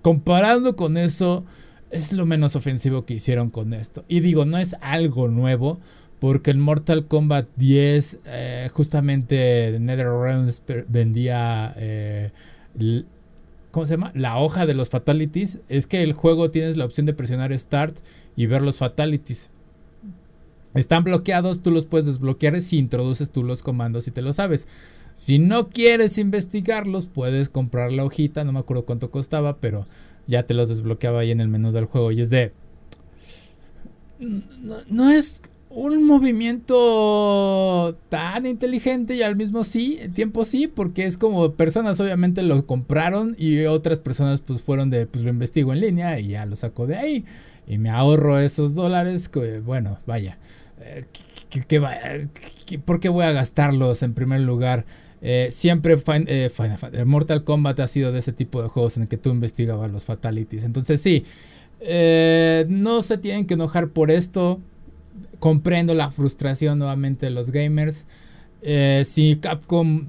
comparando 0.01 0.75
con 0.75 0.97
eso 0.97 1.45
es 1.91 2.13
lo 2.13 2.25
menos 2.25 2.55
ofensivo 2.55 3.05
que 3.05 3.15
hicieron 3.15 3.49
con 3.49 3.73
esto. 3.73 4.05
Y 4.07 4.19
digo, 4.19 4.45
no 4.45 4.57
es 4.57 4.75
algo 4.81 5.27
nuevo, 5.27 5.79
porque 6.19 6.51
en 6.51 6.59
Mortal 6.59 7.07
Kombat 7.07 7.47
10, 7.55 8.19
eh, 8.27 8.69
justamente 8.71 9.77
NetherRealms 9.79 10.61
vendía. 10.87 11.73
Eh, 11.77 12.31
¿Cómo 13.71 13.85
se 13.85 13.93
llama? 13.93 14.11
La 14.15 14.37
hoja 14.37 14.65
de 14.65 14.73
los 14.73 14.89
fatalities. 14.89 15.59
Es 15.69 15.87
que 15.87 16.01
el 16.01 16.13
juego 16.13 16.51
tienes 16.51 16.77
la 16.77 16.85
opción 16.85 17.05
de 17.05 17.13
presionar 17.13 17.57
Start 17.57 17.97
y 18.35 18.47
ver 18.47 18.61
los 18.61 18.77
fatalities. 18.77 19.51
Están 20.73 21.03
bloqueados, 21.03 21.61
tú 21.61 21.71
los 21.71 21.85
puedes 21.85 22.05
desbloquear 22.05 22.59
si 22.61 22.77
introduces 22.77 23.29
tú 23.31 23.43
los 23.43 23.63
comandos 23.63 24.07
y 24.07 24.11
te 24.11 24.21
lo 24.21 24.33
sabes. 24.33 24.67
Si 25.13 25.39
no 25.39 25.69
quieres 25.69 26.17
investigarlos, 26.17 27.07
puedes 27.07 27.49
comprar 27.49 27.91
la 27.91 28.05
hojita, 28.05 28.43
no 28.43 28.53
me 28.53 28.59
acuerdo 28.59 28.85
cuánto 28.85 29.11
costaba, 29.11 29.57
pero 29.57 29.87
ya 30.29 30.43
te 30.43 30.53
los 30.53 30.69
desbloqueaba 30.69 31.19
ahí 31.19 31.31
en 31.31 31.41
el 31.41 31.49
menú 31.49 31.71
del 31.71 31.85
juego. 31.85 32.11
Y 32.11 32.21
es 32.21 32.29
de... 32.29 32.53
No, 34.89 35.09
es 35.09 35.41
un 35.69 36.05
movimiento 36.05 37.97
tan 38.09 38.45
inteligente 38.45 39.15
y 39.15 39.21
al 39.21 39.35
mismo 39.35 39.63
sí, 39.63 39.99
tiempo 40.13 40.45
sí, 40.45 40.67
porque 40.67 41.05
es 41.05 41.17
como 41.17 41.53
personas 41.53 41.99
obviamente 41.99 42.43
lo 42.43 42.65
compraron 42.65 43.35
y 43.37 43.63
otras 43.65 43.99
personas 43.99 44.41
pues 44.41 44.61
fueron 44.61 44.89
de 44.89 45.05
pues 45.05 45.23
lo 45.23 45.29
investigo 45.29 45.71
en 45.71 45.79
línea 45.79 46.19
y 46.19 46.29
ya 46.29 46.45
lo 46.45 46.55
saco 46.55 46.85
de 46.85 46.97
ahí 46.97 47.25
y 47.69 47.77
me 47.77 47.91
ahorro 47.91 48.39
esos 48.39 48.73
dólares, 48.73 49.29
que, 49.29 49.59
bueno, 49.59 49.99
vaya, 50.07 50.39
eh, 50.79 51.05
por 52.83 52.99
qué 52.99 53.09
voy 53.09 53.25
a 53.25 53.31
gastarlos 53.31 54.01
en 54.01 54.15
primer 54.15 54.41
lugar? 54.41 54.85
Eh, 55.21 55.49
siempre 55.51 55.97
eh, 56.27 56.49
Mortal 57.05 57.43
Kombat 57.43 57.79
ha 57.81 57.87
sido 57.87 58.11
de 58.11 58.19
ese 58.19 58.31
tipo 58.31 58.61
de 58.61 58.69
juegos 58.69 58.97
en 58.97 59.03
el 59.03 59.09
que 59.09 59.17
tú 59.17 59.29
investigabas 59.29 59.91
los 59.91 60.05
fatalities. 60.05 60.63
Entonces 60.63 61.01
sí, 61.01 61.25
no 62.69 63.01
se 63.01 63.17
tienen 63.17 63.45
que 63.45 63.53
enojar 63.53 63.89
por 63.89 64.11
esto 64.11 64.59
comprendo 65.39 65.93
la 65.93 66.11
frustración 66.11 66.79
nuevamente 66.79 67.25
de 67.25 67.31
los 67.31 67.51
gamers. 67.51 68.05
Eh, 68.61 69.03
si 69.05 69.37
Capcom 69.37 70.07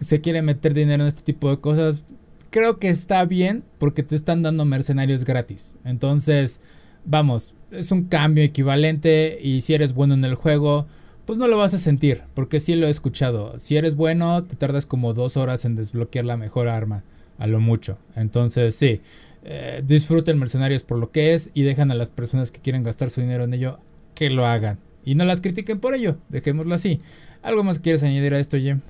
se 0.00 0.20
quiere 0.20 0.42
meter 0.42 0.74
dinero 0.74 1.02
en 1.02 1.08
este 1.08 1.22
tipo 1.22 1.50
de 1.50 1.60
cosas, 1.60 2.04
creo 2.50 2.78
que 2.78 2.88
está 2.88 3.24
bien 3.26 3.62
porque 3.78 4.02
te 4.02 4.16
están 4.16 4.42
dando 4.42 4.64
mercenarios 4.64 5.24
gratis. 5.24 5.76
Entonces, 5.84 6.60
vamos, 7.04 7.54
es 7.70 7.92
un 7.92 8.02
cambio 8.02 8.42
equivalente 8.42 9.38
y 9.42 9.60
si 9.60 9.74
eres 9.74 9.92
bueno 9.92 10.14
en 10.14 10.24
el 10.24 10.34
juego, 10.34 10.86
pues 11.30 11.38
no 11.38 11.46
lo 11.46 11.58
vas 11.58 11.74
a 11.74 11.78
sentir, 11.78 12.22
porque 12.34 12.58
sí 12.58 12.74
lo 12.74 12.88
he 12.88 12.90
escuchado. 12.90 13.56
Si 13.60 13.76
eres 13.76 13.94
bueno, 13.94 14.42
te 14.42 14.56
tardas 14.56 14.84
como 14.84 15.14
dos 15.14 15.36
horas 15.36 15.64
en 15.64 15.76
desbloquear 15.76 16.24
la 16.24 16.36
mejor 16.36 16.66
arma, 16.66 17.04
a 17.38 17.46
lo 17.46 17.60
mucho. 17.60 17.98
Entonces, 18.16 18.74
sí, 18.74 19.00
eh, 19.44 19.80
disfruten 19.86 20.40
mercenarios 20.40 20.82
por 20.82 20.98
lo 20.98 21.12
que 21.12 21.32
es 21.32 21.52
y 21.54 21.62
dejan 21.62 21.92
a 21.92 21.94
las 21.94 22.10
personas 22.10 22.50
que 22.50 22.58
quieren 22.58 22.82
gastar 22.82 23.10
su 23.10 23.20
dinero 23.20 23.44
en 23.44 23.54
ello 23.54 23.78
que 24.16 24.28
lo 24.28 24.44
hagan. 24.44 24.80
Y 25.04 25.14
no 25.14 25.24
las 25.24 25.40
critiquen 25.40 25.78
por 25.78 25.94
ello, 25.94 26.18
dejémoslo 26.30 26.74
así. 26.74 27.00
¿Algo 27.42 27.62
más 27.62 27.78
quieres 27.78 28.02
añadir 28.02 28.34
a 28.34 28.40
esto, 28.40 28.58
Jem? 28.58 28.80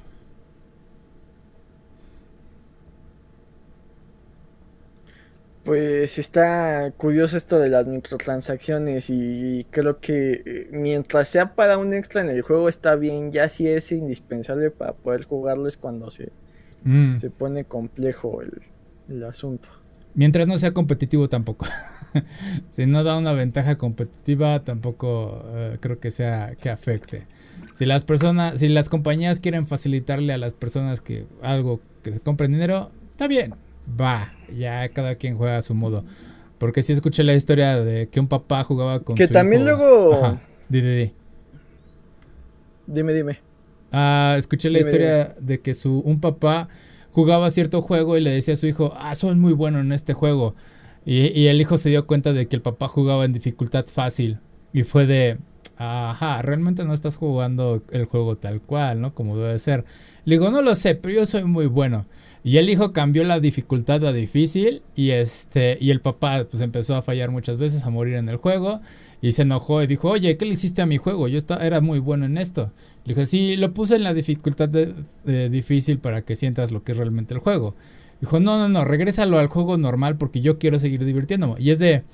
Pues 5.71 6.19
está 6.19 6.93
curioso 6.97 7.37
esto 7.37 7.61
de 7.61 7.69
las 7.69 7.87
microtransacciones 7.87 9.09
y 9.09 9.65
creo 9.71 10.01
que 10.01 10.43
eh, 10.45 10.69
mientras 10.73 11.29
sea 11.29 11.55
para 11.55 11.79
un 11.79 11.95
extra 11.95 12.23
en 12.23 12.29
el 12.29 12.43
juego 12.43 12.69
está 12.69 12.97
bien, 12.97 13.31
ya 13.31 13.49
si 13.49 13.69
es 13.69 13.93
indispensable 13.93 14.73
para 14.73 14.95
poder 14.95 15.23
jugarlo 15.23 15.69
es 15.69 15.77
cuando 15.77 16.11
se, 16.11 16.33
mm. 16.83 17.19
se 17.19 17.31
pone 17.31 17.67
complejo 17.67 18.43
el, 18.43 18.51
el 19.09 19.23
asunto. 19.23 19.69
Mientras 20.15 20.49
no 20.49 20.59
sea 20.59 20.75
competitivo 20.75 21.29
tampoco. 21.29 21.67
si 22.69 22.87
no 22.87 23.05
da 23.05 23.17
una 23.17 23.33
ventaja 23.33 23.77
competitiva, 23.77 24.65
tampoco 24.65 25.45
eh, 25.55 25.79
creo 25.79 26.01
que 26.01 26.11
sea 26.11 26.57
que 26.57 26.69
afecte. 26.69 27.29
Si 27.75 27.87
las 27.87 28.05
personas, 28.05 28.59
si 28.59 28.69
las 28.69 28.89
compañías 28.89 29.39
quieren 29.39 29.65
facilitarle 29.65 30.33
a 30.33 30.39
las 30.39 30.53
personas 30.53 31.01
que 31.01 31.29
algo 31.43 31.81
que 32.03 32.13
se 32.13 32.19
compren 32.19 32.51
dinero, 32.51 32.91
está 33.13 33.29
bien. 33.29 33.55
Va, 34.01 34.33
ya 34.53 34.89
cada 34.91 35.15
quien 35.17 35.35
juega 35.35 35.59
a 35.59 35.63
su 35.63 35.75
modo. 35.75 36.05
Porque 36.59 36.83
si 36.83 36.93
escuché 36.93 37.25
la 37.25 37.35
historia 37.35 37.81
de 37.81 38.09
que 38.09 38.21
un 38.21 38.27
papá 38.27 38.65
jugaba 38.65 39.01
con 39.01 39.17
que 39.17 39.29
también 39.29 39.65
luego. 39.65 40.39
Dime, 42.87 43.15
dime. 43.15 43.41
Ah, 43.93 44.35
escuché 44.39 44.69
la 44.71 44.79
historia 44.79 45.35
de 45.41 45.61
que 45.61 45.75
su 45.75 46.01
un 46.01 46.19
papá 46.19 46.69
jugaba 47.11 47.51
cierto 47.51 47.83
juego 47.83 48.17
y 48.17 48.21
le 48.21 48.31
decía 48.31 48.55
a 48.55 48.57
su 48.57 48.67
hijo, 48.67 48.93
ah, 48.99 49.15
soy 49.15 49.35
muy 49.35 49.53
bueno 49.53 49.81
en 49.81 49.93
este 49.93 50.13
juego. 50.13 50.55
Y, 51.05 51.47
el 51.47 51.61
hijo 51.61 51.79
se 51.79 51.89
dio 51.89 52.07
cuenta 52.07 52.33
de 52.33 52.47
que 52.47 52.57
el 52.57 52.63
papá 52.63 52.87
jugaba 52.87 53.25
en 53.25 53.33
dificultad 53.33 53.87
fácil. 53.87 54.39
Y 54.73 54.83
fue 54.83 55.07
de, 55.07 55.39
ajá, 55.77 56.43
realmente 56.43 56.85
no 56.85 56.93
estás 56.93 57.17
jugando 57.17 57.83
el 57.91 58.05
juego 58.05 58.37
tal 58.37 58.61
cual, 58.61 59.01
¿no? 59.01 59.15
Como 59.15 59.39
debe 59.39 59.59
ser. 59.59 59.85
Le 60.25 60.37
digo, 60.37 60.51
no 60.51 60.63
lo 60.63 60.75
sé, 60.75 60.95
pero 60.95 61.15
yo 61.15 61.27
soy 61.27 61.45
muy 61.45 61.67
bueno. 61.67 62.07
Y 62.43 62.57
el 62.57 62.71
hijo 62.71 62.93
cambió 62.93 63.25
la 63.25 63.39
dificultad 63.39 64.05
a 64.07 64.13
difícil 64.13 64.83
y 64.97 65.11
este 65.11 65.77
y 65.81 65.91
el 65.91 66.01
papá 66.01 66.47
pues 66.51 66.63
empezó 66.63 66.97
a 66.97 67.03
fallar 67.03 67.31
muchas 67.31 67.59
veces, 67.59 67.85
a 67.85 67.91
morir 67.91 68.15
en 68.15 68.29
el 68.29 68.37
juego 68.37 68.81
y 69.21 69.33
se 69.33 69.43
enojó 69.43 69.83
y 69.83 69.87
dijo, 69.87 70.09
"Oye, 70.09 70.37
¿qué 70.39 70.47
le 70.47 70.55
hiciste 70.55 70.81
a 70.81 70.87
mi 70.87 70.97
juego? 70.97 71.29
Yo 71.29 71.37
estaba, 71.37 71.67
era 71.67 71.83
muy 71.83 71.99
bueno 71.99 72.25
en 72.25 72.39
esto." 72.39 72.73
Le 73.05 73.15
dije, 73.15 73.27
"Sí, 73.27 73.57
lo 73.57 73.75
puse 73.75 73.97
en 73.97 74.05
la 74.05 74.15
dificultad 74.15 74.71
de, 74.71 75.49
difícil 75.51 75.99
para 75.99 76.23
que 76.23 76.37
sientas 76.37 76.73
lo 76.73 76.83
que 76.83 76.93
es 76.93 76.99
realmente 76.99 77.35
el 77.35 77.41
juego." 77.41 77.75
Dijo, 78.21 78.39
no, 78.39 78.59
no, 78.59 78.69
no, 78.69 78.85
regrésalo 78.85 79.39
al 79.39 79.47
juego 79.47 79.79
normal 79.79 80.19
porque 80.19 80.43
yo 80.43 80.59
quiero 80.59 80.79
seguir 80.79 81.05
divirtiéndome. 81.07 81.55
Y 81.59 81.71
es 81.71 81.79
de, 81.79 82.05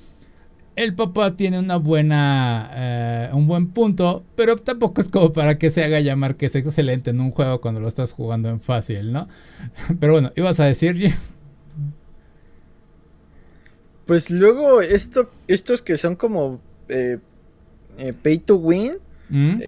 el 0.77 0.93
papá 0.93 1.35
tiene 1.35 1.57
una 1.57 1.77
buena, 1.77 2.69
eh, 2.75 3.29
un 3.33 3.47
buen 3.47 3.65
punto, 3.65 4.23
pero 4.35 4.55
tampoco 4.55 5.01
es 5.01 5.09
como 5.09 5.33
para 5.33 5.57
que 5.57 5.71
se 5.71 5.83
haga 5.83 5.99
llamar 5.99 6.35
que 6.35 6.45
es 6.45 6.55
excelente 6.55 7.09
en 7.09 7.19
un 7.19 7.31
juego 7.31 7.59
cuando 7.59 7.81
lo 7.81 7.87
estás 7.87 8.13
jugando 8.13 8.49
en 8.49 8.59
fácil, 8.59 9.11
¿no? 9.11 9.27
Pero 9.99 10.13
bueno, 10.13 10.31
ibas 10.35 10.59
a 10.59 10.65
decir... 10.65 11.11
Pues 14.05 14.29
luego 14.29 14.81
esto, 14.81 15.29
estos 15.47 15.81
que 15.81 15.97
son 15.97 16.15
como 16.15 16.61
eh, 16.87 17.17
eh, 17.97 18.13
pay 18.13 18.37
to 18.37 18.55
win, 18.55 18.93
¿Mm? 19.29 19.61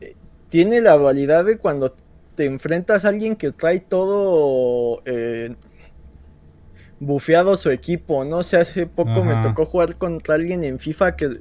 tiene 0.47 0.79
la 0.79 0.95
dualidad 0.95 1.43
de 1.43 1.57
cuando 1.57 1.93
te 2.35 2.45
enfrentas 2.45 3.03
a 3.03 3.09
alguien 3.09 3.35
que 3.35 3.51
trae 3.51 3.79
todo 3.81 5.01
bufeado 6.99 7.55
su 7.57 7.69
equipo, 7.69 8.25
¿no? 8.25 8.37
O 8.37 8.43
sea, 8.43 8.61
hace 8.61 8.85
poco 8.85 9.23
me 9.23 9.41
tocó 9.41 9.65
jugar 9.65 9.95
contra 9.95 10.35
alguien 10.35 10.63
en 10.63 10.79
FIFA 10.79 11.15
que, 11.15 11.39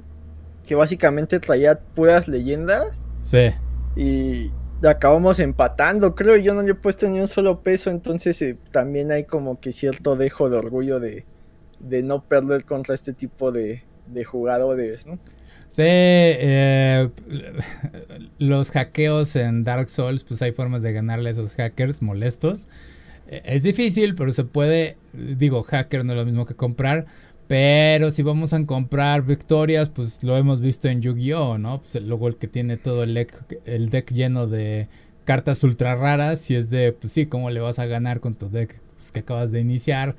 que 0.65 0.75
básicamente 0.75 1.39
traía 1.39 1.79
puras 1.79 2.27
leyendas. 2.27 3.01
Sí. 3.21 3.49
Y 3.95 4.51
acabamos 4.87 5.39
empatando, 5.39 6.15
creo, 6.15 6.37
yo 6.37 6.53
no 6.53 6.61
le 6.61 6.71
he 6.71 6.75
puesto 6.75 7.07
ni 7.09 7.19
un 7.19 7.27
solo 7.27 7.61
peso, 7.61 7.89
entonces 7.89 8.41
eh, 8.41 8.57
también 8.71 9.11
hay 9.11 9.25
como 9.25 9.59
que 9.59 9.73
cierto 9.73 10.15
dejo 10.15 10.49
de 10.49 10.57
orgullo 10.57 10.99
de, 10.99 11.25
de 11.79 12.03
no 12.03 12.23
perder 12.23 12.63
contra 12.63 12.95
este 12.95 13.11
tipo 13.11 13.51
de, 13.51 13.83
de 14.07 14.23
jugadores, 14.23 15.05
¿no? 15.05 15.19
Sí, 15.67 15.83
eh, 15.85 17.09
los 18.39 18.71
hackeos 18.71 19.35
en 19.35 19.63
Dark 19.63 19.89
Souls, 19.89 20.23
pues 20.23 20.41
hay 20.41 20.51
formas 20.51 20.81
de 20.81 20.93
ganarle 20.93 21.29
a 21.29 21.31
esos 21.31 21.55
hackers 21.55 22.01
molestos. 22.01 22.67
Es 23.29 23.61
difícil, 23.63 24.15
pero 24.15 24.31
se 24.31 24.43
puede. 24.43 24.97
Digo, 25.13 25.61
hacker 25.61 26.03
no 26.03 26.13
es 26.13 26.17
lo 26.17 26.25
mismo 26.25 26.45
que 26.45 26.55
comprar. 26.55 27.05
Pero 27.47 28.11
si 28.11 28.21
vamos 28.21 28.53
a 28.53 28.63
comprar 28.65 29.23
victorias, 29.23 29.89
pues 29.89 30.23
lo 30.23 30.37
hemos 30.37 30.61
visto 30.61 30.87
en 30.87 31.01
Yu-Gi-Oh, 31.01 31.57
¿no? 31.57 31.81
Pues 31.81 32.01
luego 32.03 32.27
el 32.27 32.37
que 32.37 32.47
tiene 32.47 32.77
todo 32.77 33.03
el 33.03 33.13
deck, 33.13 33.59
el 33.65 33.89
deck 33.89 34.11
lleno 34.11 34.47
de 34.47 34.87
cartas 35.25 35.63
ultra 35.63 35.95
raras. 35.95 36.49
Y 36.49 36.55
es 36.55 36.69
de, 36.69 36.91
pues 36.91 37.13
sí, 37.13 37.27
¿cómo 37.27 37.49
le 37.49 37.59
vas 37.59 37.79
a 37.79 37.85
ganar 37.85 38.19
con 38.19 38.33
tu 38.33 38.49
deck 38.49 38.81
pues, 38.95 39.11
que 39.11 39.19
acabas 39.19 39.51
de 39.51 39.61
iniciar? 39.61 40.15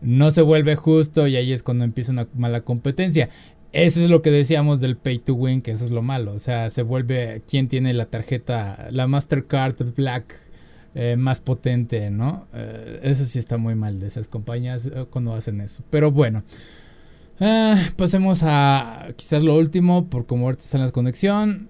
No 0.00 0.30
se 0.30 0.42
vuelve 0.42 0.76
justo 0.76 1.26
y 1.26 1.36
ahí 1.36 1.52
es 1.52 1.62
cuando 1.62 1.84
empieza 1.84 2.12
una 2.12 2.28
mala 2.34 2.62
competencia. 2.62 3.28
Eso 3.72 4.00
es 4.00 4.10
lo 4.10 4.20
que 4.20 4.30
decíamos 4.30 4.80
del 4.80 4.96
pay 4.96 5.18
to 5.18 5.34
win, 5.34 5.62
que 5.62 5.70
eso 5.70 5.84
es 5.84 5.90
lo 5.90 6.02
malo. 6.02 6.32
O 6.32 6.38
sea, 6.38 6.68
se 6.70 6.82
vuelve 6.82 7.42
quien 7.48 7.68
tiene 7.68 7.94
la 7.94 8.06
tarjeta, 8.06 8.88
la 8.90 9.06
Mastercard 9.06 9.94
Black 9.96 10.51
eh, 10.94 11.16
más 11.16 11.40
potente, 11.40 12.10
¿no? 12.10 12.46
Eh, 12.52 13.00
eso 13.04 13.24
sí 13.24 13.38
está 13.38 13.56
muy 13.56 13.74
mal 13.74 13.98
de 13.98 14.06
esas 14.06 14.28
compañías 14.28 14.84
eh, 14.84 15.06
cuando 15.08 15.32
hacen 15.32 15.62
eso. 15.62 15.82
Pero 15.88 16.10
bueno, 16.12 16.44
pasemos 17.96 18.42
a 18.44 19.08
quizás 19.16 19.42
lo 19.42 19.56
último, 19.56 20.10
por 20.10 20.26
como 20.26 20.44
ahorita 20.44 20.62
está 20.62 20.76
en 20.76 20.84
la 20.84 20.92
conexión. 20.92 21.68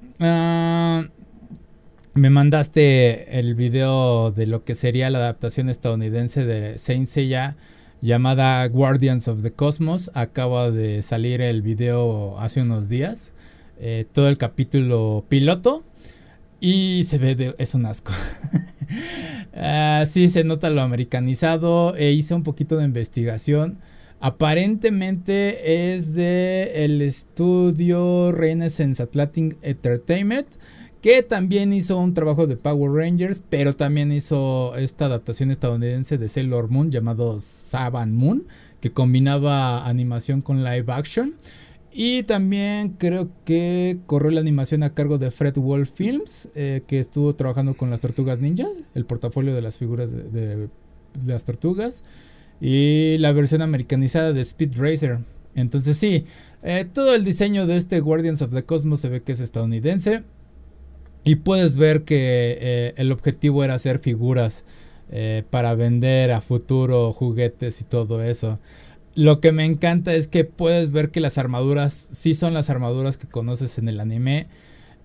me 2.14 2.30
mandaste 2.30 3.38
el 3.38 3.54
video 3.54 4.32
de 4.32 4.46
lo 4.46 4.64
que 4.64 4.74
sería 4.74 5.08
la 5.08 5.18
adaptación 5.18 5.68
estadounidense 5.68 6.44
de 6.44 6.76
Saint 6.76 7.06
Seiya 7.06 7.56
llamada 8.00 8.66
Guardians 8.66 9.28
of 9.28 9.42
the 9.42 9.52
Cosmos. 9.52 10.10
Acaba 10.14 10.72
de 10.72 11.00
salir 11.02 11.40
el 11.40 11.62
video 11.62 12.38
hace 12.40 12.60
unos 12.60 12.88
días. 12.88 13.32
todo 14.12 14.28
el 14.28 14.36
capítulo 14.36 15.24
piloto. 15.28 15.84
Y 16.60 17.04
se 17.04 17.18
ve, 17.18 17.34
de, 17.34 17.54
es 17.58 17.74
un 17.74 17.86
asco. 17.86 18.12
Ah, 19.54 20.04
sí, 20.06 20.28
se 20.28 20.44
nota 20.44 20.70
lo 20.70 20.82
americanizado. 20.82 21.96
E 21.96 22.12
hice 22.12 22.34
un 22.34 22.42
poquito 22.42 22.76
de 22.76 22.84
investigación. 22.84 23.78
Aparentemente 24.20 25.94
es 25.94 26.14
de 26.14 26.84
el 26.84 27.02
estudio 27.02 28.32
Renaissance 28.32 29.02
Atlantic 29.02 29.56
Entertainment. 29.62 30.46
Que 31.00 31.22
también 31.24 31.72
hizo 31.72 31.98
un 31.98 32.14
trabajo 32.14 32.46
de 32.46 32.56
Power 32.56 32.92
Rangers. 32.92 33.42
Pero 33.48 33.74
también 33.74 34.12
hizo 34.12 34.76
esta 34.76 35.06
adaptación 35.06 35.50
estadounidense 35.50 36.18
de 36.18 36.28
Sailor 36.28 36.68
Moon 36.70 36.90
llamado 36.90 37.40
Saban 37.40 38.14
Moon. 38.14 38.44
Que 38.80 38.92
combinaba 38.92 39.86
animación 39.86 40.40
con 40.40 40.64
live 40.64 40.92
action. 40.92 41.34
Y 41.94 42.22
también 42.22 42.90
creo 42.90 43.28
que 43.44 43.98
corrió 44.06 44.30
la 44.30 44.40
animación 44.40 44.82
a 44.82 44.94
cargo 44.94 45.18
de 45.18 45.30
Fred 45.30 45.56
Wolf 45.56 45.90
Films, 45.94 46.48
eh, 46.54 46.82
que 46.86 46.98
estuvo 46.98 47.34
trabajando 47.34 47.76
con 47.76 47.90
las 47.90 48.00
Tortugas 48.00 48.40
Ninja, 48.40 48.66
el 48.94 49.04
portafolio 49.04 49.54
de 49.54 49.60
las 49.60 49.76
figuras 49.76 50.10
de, 50.10 50.70
las 51.22 51.44
Tortugas, 51.44 52.02
y 52.62 53.18
la 53.18 53.32
versión 53.32 53.60
americanizada 53.60 54.32
de 54.32 54.40
Speed 54.40 54.78
Racer. 54.78 55.18
Entonces 55.54 55.98
sí, 55.98 56.24
eh, 56.62 56.86
todo 56.90 57.14
el 57.14 57.24
diseño 57.24 57.66
de 57.66 57.76
este 57.76 58.00
Guardians 58.00 58.40
of 58.40 58.54
the 58.54 58.64
Cosmos 58.64 59.00
se 59.00 59.10
ve 59.10 59.22
que 59.22 59.32
es 59.32 59.40
estadounidense. 59.40 60.22
Y 61.24 61.36
puedes 61.36 61.76
ver 61.76 62.04
que 62.04 62.56
eh, 62.58 62.94
el 62.96 63.12
objetivo 63.12 63.62
era 63.62 63.74
hacer 63.74 63.98
figuras 63.98 64.64
para 65.50 65.74
vender 65.74 66.30
a 66.30 66.40
futuro 66.40 67.12
juguetes 67.12 67.82
y 67.82 67.84
todo 67.84 68.22
eso. 68.22 68.58
Lo 69.14 69.40
que 69.40 69.52
me 69.52 69.64
encanta 69.64 70.14
es 70.14 70.28
que 70.28 70.44
puedes 70.44 70.90
ver 70.90 71.10
que 71.10 71.20
las 71.20 71.38
armaduras 71.38 71.92
sí 71.92 72.34
son 72.34 72.54
las 72.54 72.70
armaduras 72.70 73.18
que 73.18 73.26
conoces 73.26 73.78
en 73.78 73.88
el 73.88 74.00
anime. 74.00 74.46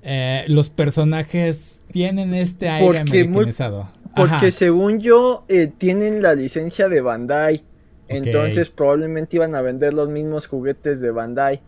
Eh, 0.04 0.46
los 0.48 0.70
personajes 0.70 1.84
tienen 1.92 2.34
este 2.34 2.70
aire 2.70 3.00
americanizado. 3.00 3.90
porque 4.16 4.52
según 4.52 5.00
yo, 5.00 5.46
tienen 5.78 6.22
la 6.22 6.36
licencia 6.36 6.88
de 6.90 7.02
Bandai. 7.02 7.64
Entonces 8.08 8.70
probablemente 8.70 9.36
iban 9.36 9.56
a 9.56 9.62
vender 9.62 9.94
los 9.94 10.10
mismos 10.10 10.48
juguetes 10.48 11.02
de 11.02 11.12
Bandai. 11.12 11.62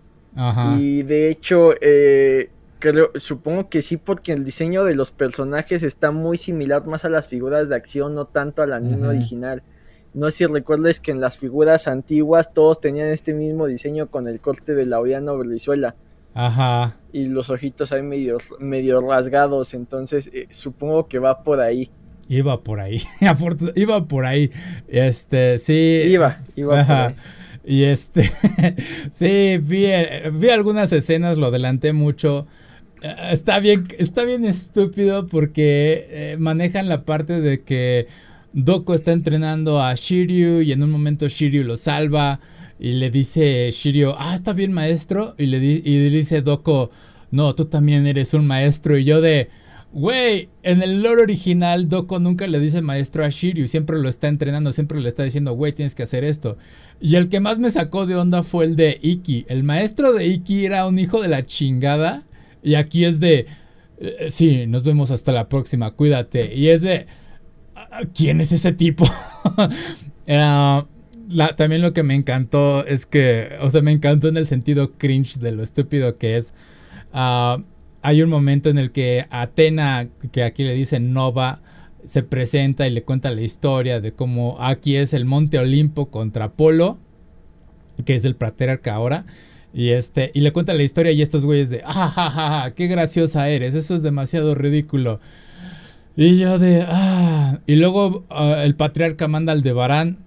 Y 0.78 1.04
de 1.04 1.30
hecho, 1.30 1.74
eh, 1.82 2.50
creo, 2.80 3.12
supongo 3.16 3.70
que 3.70 3.82
sí, 3.82 3.98
porque 3.98 4.32
el 4.32 4.46
diseño 4.46 4.86
de 4.86 4.96
los 4.96 5.12
personajes 5.12 5.84
está 5.84 6.12
muy 6.12 6.38
similar 6.38 6.86
más 6.86 7.04
a 7.04 7.10
las 7.10 7.28
figuras 7.28 7.70
de 7.70 7.76
acción, 7.76 8.14
no 8.14 8.26
tanto 8.26 8.62
al 8.62 8.74
anime 8.74 9.08
original. 9.08 9.64
No 10.14 10.32
sé 10.32 10.38
si 10.38 10.46
recuerdas 10.48 11.00
que 11.00 11.12
en 11.12 11.22
las 11.22 11.38
figuras 11.38 11.88
antiguas 11.88 12.54
todos 12.54 12.82
tenían 12.82 13.10
este 13.10 13.34
mismo 13.34 13.68
diseño 13.68 14.08
con 14.08 14.28
el 14.28 14.40
corte 14.40 14.74
de 14.74 14.86
Laureano 14.86 15.38
Brizuela. 15.38 15.96
Ajá. 16.34 16.98
Y 17.12 17.26
los 17.26 17.50
ojitos 17.50 17.92
ahí 17.92 18.02
medio, 18.02 18.38
medio 18.60 19.02
rasgados, 19.02 19.74
entonces 19.74 20.30
eh, 20.34 20.48
supongo 20.50 21.04
que 21.04 21.20
va 21.20 21.44
por 21.44 21.60
ahí. 21.60 21.90
Iba 22.28 22.62
por 22.62 22.80
ahí, 22.80 23.02
iba 23.76 24.08
por 24.08 24.26
ahí. 24.26 24.52
Este, 24.88 25.58
sí. 25.58 26.04
Iba, 26.06 26.38
iba 26.56 26.86
por 26.86 26.96
ahí. 26.96 27.16
Y 27.66 27.84
este, 27.84 28.24
sí, 29.12 29.60
vi, 29.62 29.88
vi 30.34 30.50
algunas 30.50 30.92
escenas, 30.92 31.38
lo 31.38 31.48
adelanté 31.48 31.94
mucho. 31.94 32.48
Eh, 33.02 33.16
está 33.32 33.60
bien, 33.60 33.88
está 33.98 34.24
bien 34.24 34.46
estúpido 34.46 35.28
porque 35.28 36.08
eh, 36.10 36.36
manejan 36.40 36.90
la 36.90 37.06
parte 37.06 37.42
de 37.42 37.62
que 37.62 38.08
Doko 38.54 38.94
está 38.94 39.12
entrenando 39.12 39.82
a 39.82 39.94
Shiryu 39.96 40.62
y 40.62 40.72
en 40.72 40.84
un 40.84 40.92
momento 40.92 41.28
Shiryu 41.28 41.64
lo 41.64 41.78
salva 41.78 42.40
y 42.80 42.94
le 42.94 43.12
dice 43.12 43.70
Shiryu, 43.72 44.14
ah, 44.18 44.34
está 44.36 44.54
bien 44.54 44.74
maestro. 44.74 45.36
Y 45.38 45.46
le 45.46 45.60
dice 45.60 46.42
Doko, 46.42 46.92
no, 47.32 47.54
tú 47.56 47.66
también 47.66 48.08
eres 48.08 48.34
un 48.34 48.48
maestro. 48.48 48.98
Y 48.98 49.04
yo 49.04 49.22
de, 49.22 49.50
Güey, 49.92 50.50
en 50.62 50.84
el 50.84 51.02
lore 51.02 51.24
original, 51.24 51.88
Doko 51.88 52.20
nunca 52.20 52.46
le 52.46 52.60
dice 52.60 52.84
maestro 52.84 53.26
a 53.26 53.30
Shiryu, 53.30 53.68
siempre 53.68 53.98
lo 53.98 54.08
está 54.08 54.28
entrenando, 54.28 54.72
siempre 54.72 55.00
le 55.02 55.10
está 55.10 55.24
diciendo, 55.24 55.54
güey, 55.54 55.74
tienes 55.74 55.96
que 55.96 56.04
hacer 56.04 56.24
esto. 56.24 56.58
Y 57.02 57.16
el 57.16 57.28
que 57.28 57.40
más 57.40 57.58
me 57.58 57.72
sacó 57.72 58.06
de 58.06 58.16
onda 58.16 58.44
fue 58.44 58.66
el 58.66 58.76
de 58.76 59.00
Iki. 59.02 59.46
El 59.50 59.64
maestro 59.64 60.14
de 60.14 60.28
Iki 60.28 60.66
era 60.66 60.86
un 60.86 61.00
hijo 61.00 61.22
de 61.22 61.28
la 61.28 61.44
chingada. 61.44 62.24
Y 62.62 62.76
aquí 62.76 63.04
es 63.04 63.20
de, 63.20 63.48
eh, 64.00 64.28
sí, 64.30 64.68
nos 64.68 64.84
vemos 64.84 65.10
hasta 65.10 65.32
la 65.32 65.50
próxima, 65.50 65.90
cuídate. 65.92 66.56
Y 66.56 66.70
es 66.70 66.82
de, 66.84 67.08
¿quién 68.14 68.42
es 68.42 68.52
ese 68.52 68.72
tipo? 68.72 69.06
Ah, 70.32 70.86
también 71.58 71.82
lo 71.82 71.92
que 71.92 72.04
me 72.04 72.14
encantó 72.14 72.86
es 72.86 73.08
que, 73.08 73.58
o 73.62 73.72
sea, 73.72 73.82
me 73.82 73.92
encantó 73.92 74.28
en 74.28 74.38
el 74.38 74.46
sentido 74.46 74.92
cringe 74.92 75.40
de 75.40 75.52
lo 75.52 75.64
estúpido 75.64 76.14
que 76.16 76.38
es. 76.38 76.54
Uh, 77.16 77.64
hay 78.04 78.22
un 78.22 78.30
momento 78.30 78.70
en 78.70 78.78
el 78.78 78.92
que 78.92 79.26
Atena, 79.32 80.08
que 80.32 80.44
aquí 80.44 80.64
le 80.64 80.76
dicen 80.76 81.14
Nova, 81.14 81.62
se 82.04 82.24
presenta 82.24 82.88
y 82.88 82.92
le 82.92 83.04
cuenta 83.04 83.32
la 83.32 83.42
historia 83.42 84.00
de 84.02 84.12
cómo 84.12 84.58
aquí 84.60 84.96
es 84.96 85.14
el 85.14 85.26
Monte 85.26 85.60
Olimpo 85.60 86.10
contra 86.10 86.46
Apolo, 86.46 86.98
que 88.06 88.16
es 88.16 88.26
el 88.26 88.36
patriarca 88.36 88.94
ahora. 88.94 89.26
Y, 89.74 89.90
este, 89.90 90.32
y 90.34 90.42
le 90.42 90.52
cuenta 90.52 90.74
la 90.74 90.84
historia 90.84 91.12
y 91.12 91.22
estos 91.22 91.46
güeyes 91.46 91.70
de, 91.70 91.82
ah, 91.86 92.10
ja, 92.10 92.30
ja, 92.30 92.72
qué 92.74 92.88
graciosa 92.88 93.50
eres, 93.50 93.76
eso 93.76 93.94
es 93.94 94.02
demasiado 94.02 94.56
ridículo. 94.56 95.20
Y 96.22 96.38
yo 96.38 96.60
de, 96.60 96.84
ah. 96.86 97.60
Y 97.66 97.78
luego 97.78 98.26
ah, 98.30 98.64
el 98.66 98.76
patriarca 98.76 99.30
manda 99.30 99.54
al 99.54 99.64
Debarán 99.64 100.18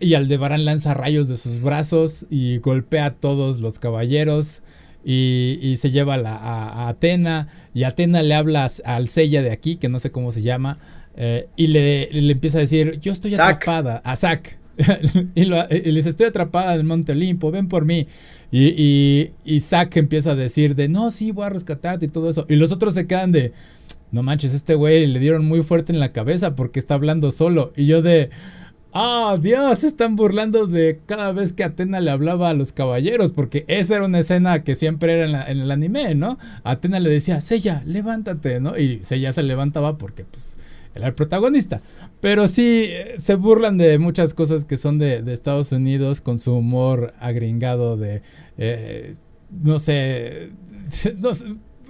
y 0.00 0.14
Aldebarán 0.14 0.64
lanza 0.64 0.94
rayos 0.94 1.28
de 1.28 1.36
sus 1.36 1.60
brazos 1.60 2.26
y 2.28 2.58
golpea 2.58 3.06
a 3.06 3.14
todos 3.14 3.60
los 3.60 3.78
caballeros 3.78 4.62
y, 5.04 5.76
se 5.78 5.92
lleva 5.92 6.16
a, 6.16 6.88
Atena 6.88 7.46
y 7.72 7.84
Atena 7.84 8.24
le 8.24 8.34
habla 8.34 8.68
al 8.84 9.08
Sella 9.08 9.40
de 9.42 9.52
aquí, 9.52 9.76
que 9.76 9.88
no 9.88 10.00
sé 10.00 10.10
cómo 10.10 10.32
se 10.32 10.42
llama, 10.42 10.80
eh, 11.16 11.46
y 11.54 11.68
le, 11.68 12.32
empieza 12.32 12.58
a 12.58 12.62
decir, 12.62 12.98
yo 13.00 13.12
estoy 13.12 13.32
atrapada, 13.34 13.98
a 14.04 14.16
Zack. 14.16 14.58
y, 15.36 15.44
le 15.44 15.68
dice, 15.84 16.08
estoy 16.08 16.26
atrapada 16.26 16.74
en 16.74 16.80
el 16.80 16.84
Monte 16.84 17.12
Olimpo, 17.12 17.52
ven 17.52 17.68
por 17.68 17.84
mí. 17.84 18.08
Y, 18.50 19.30
y, 19.44 19.60
Zack 19.60 19.96
empieza 19.98 20.32
a 20.32 20.34
decir 20.34 20.74
de, 20.74 20.88
no, 20.88 21.12
sí, 21.12 21.30
voy 21.30 21.46
a 21.46 21.50
rescatarte 21.50 22.06
y 22.06 22.08
todo 22.08 22.28
eso. 22.28 22.44
Y 22.48 22.56
los 22.56 22.72
otros 22.72 22.94
se 22.94 23.06
quedan 23.06 23.30
de, 23.30 23.52
no 24.10 24.22
manches, 24.22 24.54
este 24.54 24.74
güey 24.74 25.06
le 25.06 25.18
dieron 25.18 25.44
muy 25.44 25.62
fuerte 25.62 25.92
en 25.92 26.00
la 26.00 26.12
cabeza 26.12 26.54
porque 26.54 26.78
está 26.78 26.94
hablando 26.94 27.30
solo. 27.30 27.72
Y 27.76 27.86
yo 27.86 28.02
de... 28.02 28.30
¡Ah, 28.92 29.36
Dios! 29.40 29.80
Se 29.80 29.86
están 29.86 30.16
burlando 30.16 30.66
de 30.66 31.00
cada 31.04 31.32
vez 31.32 31.52
que 31.52 31.62
Atena 31.62 32.00
le 32.00 32.10
hablaba 32.10 32.48
a 32.48 32.54
los 32.54 32.72
caballeros, 32.72 33.32
porque 33.32 33.66
esa 33.68 33.96
era 33.96 34.06
una 34.06 34.20
escena 34.20 34.64
que 34.64 34.74
siempre 34.74 35.12
era 35.12 35.50
en, 35.50 35.58
el 35.60 35.70
anime, 35.70 36.14
¿no? 36.14 36.38
Atena 36.64 36.98
le 36.98 37.10
decía, 37.10 37.42
Sella, 37.42 37.82
levántate, 37.84 38.60
¿no? 38.60 38.78
Y 38.78 39.00
Sella 39.02 39.32
se 39.34 39.42
levantaba 39.42 39.98
porque, 39.98 40.24
pues, 40.24 40.56
era 40.94 41.06
el 41.06 41.14
protagonista. 41.14 41.82
Pero 42.22 42.48
sí, 42.48 42.84
eh, 42.86 43.16
se 43.18 43.34
burlan 43.34 43.76
de 43.76 43.98
muchas 43.98 44.32
cosas 44.32 44.64
que 44.64 44.78
son 44.78 44.98
de, 44.98 45.22
Estados 45.34 45.70
Unidos 45.72 46.22
con 46.22 46.38
su 46.38 46.54
humor 46.54 47.12
agringado 47.20 47.98
de, 47.98 48.22
eh, 48.56 49.16
no 49.50 49.78
sé, 49.78 50.50
no 51.18 51.34
sé 51.34 51.44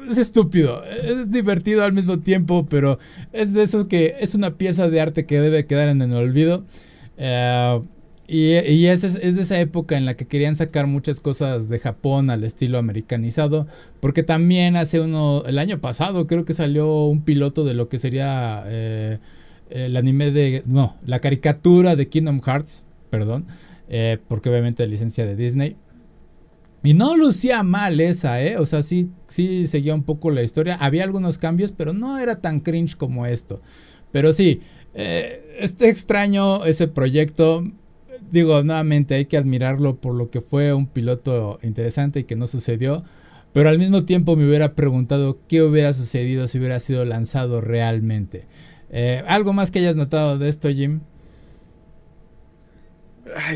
es 0.09 0.18
estúpido, 0.18 0.82
es 0.84 1.30
divertido 1.30 1.84
al 1.84 1.92
mismo 1.92 2.18
tiempo, 2.18 2.66
pero 2.68 2.98
es 3.32 3.52
de 3.52 3.62
esos 3.62 3.86
que 3.86 4.16
es 4.20 4.34
una 4.34 4.56
pieza 4.56 4.88
de 4.88 5.00
arte 5.00 5.26
que 5.26 5.40
debe 5.40 5.66
quedar 5.66 5.88
en 5.88 6.02
el 6.02 6.12
olvido. 6.12 6.64
Eh, 7.16 7.80
y, 8.30 8.86
es, 8.86 9.04
es, 9.04 9.36
de 9.36 9.40
esa 9.42 9.59
época 9.59 9.96
en 9.96 10.04
la 10.04 10.14
que 10.14 10.26
querían 10.26 10.54
sacar 10.54 10.86
muchas 10.86 11.18
cosas 11.20 11.70
de 11.70 11.78
Japón 11.78 12.28
al 12.28 12.44
estilo 12.44 12.76
americanizado. 12.76 13.66
Porque 14.00 14.22
también 14.22 14.76
hace 14.76 15.00
uno, 15.00 15.42
el 15.46 15.59
año 15.59 15.80
pasado 15.80 16.26
creo 16.26 16.44
que 16.44 16.52
salió 16.52 17.06
un 17.06 17.22
piloto 17.22 17.64
de 17.64 17.72
lo 17.72 17.88
que 17.88 17.98
sería 17.98 18.64
eh, 18.66 19.18
el 19.70 19.96
anime 19.96 20.30
de, 20.30 20.62
no, 20.66 20.94
la 21.06 21.20
caricatura 21.20 21.96
de 21.96 22.09
Kingdom 22.09 22.40
Hearts, 22.40 22.84
perdón. 23.09 23.46
Eh, 23.88 24.18
porque 24.28 24.50
obviamente 24.50 24.86
licencia 24.86 25.24
de 25.24 25.34
Disney. 25.34 25.76
Y 26.83 26.95
no 26.95 27.16
lucía 27.16 27.62
mal 27.62 28.01
esa, 28.01 28.43
¿eh? 28.43 28.57
O 28.57 28.66
sea, 28.66 28.83
sí, 28.83 29.11
sí 29.26 29.66
seguía 29.66 29.95
un 29.95 30.03
poco 30.03 30.31
la 30.31 30.43
historia. 30.43 30.76
Había 30.81 31.05
algunos 31.05 31.39
cambios, 31.39 31.72
pero 31.72 31.93
no 31.93 32.18
era 32.18 32.37
tan 32.37 32.61
cringe 32.61 32.97
como 32.97 33.26
esto. 33.26 33.61
Pero 34.12 34.33
sí, 34.33 34.61
eh, 34.95 35.66
extraño 35.81 36.64
ese 36.64 36.89
proyecto. 36.89 37.64
Digo, 38.31 38.62
nuevamente 38.62 39.14
hay 39.14 39.24
que 39.26 39.37
admirarlo 39.37 39.97
por 39.97 40.14
lo 40.14 40.31
que 40.31 40.41
fue 40.41 40.72
un 40.72 40.87
piloto 40.87 41.59
interesante 41.62 42.20
y 42.20 42.24
que 42.24 42.37
no 42.37 42.47
sucedió. 42.47 43.03
Pero 43.53 43.70
al 43.70 43.79
mismo 43.79 44.05
tiempo 44.05 44.37
me 44.37 44.47
hubiera 44.47 44.74
preguntado 44.74 45.39
qué 45.49 45.62
hubiera 45.62 45.93
sucedido 45.93 46.47
si 46.49 46.59
hubiera 46.59 46.79
sido 46.79 47.05
lanzado 47.05 47.61
realmente. 47.61 48.47
Eh, 48.91 49.22
¿Algo 49.26 49.53
más 49.53 49.70
que 49.70 49.81
hayas 49.81 49.97
notado 49.97 50.39
de 50.39 50.49
esto, 50.49 50.68
Jim? 50.68 51.01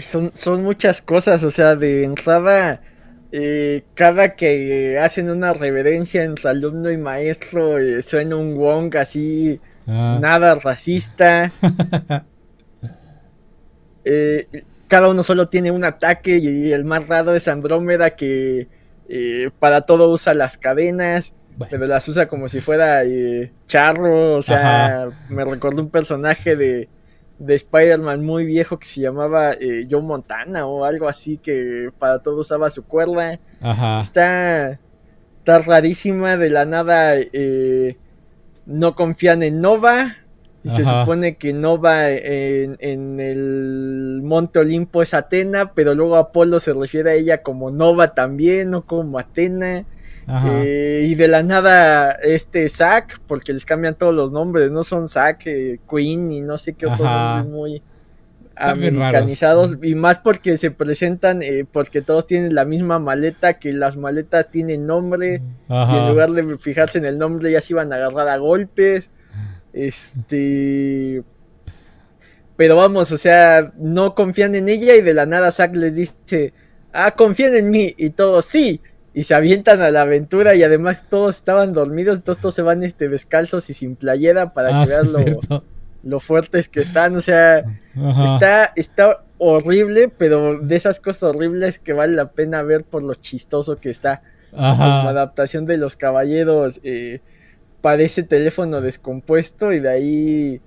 son, 0.02 0.30
son 0.34 0.62
muchas 0.62 1.00
cosas, 1.02 1.42
o 1.44 1.50
sea, 1.50 1.76
de 1.76 2.04
entrada, 2.04 2.82
eh, 3.32 3.82
cada 3.94 4.36
que 4.36 4.98
hacen 4.98 5.30
una 5.30 5.52
reverencia 5.52 6.22
entre 6.22 6.50
alumno 6.50 6.90
y 6.90 6.96
maestro, 6.96 7.76
suena 8.02 8.36
un 8.36 8.56
wong 8.56 8.96
así 8.96 9.60
Ah. 9.86 10.18
Nada 10.20 10.54
racista. 10.56 11.50
Eh, 14.04 14.64
cada 14.88 15.08
uno 15.08 15.22
solo 15.22 15.48
tiene 15.48 15.70
un 15.70 15.84
ataque 15.84 16.38
y 16.38 16.72
el 16.72 16.84
más 16.84 17.06
raro 17.06 17.36
es 17.36 17.46
Andrómeda 17.46 18.16
que 18.16 18.66
eh, 19.08 19.50
para 19.60 19.82
todo 19.82 20.10
usa 20.10 20.34
las 20.34 20.58
cadenas. 20.58 21.34
Pero 21.70 21.86
las 21.86 22.08
usa 22.08 22.26
como 22.26 22.48
si 22.48 22.60
fuera 22.60 23.04
eh, 23.04 23.52
charro. 23.68 24.34
O 24.34 24.42
sea, 24.42 25.06
me 25.28 25.44
recuerdo 25.44 25.82
un 25.82 25.88
personaje 25.88 26.56
de, 26.56 26.88
de 27.44 27.54
Spider-Man 27.56 28.24
muy 28.24 28.44
viejo 28.44 28.78
que 28.78 28.86
se 28.86 29.00
llamaba 29.00 29.56
Joe 29.90 30.02
Montana 30.02 30.66
o 30.66 30.84
algo 30.84 31.08
así 31.08 31.38
que 31.38 31.90
para 31.98 32.20
todo 32.20 32.40
usaba 32.40 32.70
su 32.70 32.84
cuerda. 32.84 33.38
Está, 34.00 34.78
está 35.38 35.58
rarísima 35.58 36.36
de 36.36 36.50
la 36.50 36.64
nada 36.64 37.16
no 38.66 38.94
confían 38.94 39.42
en 39.42 39.60
Nova. 39.60 40.16
Y 40.64 40.70
se 40.70 40.84
supone 40.84 41.34
que 41.34 41.52
Nova 41.52 42.08
en, 42.08 42.76
en, 42.78 43.18
el 43.18 44.20
Monte 44.22 44.60
Olimpo 44.60 45.02
es 45.02 45.12
Atena, 45.12 45.72
pero 45.74 45.92
luego 45.96 46.14
Apolo 46.14 46.60
se 46.60 46.72
refiere 46.72 47.10
a 47.10 47.14
ella 47.14 47.42
como 47.42 47.72
Nova 47.72 48.14
también, 48.14 48.70
no 48.70 48.86
como 48.86 49.18
Atena. 49.18 49.84
Eh, 50.28 51.06
y 51.08 51.14
de 51.14 51.28
la 51.28 51.42
nada, 51.42 52.12
este 52.12 52.68
Zack, 52.68 53.20
porque 53.26 53.52
les 53.52 53.64
cambian 53.64 53.94
todos 53.94 54.14
los 54.14 54.32
nombres, 54.32 54.70
no 54.70 54.84
son 54.84 55.08
Zack, 55.08 55.46
eh, 55.46 55.80
Queen 55.90 56.30
y 56.30 56.40
no 56.40 56.58
sé 56.58 56.74
qué 56.74 56.86
otros 56.86 57.00
nombres 57.00 57.46
muy, 57.46 57.82
americanizados. 58.56 59.76
Y 59.82 59.94
más 59.94 60.18
porque 60.18 60.56
se 60.56 60.70
presentan 60.70 61.42
eh, 61.42 61.64
porque 61.70 62.02
todos 62.02 62.26
tienen 62.26 62.54
la 62.54 62.64
misma 62.64 62.98
maleta 62.98 63.54
que 63.54 63.72
las 63.72 63.96
maletas 63.96 64.50
tienen 64.50 64.86
nombre. 64.86 65.42
Y 65.68 65.96
en 65.96 66.08
lugar 66.08 66.30
de 66.32 66.58
fijarse 66.58 66.98
en 66.98 67.04
el 67.04 67.18
nombre 67.18 67.50
ya 67.50 67.60
se 67.60 67.72
iban 67.72 67.92
a 67.92 67.96
agarrar 67.96 68.28
a 68.28 68.36
golpes. 68.36 69.10
Este 69.72 71.22
pero 72.56 72.76
vamos 72.76 73.10
o 73.10 73.16
sea 73.16 73.72
no 73.78 74.14
confían 74.14 74.54
en 74.54 74.68
ella 74.68 74.94
y 74.94 75.00
de 75.00 75.14
la 75.14 75.24
nada 75.24 75.50
Zack 75.50 75.74
les 75.74 75.96
dice 75.96 76.52
ah 76.92 77.12
confían 77.12 77.54
en 77.54 77.70
mí 77.70 77.94
y 77.96 78.10
todos 78.10 78.44
sí 78.44 78.82
y 79.14 79.24
se 79.24 79.34
avientan 79.34 79.82
a 79.82 79.90
la 79.90 80.02
aventura 80.02 80.54
y 80.54 80.62
además 80.62 81.04
todos 81.08 81.36
estaban 81.36 81.72
dormidos 81.72 82.18
entonces 82.18 82.40
todos 82.40 82.54
se 82.54 82.62
van 82.62 82.82
este 82.82 83.08
descalzos 83.08 83.68
y 83.68 83.74
sin 83.74 83.96
playera 83.96 84.52
para 84.52 84.80
ah, 84.80 84.84
que 84.84 84.92
vean 84.92 85.62
lo 86.02 86.20
fuertes 86.20 86.68
que 86.68 86.80
están, 86.80 87.16
o 87.16 87.20
sea, 87.20 87.64
está, 88.34 88.72
está 88.76 89.22
horrible, 89.38 90.08
pero 90.08 90.58
de 90.58 90.76
esas 90.76 91.00
cosas 91.00 91.34
horribles 91.34 91.78
que 91.78 91.92
vale 91.92 92.14
la 92.14 92.30
pena 92.30 92.62
ver 92.62 92.84
por 92.84 93.02
lo 93.02 93.14
chistoso 93.14 93.76
que 93.78 93.90
está. 93.90 94.22
La 94.52 95.08
adaptación 95.08 95.64
de 95.64 95.78
los 95.78 95.96
caballeros 95.96 96.80
eh, 96.82 97.20
parece 97.80 98.22
teléfono 98.22 98.80
descompuesto 98.80 99.72
y 99.72 99.80
de 99.80 99.88
ahí 99.88 100.60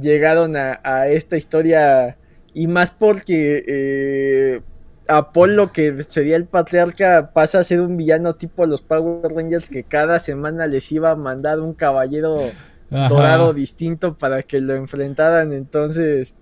llegaron 0.00 0.56
a, 0.56 1.08
esta 1.08 1.36
historia 1.36 2.16
y 2.52 2.66
más 2.66 2.90
porque 2.90 3.64
eh, 3.66 4.60
Apolo, 5.08 5.72
que 5.72 6.02
sería 6.04 6.36
el 6.36 6.44
patriarca, 6.44 7.30
pasa 7.32 7.58
a 7.58 7.64
ser 7.64 7.80
un 7.80 7.96
villano 7.96 8.34
tipo 8.34 8.66
los 8.66 8.82
Power 8.82 9.32
Rangers 9.34 9.70
que 9.70 9.82
cada 9.82 10.18
semana 10.18 10.66
les 10.66 10.92
iba 10.92 11.10
a 11.10 11.16
mandar 11.16 11.60
un 11.60 11.74
caballero 11.74 12.38
dorado 12.90 13.52
distinto 13.54 14.16
para 14.16 14.42
que 14.42 14.60
lo 14.60 14.74
enfrentaran. 14.74 15.52
Entonces, 15.52 16.34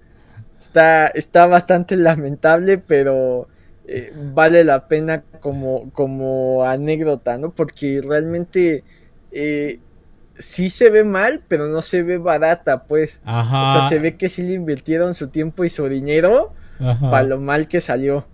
está, 0.60 1.06
está 1.06 1.46
bastante 1.46 1.96
lamentable, 1.96 2.78
pero 2.78 3.48
eh, 3.86 4.12
vale 4.34 4.64
la 4.64 4.88
pena 4.88 5.22
como, 5.40 5.90
como 5.92 6.64
anécdota, 6.64 7.38
¿no? 7.38 7.52
Porque 7.52 8.00
realmente 8.06 8.82
eh, 9.30 9.78
sí 10.38 10.70
se 10.70 10.90
ve 10.90 11.04
mal, 11.04 11.42
pero 11.46 11.68
no 11.68 11.82
se 11.82 12.02
ve 12.02 12.18
barata, 12.18 12.84
pues. 12.84 13.20
O 13.24 13.42
sea, 13.80 13.88
se 13.88 13.98
ve 13.98 14.16
que 14.16 14.28
sí 14.28 14.42
le 14.42 14.54
invirtieron 14.54 15.14
su 15.14 15.28
tiempo 15.28 15.64
y 15.64 15.68
su 15.68 15.88
dinero 15.88 16.52
para 17.00 17.22
lo 17.22 17.38
mal 17.38 17.68
que 17.68 17.80
salió. 17.80 18.26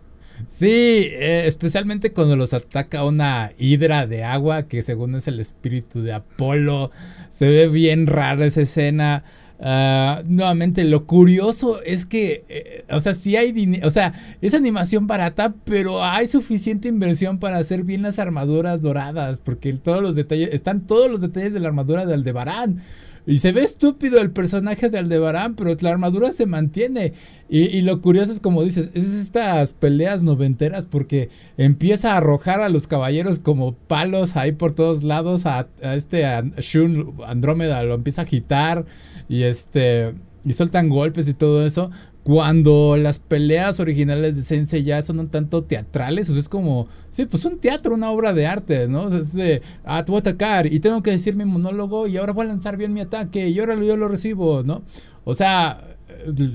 Sí, 0.47 0.68
eh, 0.68 1.45
especialmente 1.47 2.12
cuando 2.12 2.36
los 2.36 2.55
ataca 2.55 3.05
una 3.05 3.53
hidra 3.59 4.07
de 4.07 4.24
agua, 4.24 4.64
que 4.64 4.82
según 4.82 5.14
es 5.14 5.28
el 5.28 5.40
espíritu 5.40 6.03
de 6.03 6.12
Apolo. 6.12 6.90
Se 7.30 7.49
ve 7.49 7.68
bien 7.68 8.07
rara 8.07 8.47
esa 8.47 8.62
escena. 8.62 9.24
Ah, 9.64 10.22
nuevamente, 10.26 10.82
lo 10.82 11.07
curioso 11.07 11.80
es 11.82 12.05
que, 12.05 12.45
eh, 12.49 12.84
o 12.90 12.99
sea, 12.99 13.14
sí 13.14 13.36
hay 13.36 13.53
dinero, 13.53 13.86
o 13.86 13.90
sea, 13.90 14.12
es 14.40 14.55
animación 14.55 15.07
barata, 15.07 15.55
pero 15.64 16.03
hay 16.03 16.26
suficiente 16.26 16.88
inversión 16.88 17.38
para 17.38 17.59
hacer 17.59 17.84
bien 17.84 18.03
las 18.03 18.18
armaduras 18.18 18.82
doradas, 18.82 19.38
porque 19.38 19.72
todos 19.74 20.03
los 20.03 20.16
detalles, 20.16 20.49
están 20.53 20.80
todos 20.80 21.09
los 21.09 21.20
detalles 21.20 21.53
de 21.53 21.61
la 21.61 21.68
armadura 21.68 22.07
de 22.07 22.14
Aldebarán. 22.14 22.82
Y 23.26 23.36
se 23.36 23.52
ve 23.52 23.62
estúpido 23.62 24.20
el 24.20 24.32
personaje 24.32 24.90
de 24.90 24.98
Aldebarán, 24.98 25.54
pero 25.54 25.76
la 25.80 25.90
armadura 25.90 26.32
se 26.32 26.46
mantiene. 26.46 27.12
Y, 27.48 27.82
lo 27.82 28.00
curioso 28.00 28.32
es 28.32 28.40
como 28.40 28.64
dices, 28.64 28.90
es 28.94 29.04
estas 29.04 29.74
peleas 29.74 30.22
noventeras 30.22 30.86
porque 30.86 31.28
empieza 31.58 32.14
a 32.14 32.16
arrojar 32.16 32.60
a 32.60 32.70
los 32.70 32.86
caballeros 32.86 33.38
como 33.38 33.74
palos 33.74 34.36
ahí 34.36 34.52
por 34.52 34.74
todos 34.74 35.02
lados. 35.02 35.44
A, 35.46 35.68
este 35.82 36.24
Shun 36.58 37.14
Andrómeda 37.26 37.82
lo 37.84 37.94
empieza 37.94 38.22
a 38.22 38.24
agitar 38.24 38.86
y 39.28 39.42
este 39.42 40.14
y 40.44 40.54
sueltan 40.54 40.88
golpes 40.88 41.28
y 41.28 41.34
todo 41.34 41.64
eso. 41.64 41.90
Cuando 42.24 42.96
las 42.96 43.18
peleas 43.18 43.80
originales 43.80 44.36
de 44.36 44.42
Sensei 44.42 44.84
ya 44.84 45.02
son 45.02 45.18
un 45.18 45.26
tanto 45.26 45.64
teatrales, 45.64 46.30
o 46.30 46.32
sea, 46.32 46.40
es 46.40 46.48
como, 46.48 46.86
sí, 47.10 47.26
pues 47.26 47.44
un 47.44 47.58
teatro, 47.58 47.94
una 47.94 48.10
obra 48.10 48.32
de 48.32 48.46
arte, 48.46 48.86
¿no? 48.86 49.08
Es 49.08 49.32
de, 49.34 49.60
ah, 49.84 50.04
te 50.04 50.12
voy 50.12 50.18
a 50.18 50.20
atacar 50.20 50.72
y 50.72 50.78
tengo 50.78 51.02
que 51.02 51.10
decir 51.10 51.34
mi 51.34 51.44
monólogo 51.44 52.06
y 52.06 52.16
ahora 52.16 52.32
voy 52.32 52.44
a 52.46 52.48
lanzar 52.48 52.76
bien 52.76 52.92
mi 52.92 53.00
ataque 53.00 53.48
y 53.48 53.58
ahora 53.58 53.74
yo 53.74 53.96
lo 53.96 54.06
recibo, 54.06 54.62
¿no? 54.62 54.82
O 55.24 55.34
sea, 55.34 55.80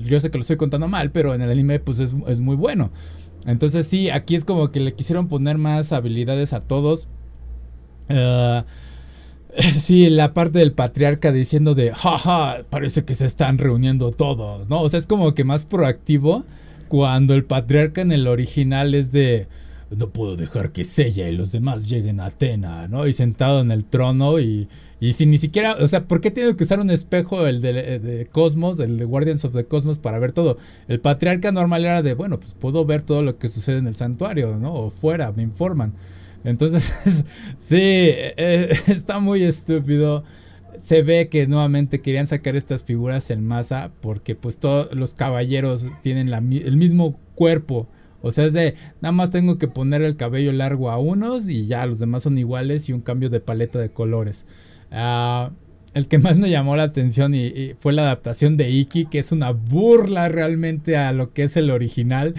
yo 0.06 0.20
sé 0.20 0.30
que 0.30 0.38
lo 0.38 0.42
estoy 0.42 0.56
contando 0.56 0.88
mal, 0.88 1.10
pero 1.10 1.34
en 1.34 1.42
el 1.42 1.50
anime 1.50 1.80
pues 1.80 2.00
es, 2.00 2.14
es 2.26 2.40
muy 2.40 2.56
bueno. 2.56 2.90
Entonces 3.46 3.86
sí, 3.86 4.10
aquí 4.10 4.34
es 4.34 4.44
como 4.44 4.70
que 4.70 4.80
le 4.80 4.94
quisieron 4.94 5.28
poner 5.28 5.58
más 5.58 5.92
habilidades 5.92 6.52
a 6.52 6.60
todos. 6.60 7.08
Uh, 8.08 8.62
Sí, 9.72 10.08
la 10.10 10.34
parte 10.34 10.60
del 10.60 10.72
patriarca 10.72 11.32
diciendo 11.32 11.74
de, 11.74 11.92
jaja, 11.92 12.64
parece 12.70 13.04
que 13.04 13.14
se 13.14 13.26
están 13.26 13.58
reuniendo 13.58 14.10
todos, 14.10 14.68
¿no? 14.68 14.80
O 14.80 14.88
sea, 14.88 14.98
es 14.98 15.06
como 15.06 15.34
que 15.34 15.44
más 15.44 15.64
proactivo 15.64 16.44
cuando 16.88 17.34
el 17.34 17.44
patriarca 17.44 18.00
en 18.00 18.12
el 18.12 18.28
original 18.28 18.94
es 18.94 19.12
de, 19.12 19.46
no 19.90 20.10
puedo 20.10 20.36
dejar 20.36 20.70
que 20.70 20.84
Sella 20.84 21.28
y 21.28 21.36
los 21.36 21.52
demás 21.52 21.88
lleguen 21.88 22.20
a 22.20 22.26
Atena, 22.26 22.88
¿no? 22.88 23.06
Y 23.06 23.12
sentado 23.12 23.60
en 23.60 23.70
el 23.70 23.84
trono 23.84 24.38
y, 24.38 24.68
y 25.00 25.12
sin 25.12 25.30
ni 25.30 25.38
siquiera, 25.38 25.76
o 25.80 25.88
sea, 25.88 26.04
¿por 26.04 26.20
qué 26.20 26.30
tiene 26.30 26.54
que 26.56 26.64
usar 26.64 26.80
un 26.80 26.90
espejo, 26.90 27.46
el 27.46 27.60
de, 27.60 27.98
de, 27.98 28.26
Cosmos, 28.26 28.78
el 28.78 28.96
de 28.96 29.04
Guardians 29.04 29.44
of 29.44 29.54
the 29.54 29.64
Cosmos, 29.64 29.98
para 29.98 30.18
ver 30.18 30.32
todo? 30.32 30.56
El 30.86 31.00
patriarca 31.00 31.52
normal 31.52 31.84
era 31.84 32.02
de, 32.02 32.14
bueno, 32.14 32.38
pues 32.38 32.54
puedo 32.54 32.84
ver 32.84 33.02
todo 33.02 33.22
lo 33.22 33.38
que 33.38 33.48
sucede 33.48 33.78
en 33.78 33.86
el 33.86 33.96
santuario, 33.96 34.56
¿no? 34.56 34.72
O 34.72 34.90
fuera, 34.90 35.32
me 35.32 35.42
informan. 35.42 35.92
Entonces, 36.44 37.24
sí, 37.56 37.78
eh, 37.80 38.70
está 38.86 39.20
muy 39.20 39.42
estúpido. 39.42 40.24
Se 40.78 41.02
ve 41.02 41.28
que 41.28 41.46
nuevamente 41.46 42.00
querían 42.00 42.26
sacar 42.26 42.54
estas 42.54 42.84
figuras 42.84 43.30
en 43.30 43.44
masa 43.44 43.92
porque 44.00 44.36
pues 44.36 44.58
todos 44.58 44.94
los 44.94 45.14
caballeros 45.14 45.88
tienen 46.02 46.28
el 46.28 46.76
mismo 46.76 47.18
cuerpo. 47.34 47.88
O 48.20 48.30
sea, 48.30 48.46
es 48.46 48.52
de, 48.52 48.74
nada 49.00 49.12
más 49.12 49.30
tengo 49.30 49.58
que 49.58 49.68
poner 49.68 50.02
el 50.02 50.16
cabello 50.16 50.52
largo 50.52 50.90
a 50.90 50.98
unos 50.98 51.48
y 51.48 51.66
ya 51.66 51.86
los 51.86 51.98
demás 51.98 52.24
son 52.24 52.38
iguales 52.38 52.88
y 52.88 52.92
un 52.92 53.00
cambio 53.00 53.30
de 53.30 53.40
paleta 53.40 53.78
de 53.78 53.90
colores. 53.90 54.46
Ah, 54.90 55.50
el 55.94 56.08
que 56.08 56.18
más 56.18 56.38
me 56.38 56.50
llamó 56.50 56.76
la 56.76 56.82
atención 56.84 57.34
y, 57.34 57.74
fue 57.78 57.92
la 57.92 58.02
adaptación 58.02 58.56
de 58.56 58.70
Iki, 58.70 59.06
que 59.06 59.18
es 59.18 59.32
una 59.32 59.50
burla 59.52 60.28
realmente 60.28 60.96
a 60.96 61.12
lo 61.12 61.32
que 61.32 61.44
es 61.44 61.56
el 61.56 61.70
original. 61.70 62.34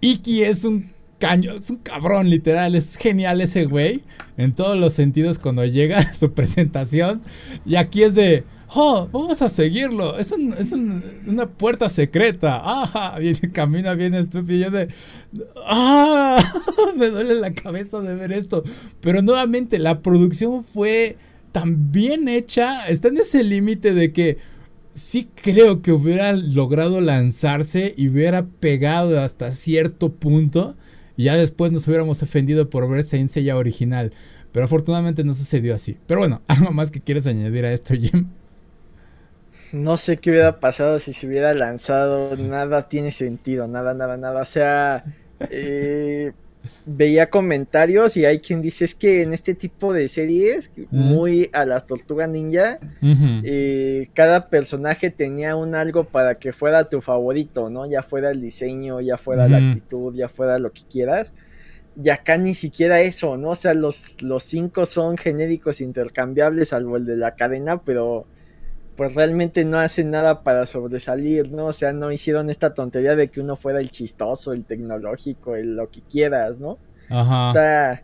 Iki 0.00 0.42
es 0.42 0.64
un 0.64 0.92
caño, 1.20 1.52
es 1.52 1.70
un 1.70 1.76
cabrón, 1.76 2.28
literal. 2.28 2.74
Es 2.74 2.96
genial 2.96 3.40
ese 3.40 3.66
güey. 3.66 4.02
En 4.36 4.52
todos 4.52 4.76
los 4.76 4.94
sentidos 4.94 5.38
cuando 5.38 5.64
llega 5.64 5.98
a 5.98 6.12
su 6.12 6.32
presentación. 6.34 7.22
Y 7.64 7.76
aquí 7.76 8.02
es 8.02 8.16
de. 8.16 8.44
Oh, 8.72 9.08
vamos 9.12 9.42
a 9.42 9.48
seguirlo. 9.48 10.18
Es, 10.18 10.32
una 10.32 11.48
puerta 11.48 11.88
secreta. 11.88 12.62
Camina 13.52 13.94
bien 13.94 14.14
estúpido. 14.14 14.70
de. 14.70 14.88
¡Ah! 15.66 16.42
Me 16.96 17.10
duele 17.10 17.34
la 17.34 17.52
cabeza 17.52 18.00
de 18.00 18.14
ver 18.16 18.32
esto. 18.32 18.64
Pero 19.00 19.22
nuevamente, 19.22 19.78
la 19.78 20.02
producción 20.02 20.64
fue 20.64 21.16
tan 21.52 21.92
bien 21.92 22.28
hecha. 22.28 22.88
Está 22.88 23.08
en 23.08 23.18
ese 23.18 23.44
límite 23.44 23.94
de 23.94 24.12
que 24.12 24.38
sí 24.92 25.28
creo 25.42 25.82
que 25.82 25.92
hubiera 25.92 26.32
logrado 26.32 27.00
lanzarse 27.00 27.94
y 27.96 28.08
hubiera 28.08 28.46
pegado 28.46 29.20
hasta 29.20 29.52
cierto 29.52 30.12
punto. 30.12 30.76
Y 31.20 31.24
ya 31.24 31.36
después 31.36 31.70
nos 31.70 31.86
hubiéramos 31.86 32.22
ofendido 32.22 32.70
por 32.70 32.88
ver 32.88 33.04
Saint 33.04 33.30
ya 33.30 33.54
original. 33.58 34.10
Pero 34.52 34.64
afortunadamente 34.64 35.22
no 35.22 35.34
sucedió 35.34 35.74
así. 35.74 35.98
Pero 36.06 36.20
bueno, 36.20 36.40
¿algo 36.48 36.70
más 36.70 36.90
que 36.90 37.02
quieres 37.02 37.26
añadir 37.26 37.66
a 37.66 37.74
esto, 37.74 37.92
Jim? 37.92 38.28
No 39.70 39.98
sé 39.98 40.16
qué 40.16 40.30
hubiera 40.30 40.60
pasado 40.60 40.98
si 40.98 41.12
se 41.12 41.26
hubiera 41.26 41.52
lanzado. 41.52 42.34
Nada 42.38 42.88
tiene 42.88 43.12
sentido. 43.12 43.68
Nada, 43.68 43.92
nada, 43.92 44.16
nada. 44.16 44.40
O 44.40 44.44
sea, 44.46 45.04
eh, 45.50 46.32
veía 46.86 47.30
comentarios 47.30 48.16
y 48.16 48.24
hay 48.24 48.40
quien 48.40 48.60
dice 48.62 48.84
es 48.84 48.94
que 48.94 49.22
en 49.22 49.32
este 49.32 49.54
tipo 49.54 49.92
de 49.92 50.08
series, 50.08 50.72
muy 50.90 51.50
a 51.52 51.64
las 51.64 51.86
tortugas 51.86 52.28
ninja, 52.28 52.78
eh, 53.02 54.08
cada 54.14 54.46
personaje 54.46 55.10
tenía 55.10 55.56
un 55.56 55.74
algo 55.74 56.04
para 56.04 56.36
que 56.36 56.52
fuera 56.52 56.88
tu 56.88 57.00
favorito, 57.00 57.70
¿no? 57.70 57.86
Ya 57.86 58.02
fuera 58.02 58.30
el 58.30 58.40
diseño, 58.40 59.00
ya 59.00 59.16
fuera 59.16 59.48
la 59.48 59.58
actitud, 59.58 60.14
ya 60.14 60.28
fuera 60.28 60.58
lo 60.58 60.72
que 60.72 60.82
quieras. 60.90 61.34
Y 62.02 62.08
acá 62.08 62.38
ni 62.38 62.54
siquiera 62.54 63.00
eso, 63.00 63.36
¿no? 63.36 63.50
O 63.50 63.54
sea, 63.54 63.74
los, 63.74 64.22
los 64.22 64.44
cinco 64.44 64.86
son 64.86 65.16
genéricos 65.16 65.80
intercambiables, 65.80 66.68
salvo 66.68 66.96
el 66.96 67.04
de 67.04 67.16
la 67.16 67.34
cadena, 67.34 67.82
pero 67.82 68.26
pues 69.00 69.14
realmente 69.14 69.64
no 69.64 69.78
hacen 69.78 70.10
nada 70.10 70.42
para 70.42 70.66
sobresalir, 70.66 71.50
¿no? 71.50 71.68
O 71.68 71.72
sea, 71.72 71.90
no 71.94 72.12
hicieron 72.12 72.50
esta 72.50 72.74
tontería 72.74 73.16
de 73.16 73.28
que 73.28 73.40
uno 73.40 73.56
fuera 73.56 73.80
el 73.80 73.90
chistoso, 73.90 74.52
el 74.52 74.66
tecnológico, 74.66 75.56
el 75.56 75.74
lo 75.74 75.90
que 75.90 76.02
quieras, 76.02 76.60
¿no? 76.60 76.76
Ajá. 77.08 77.48
Está, 77.48 78.02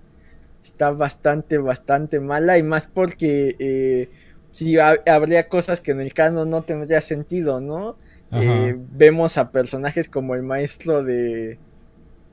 está 0.64 0.90
bastante, 0.92 1.59
bastante 1.59 2.18
mala 2.18 2.57
y 2.57 2.62
más 2.62 2.86
porque 2.86 3.57
eh, 3.59 4.09
sí 4.53 4.78
habría 4.78 5.51
cosas 5.51 5.82
que 5.82 5.90
en 5.90 6.01
el 6.01 6.14
canon 6.14 6.49
no 6.49 6.62
tendría 6.62 7.03
sentido, 7.03 7.61
¿no? 7.61 7.99
Eh, 8.32 8.74
vemos 8.92 9.36
a 9.36 9.51
personajes 9.51 10.09
como 10.09 10.34
el 10.34 10.44
maestro 10.44 11.05
de... 11.05 11.59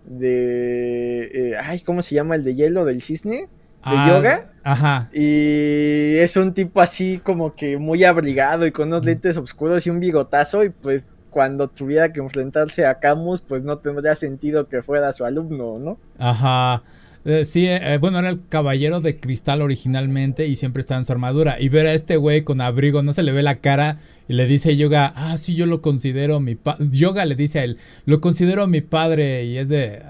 de... 0.05 1.23
Eh, 1.33 1.57
ay, 1.61 1.81
¿cómo 1.81 2.01
se 2.01 2.15
llama? 2.15 2.35
El 2.35 2.45
de 2.45 2.55
hielo 2.55 2.85
del 2.85 3.01
cisne 3.01 3.49
de 3.85 3.97
ah, 3.97 4.09
yoga. 4.09 4.49
Ajá. 4.63 5.09
Y 5.13 6.17
es 6.17 6.37
un 6.37 6.53
tipo 6.53 6.81
así 6.81 7.19
como 7.23 7.53
que 7.53 7.77
muy 7.77 8.03
abrigado 8.03 8.65
y 8.65 8.71
con 8.71 8.87
unos 8.87 9.05
lentes 9.05 9.37
oscuros 9.37 9.85
y 9.85 9.89
un 9.89 9.99
bigotazo 9.99 10.63
y 10.63 10.69
pues 10.69 11.05
cuando 11.29 11.67
tuviera 11.67 12.13
que 12.13 12.19
enfrentarse 12.19 12.85
a 12.85 12.99
Camus, 12.99 13.41
pues 13.41 13.63
no 13.63 13.79
tendría 13.79 14.15
sentido 14.15 14.69
que 14.69 14.81
fuera 14.83 15.11
su 15.13 15.25
alumno, 15.25 15.79
¿no? 15.79 15.97
Ajá. 16.19 16.83
Eh, 17.25 17.45
sí, 17.45 17.67
eh, 17.67 17.97
bueno, 18.01 18.19
era 18.19 18.29
el 18.29 18.41
caballero 18.49 18.99
de 18.99 19.17
cristal 19.17 19.61
originalmente 19.61 20.45
y 20.45 20.57
siempre 20.57 20.81
estaba 20.81 20.99
en 20.99 21.05
su 21.05 21.13
armadura. 21.13 21.55
Y 21.59 21.69
ver 21.69 21.87
a 21.87 21.93
este 21.93 22.17
güey 22.17 22.43
con 22.43 22.59
abrigo, 22.61 23.01
no 23.01 23.13
se 23.13 23.23
le 23.23 23.31
ve 23.31 23.43
la 23.43 23.55
cara 23.55 23.97
y 24.27 24.33
le 24.33 24.45
dice 24.45 24.71
a 24.71 24.73
Yoga, 24.73 25.13
ah, 25.15 25.37
sí, 25.37 25.55
yo 25.55 25.65
lo 25.65 25.81
considero 25.81 26.39
mi 26.39 26.55
padre. 26.55 26.87
Yoga 26.91 27.25
le 27.25 27.35
dice 27.35 27.59
a 27.59 27.63
él, 27.63 27.77
lo 28.05 28.19
considero 28.19 28.67
mi 28.67 28.81
padre 28.81 29.45
y 29.45 29.57
es 29.57 29.69
de, 29.69 30.01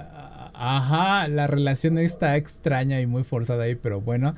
ajá, 0.63 1.27
la 1.27 1.47
relación 1.47 1.97
está 1.97 2.37
extraña 2.37 3.01
y 3.01 3.07
muy 3.07 3.23
forzada 3.23 3.63
ahí, 3.63 3.75
pero 3.75 4.01
bueno. 4.01 4.35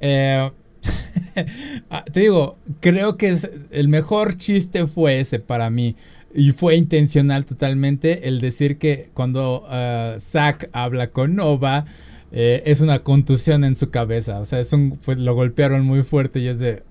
Eh, 0.00 0.50
ah, 1.90 2.04
te 2.04 2.20
digo, 2.20 2.58
creo 2.80 3.16
que 3.16 3.36
el 3.70 3.88
mejor 3.88 4.36
chiste 4.36 4.86
fue 4.86 5.20
ese 5.20 5.38
para 5.38 5.70
mí. 5.70 5.96
Y 6.34 6.50
fue 6.50 6.74
intencional 6.74 7.44
totalmente 7.44 8.26
el 8.26 8.40
decir 8.40 8.76
que 8.76 9.10
cuando 9.14 9.62
uh, 9.62 10.18
Zack 10.18 10.68
habla 10.72 11.10
con 11.10 11.36
Nova, 11.36 11.84
eh, 12.32 12.64
es 12.66 12.80
una 12.80 13.04
contusión 13.04 13.62
en 13.62 13.76
su 13.76 13.90
cabeza. 13.90 14.40
O 14.40 14.44
sea, 14.44 14.58
es 14.58 14.72
un, 14.72 14.98
lo 15.16 15.34
golpearon 15.34 15.84
muy 15.84 16.02
fuerte 16.02 16.40
y 16.40 16.48
es 16.48 16.58
de... 16.58 16.82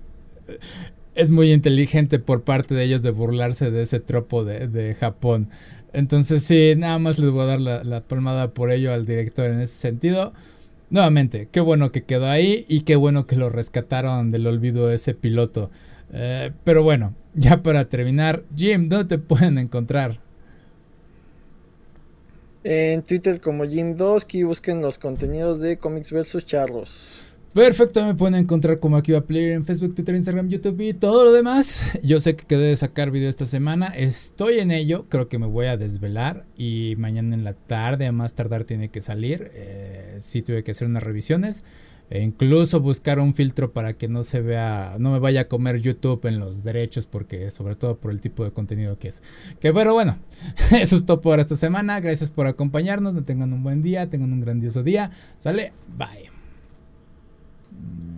Es 1.14 1.30
muy 1.30 1.52
inteligente 1.52 2.18
por 2.18 2.42
parte 2.42 2.74
de 2.74 2.84
ellos 2.84 3.02
de 3.02 3.10
burlarse 3.10 3.70
de 3.70 3.82
ese 3.82 4.00
tropo 4.00 4.44
de, 4.44 4.96
Japón. 4.98 5.48
Entonces 5.94 6.42
sí, 6.42 6.74
nada 6.76 6.98
más 6.98 7.20
les 7.20 7.30
voy 7.30 7.42
a 7.42 7.56
dar 7.56 7.60
la, 7.60 8.00
palmada 8.02 8.52
por 8.52 8.72
ello 8.72 8.92
al 8.92 9.06
director 9.06 9.46
en 9.46 9.60
ese 9.60 9.74
sentido. 9.74 10.32
Nuevamente, 10.90 11.48
qué 11.50 11.60
bueno 11.60 11.92
que 11.92 12.02
quedó 12.02 12.26
ahí 12.26 12.66
y 12.68 12.80
qué 12.80 12.96
bueno 12.96 13.28
que 13.28 13.36
lo 13.36 13.48
rescataron 13.48 14.32
del 14.32 14.48
olvido 14.48 14.90
ese 14.90 15.14
piloto. 15.14 15.70
Eh, 16.12 16.50
pero 16.64 16.82
bueno, 16.82 17.14
ya 17.34 17.62
para 17.62 17.88
terminar, 17.88 18.42
Jim, 18.56 18.88
¿dónde 18.88 19.04
te 19.04 19.18
pueden 19.18 19.56
encontrar? 19.56 20.18
En 22.64 23.02
Twitter 23.02 23.40
como 23.40 23.64
Jim 23.64 23.96
Dosky, 23.96 24.42
busquen 24.42 24.82
los 24.82 24.98
contenidos 24.98 25.60
de 25.60 25.78
Comics 25.78 26.10
vs 26.10 26.44
Charlos. 26.44 27.23
Perfecto, 27.54 28.04
me 28.04 28.16
pueden 28.16 28.34
encontrar 28.34 28.80
como 28.80 28.96
aquí 28.96 29.12
va 29.12 29.20
Player 29.20 29.52
en 29.52 29.64
Facebook, 29.64 29.94
Twitter, 29.94 30.16
Instagram, 30.16 30.48
YouTube 30.48 30.80
y 30.80 30.92
todo 30.92 31.24
lo 31.24 31.30
demás. 31.30 31.86
Yo 32.02 32.18
sé 32.18 32.34
que 32.34 32.44
quedé 32.44 32.66
de 32.66 32.76
sacar 32.76 33.12
video 33.12 33.28
esta 33.28 33.46
semana, 33.46 33.86
estoy 33.96 34.58
en 34.58 34.72
ello, 34.72 35.04
creo 35.08 35.28
que 35.28 35.38
me 35.38 35.46
voy 35.46 35.66
a 35.66 35.76
desvelar 35.76 36.46
y 36.56 36.96
mañana 36.98 37.32
en 37.32 37.44
la 37.44 37.52
tarde, 37.52 38.08
a 38.08 38.12
más 38.12 38.34
tardar 38.34 38.64
tiene 38.64 38.88
que 38.88 39.00
salir. 39.00 39.52
Eh, 39.54 40.16
sí 40.18 40.42
tuve 40.42 40.64
que 40.64 40.72
hacer 40.72 40.88
unas 40.88 41.04
revisiones. 41.04 41.62
E 42.10 42.20
incluso 42.22 42.80
buscar 42.80 43.20
un 43.20 43.32
filtro 43.32 43.72
para 43.72 43.92
que 43.94 44.08
no 44.08 44.24
se 44.24 44.40
vea, 44.40 44.96
no 44.98 45.12
me 45.12 45.20
vaya 45.20 45.42
a 45.42 45.48
comer 45.48 45.80
YouTube 45.80 46.26
en 46.26 46.40
los 46.40 46.64
derechos, 46.64 47.06
porque 47.06 47.50
sobre 47.52 47.76
todo 47.76 47.96
por 47.98 48.10
el 48.10 48.20
tipo 48.20 48.44
de 48.44 48.50
contenido 48.50 48.98
que 48.98 49.08
es. 49.08 49.22
Que 49.60 49.72
pero 49.72 49.94
bueno, 49.94 50.18
eso 50.72 50.96
es 50.96 51.06
todo 51.06 51.20
por 51.20 51.38
esta 51.38 51.54
semana. 51.54 52.00
Gracias 52.00 52.32
por 52.32 52.48
acompañarnos. 52.48 53.14
No 53.14 53.22
tengan 53.22 53.52
un 53.52 53.62
buen 53.62 53.80
día, 53.80 54.10
tengan 54.10 54.32
un 54.32 54.40
grandioso 54.40 54.82
día. 54.82 55.12
Sale, 55.38 55.72
bye. 55.96 56.33
Mm. 57.84 58.13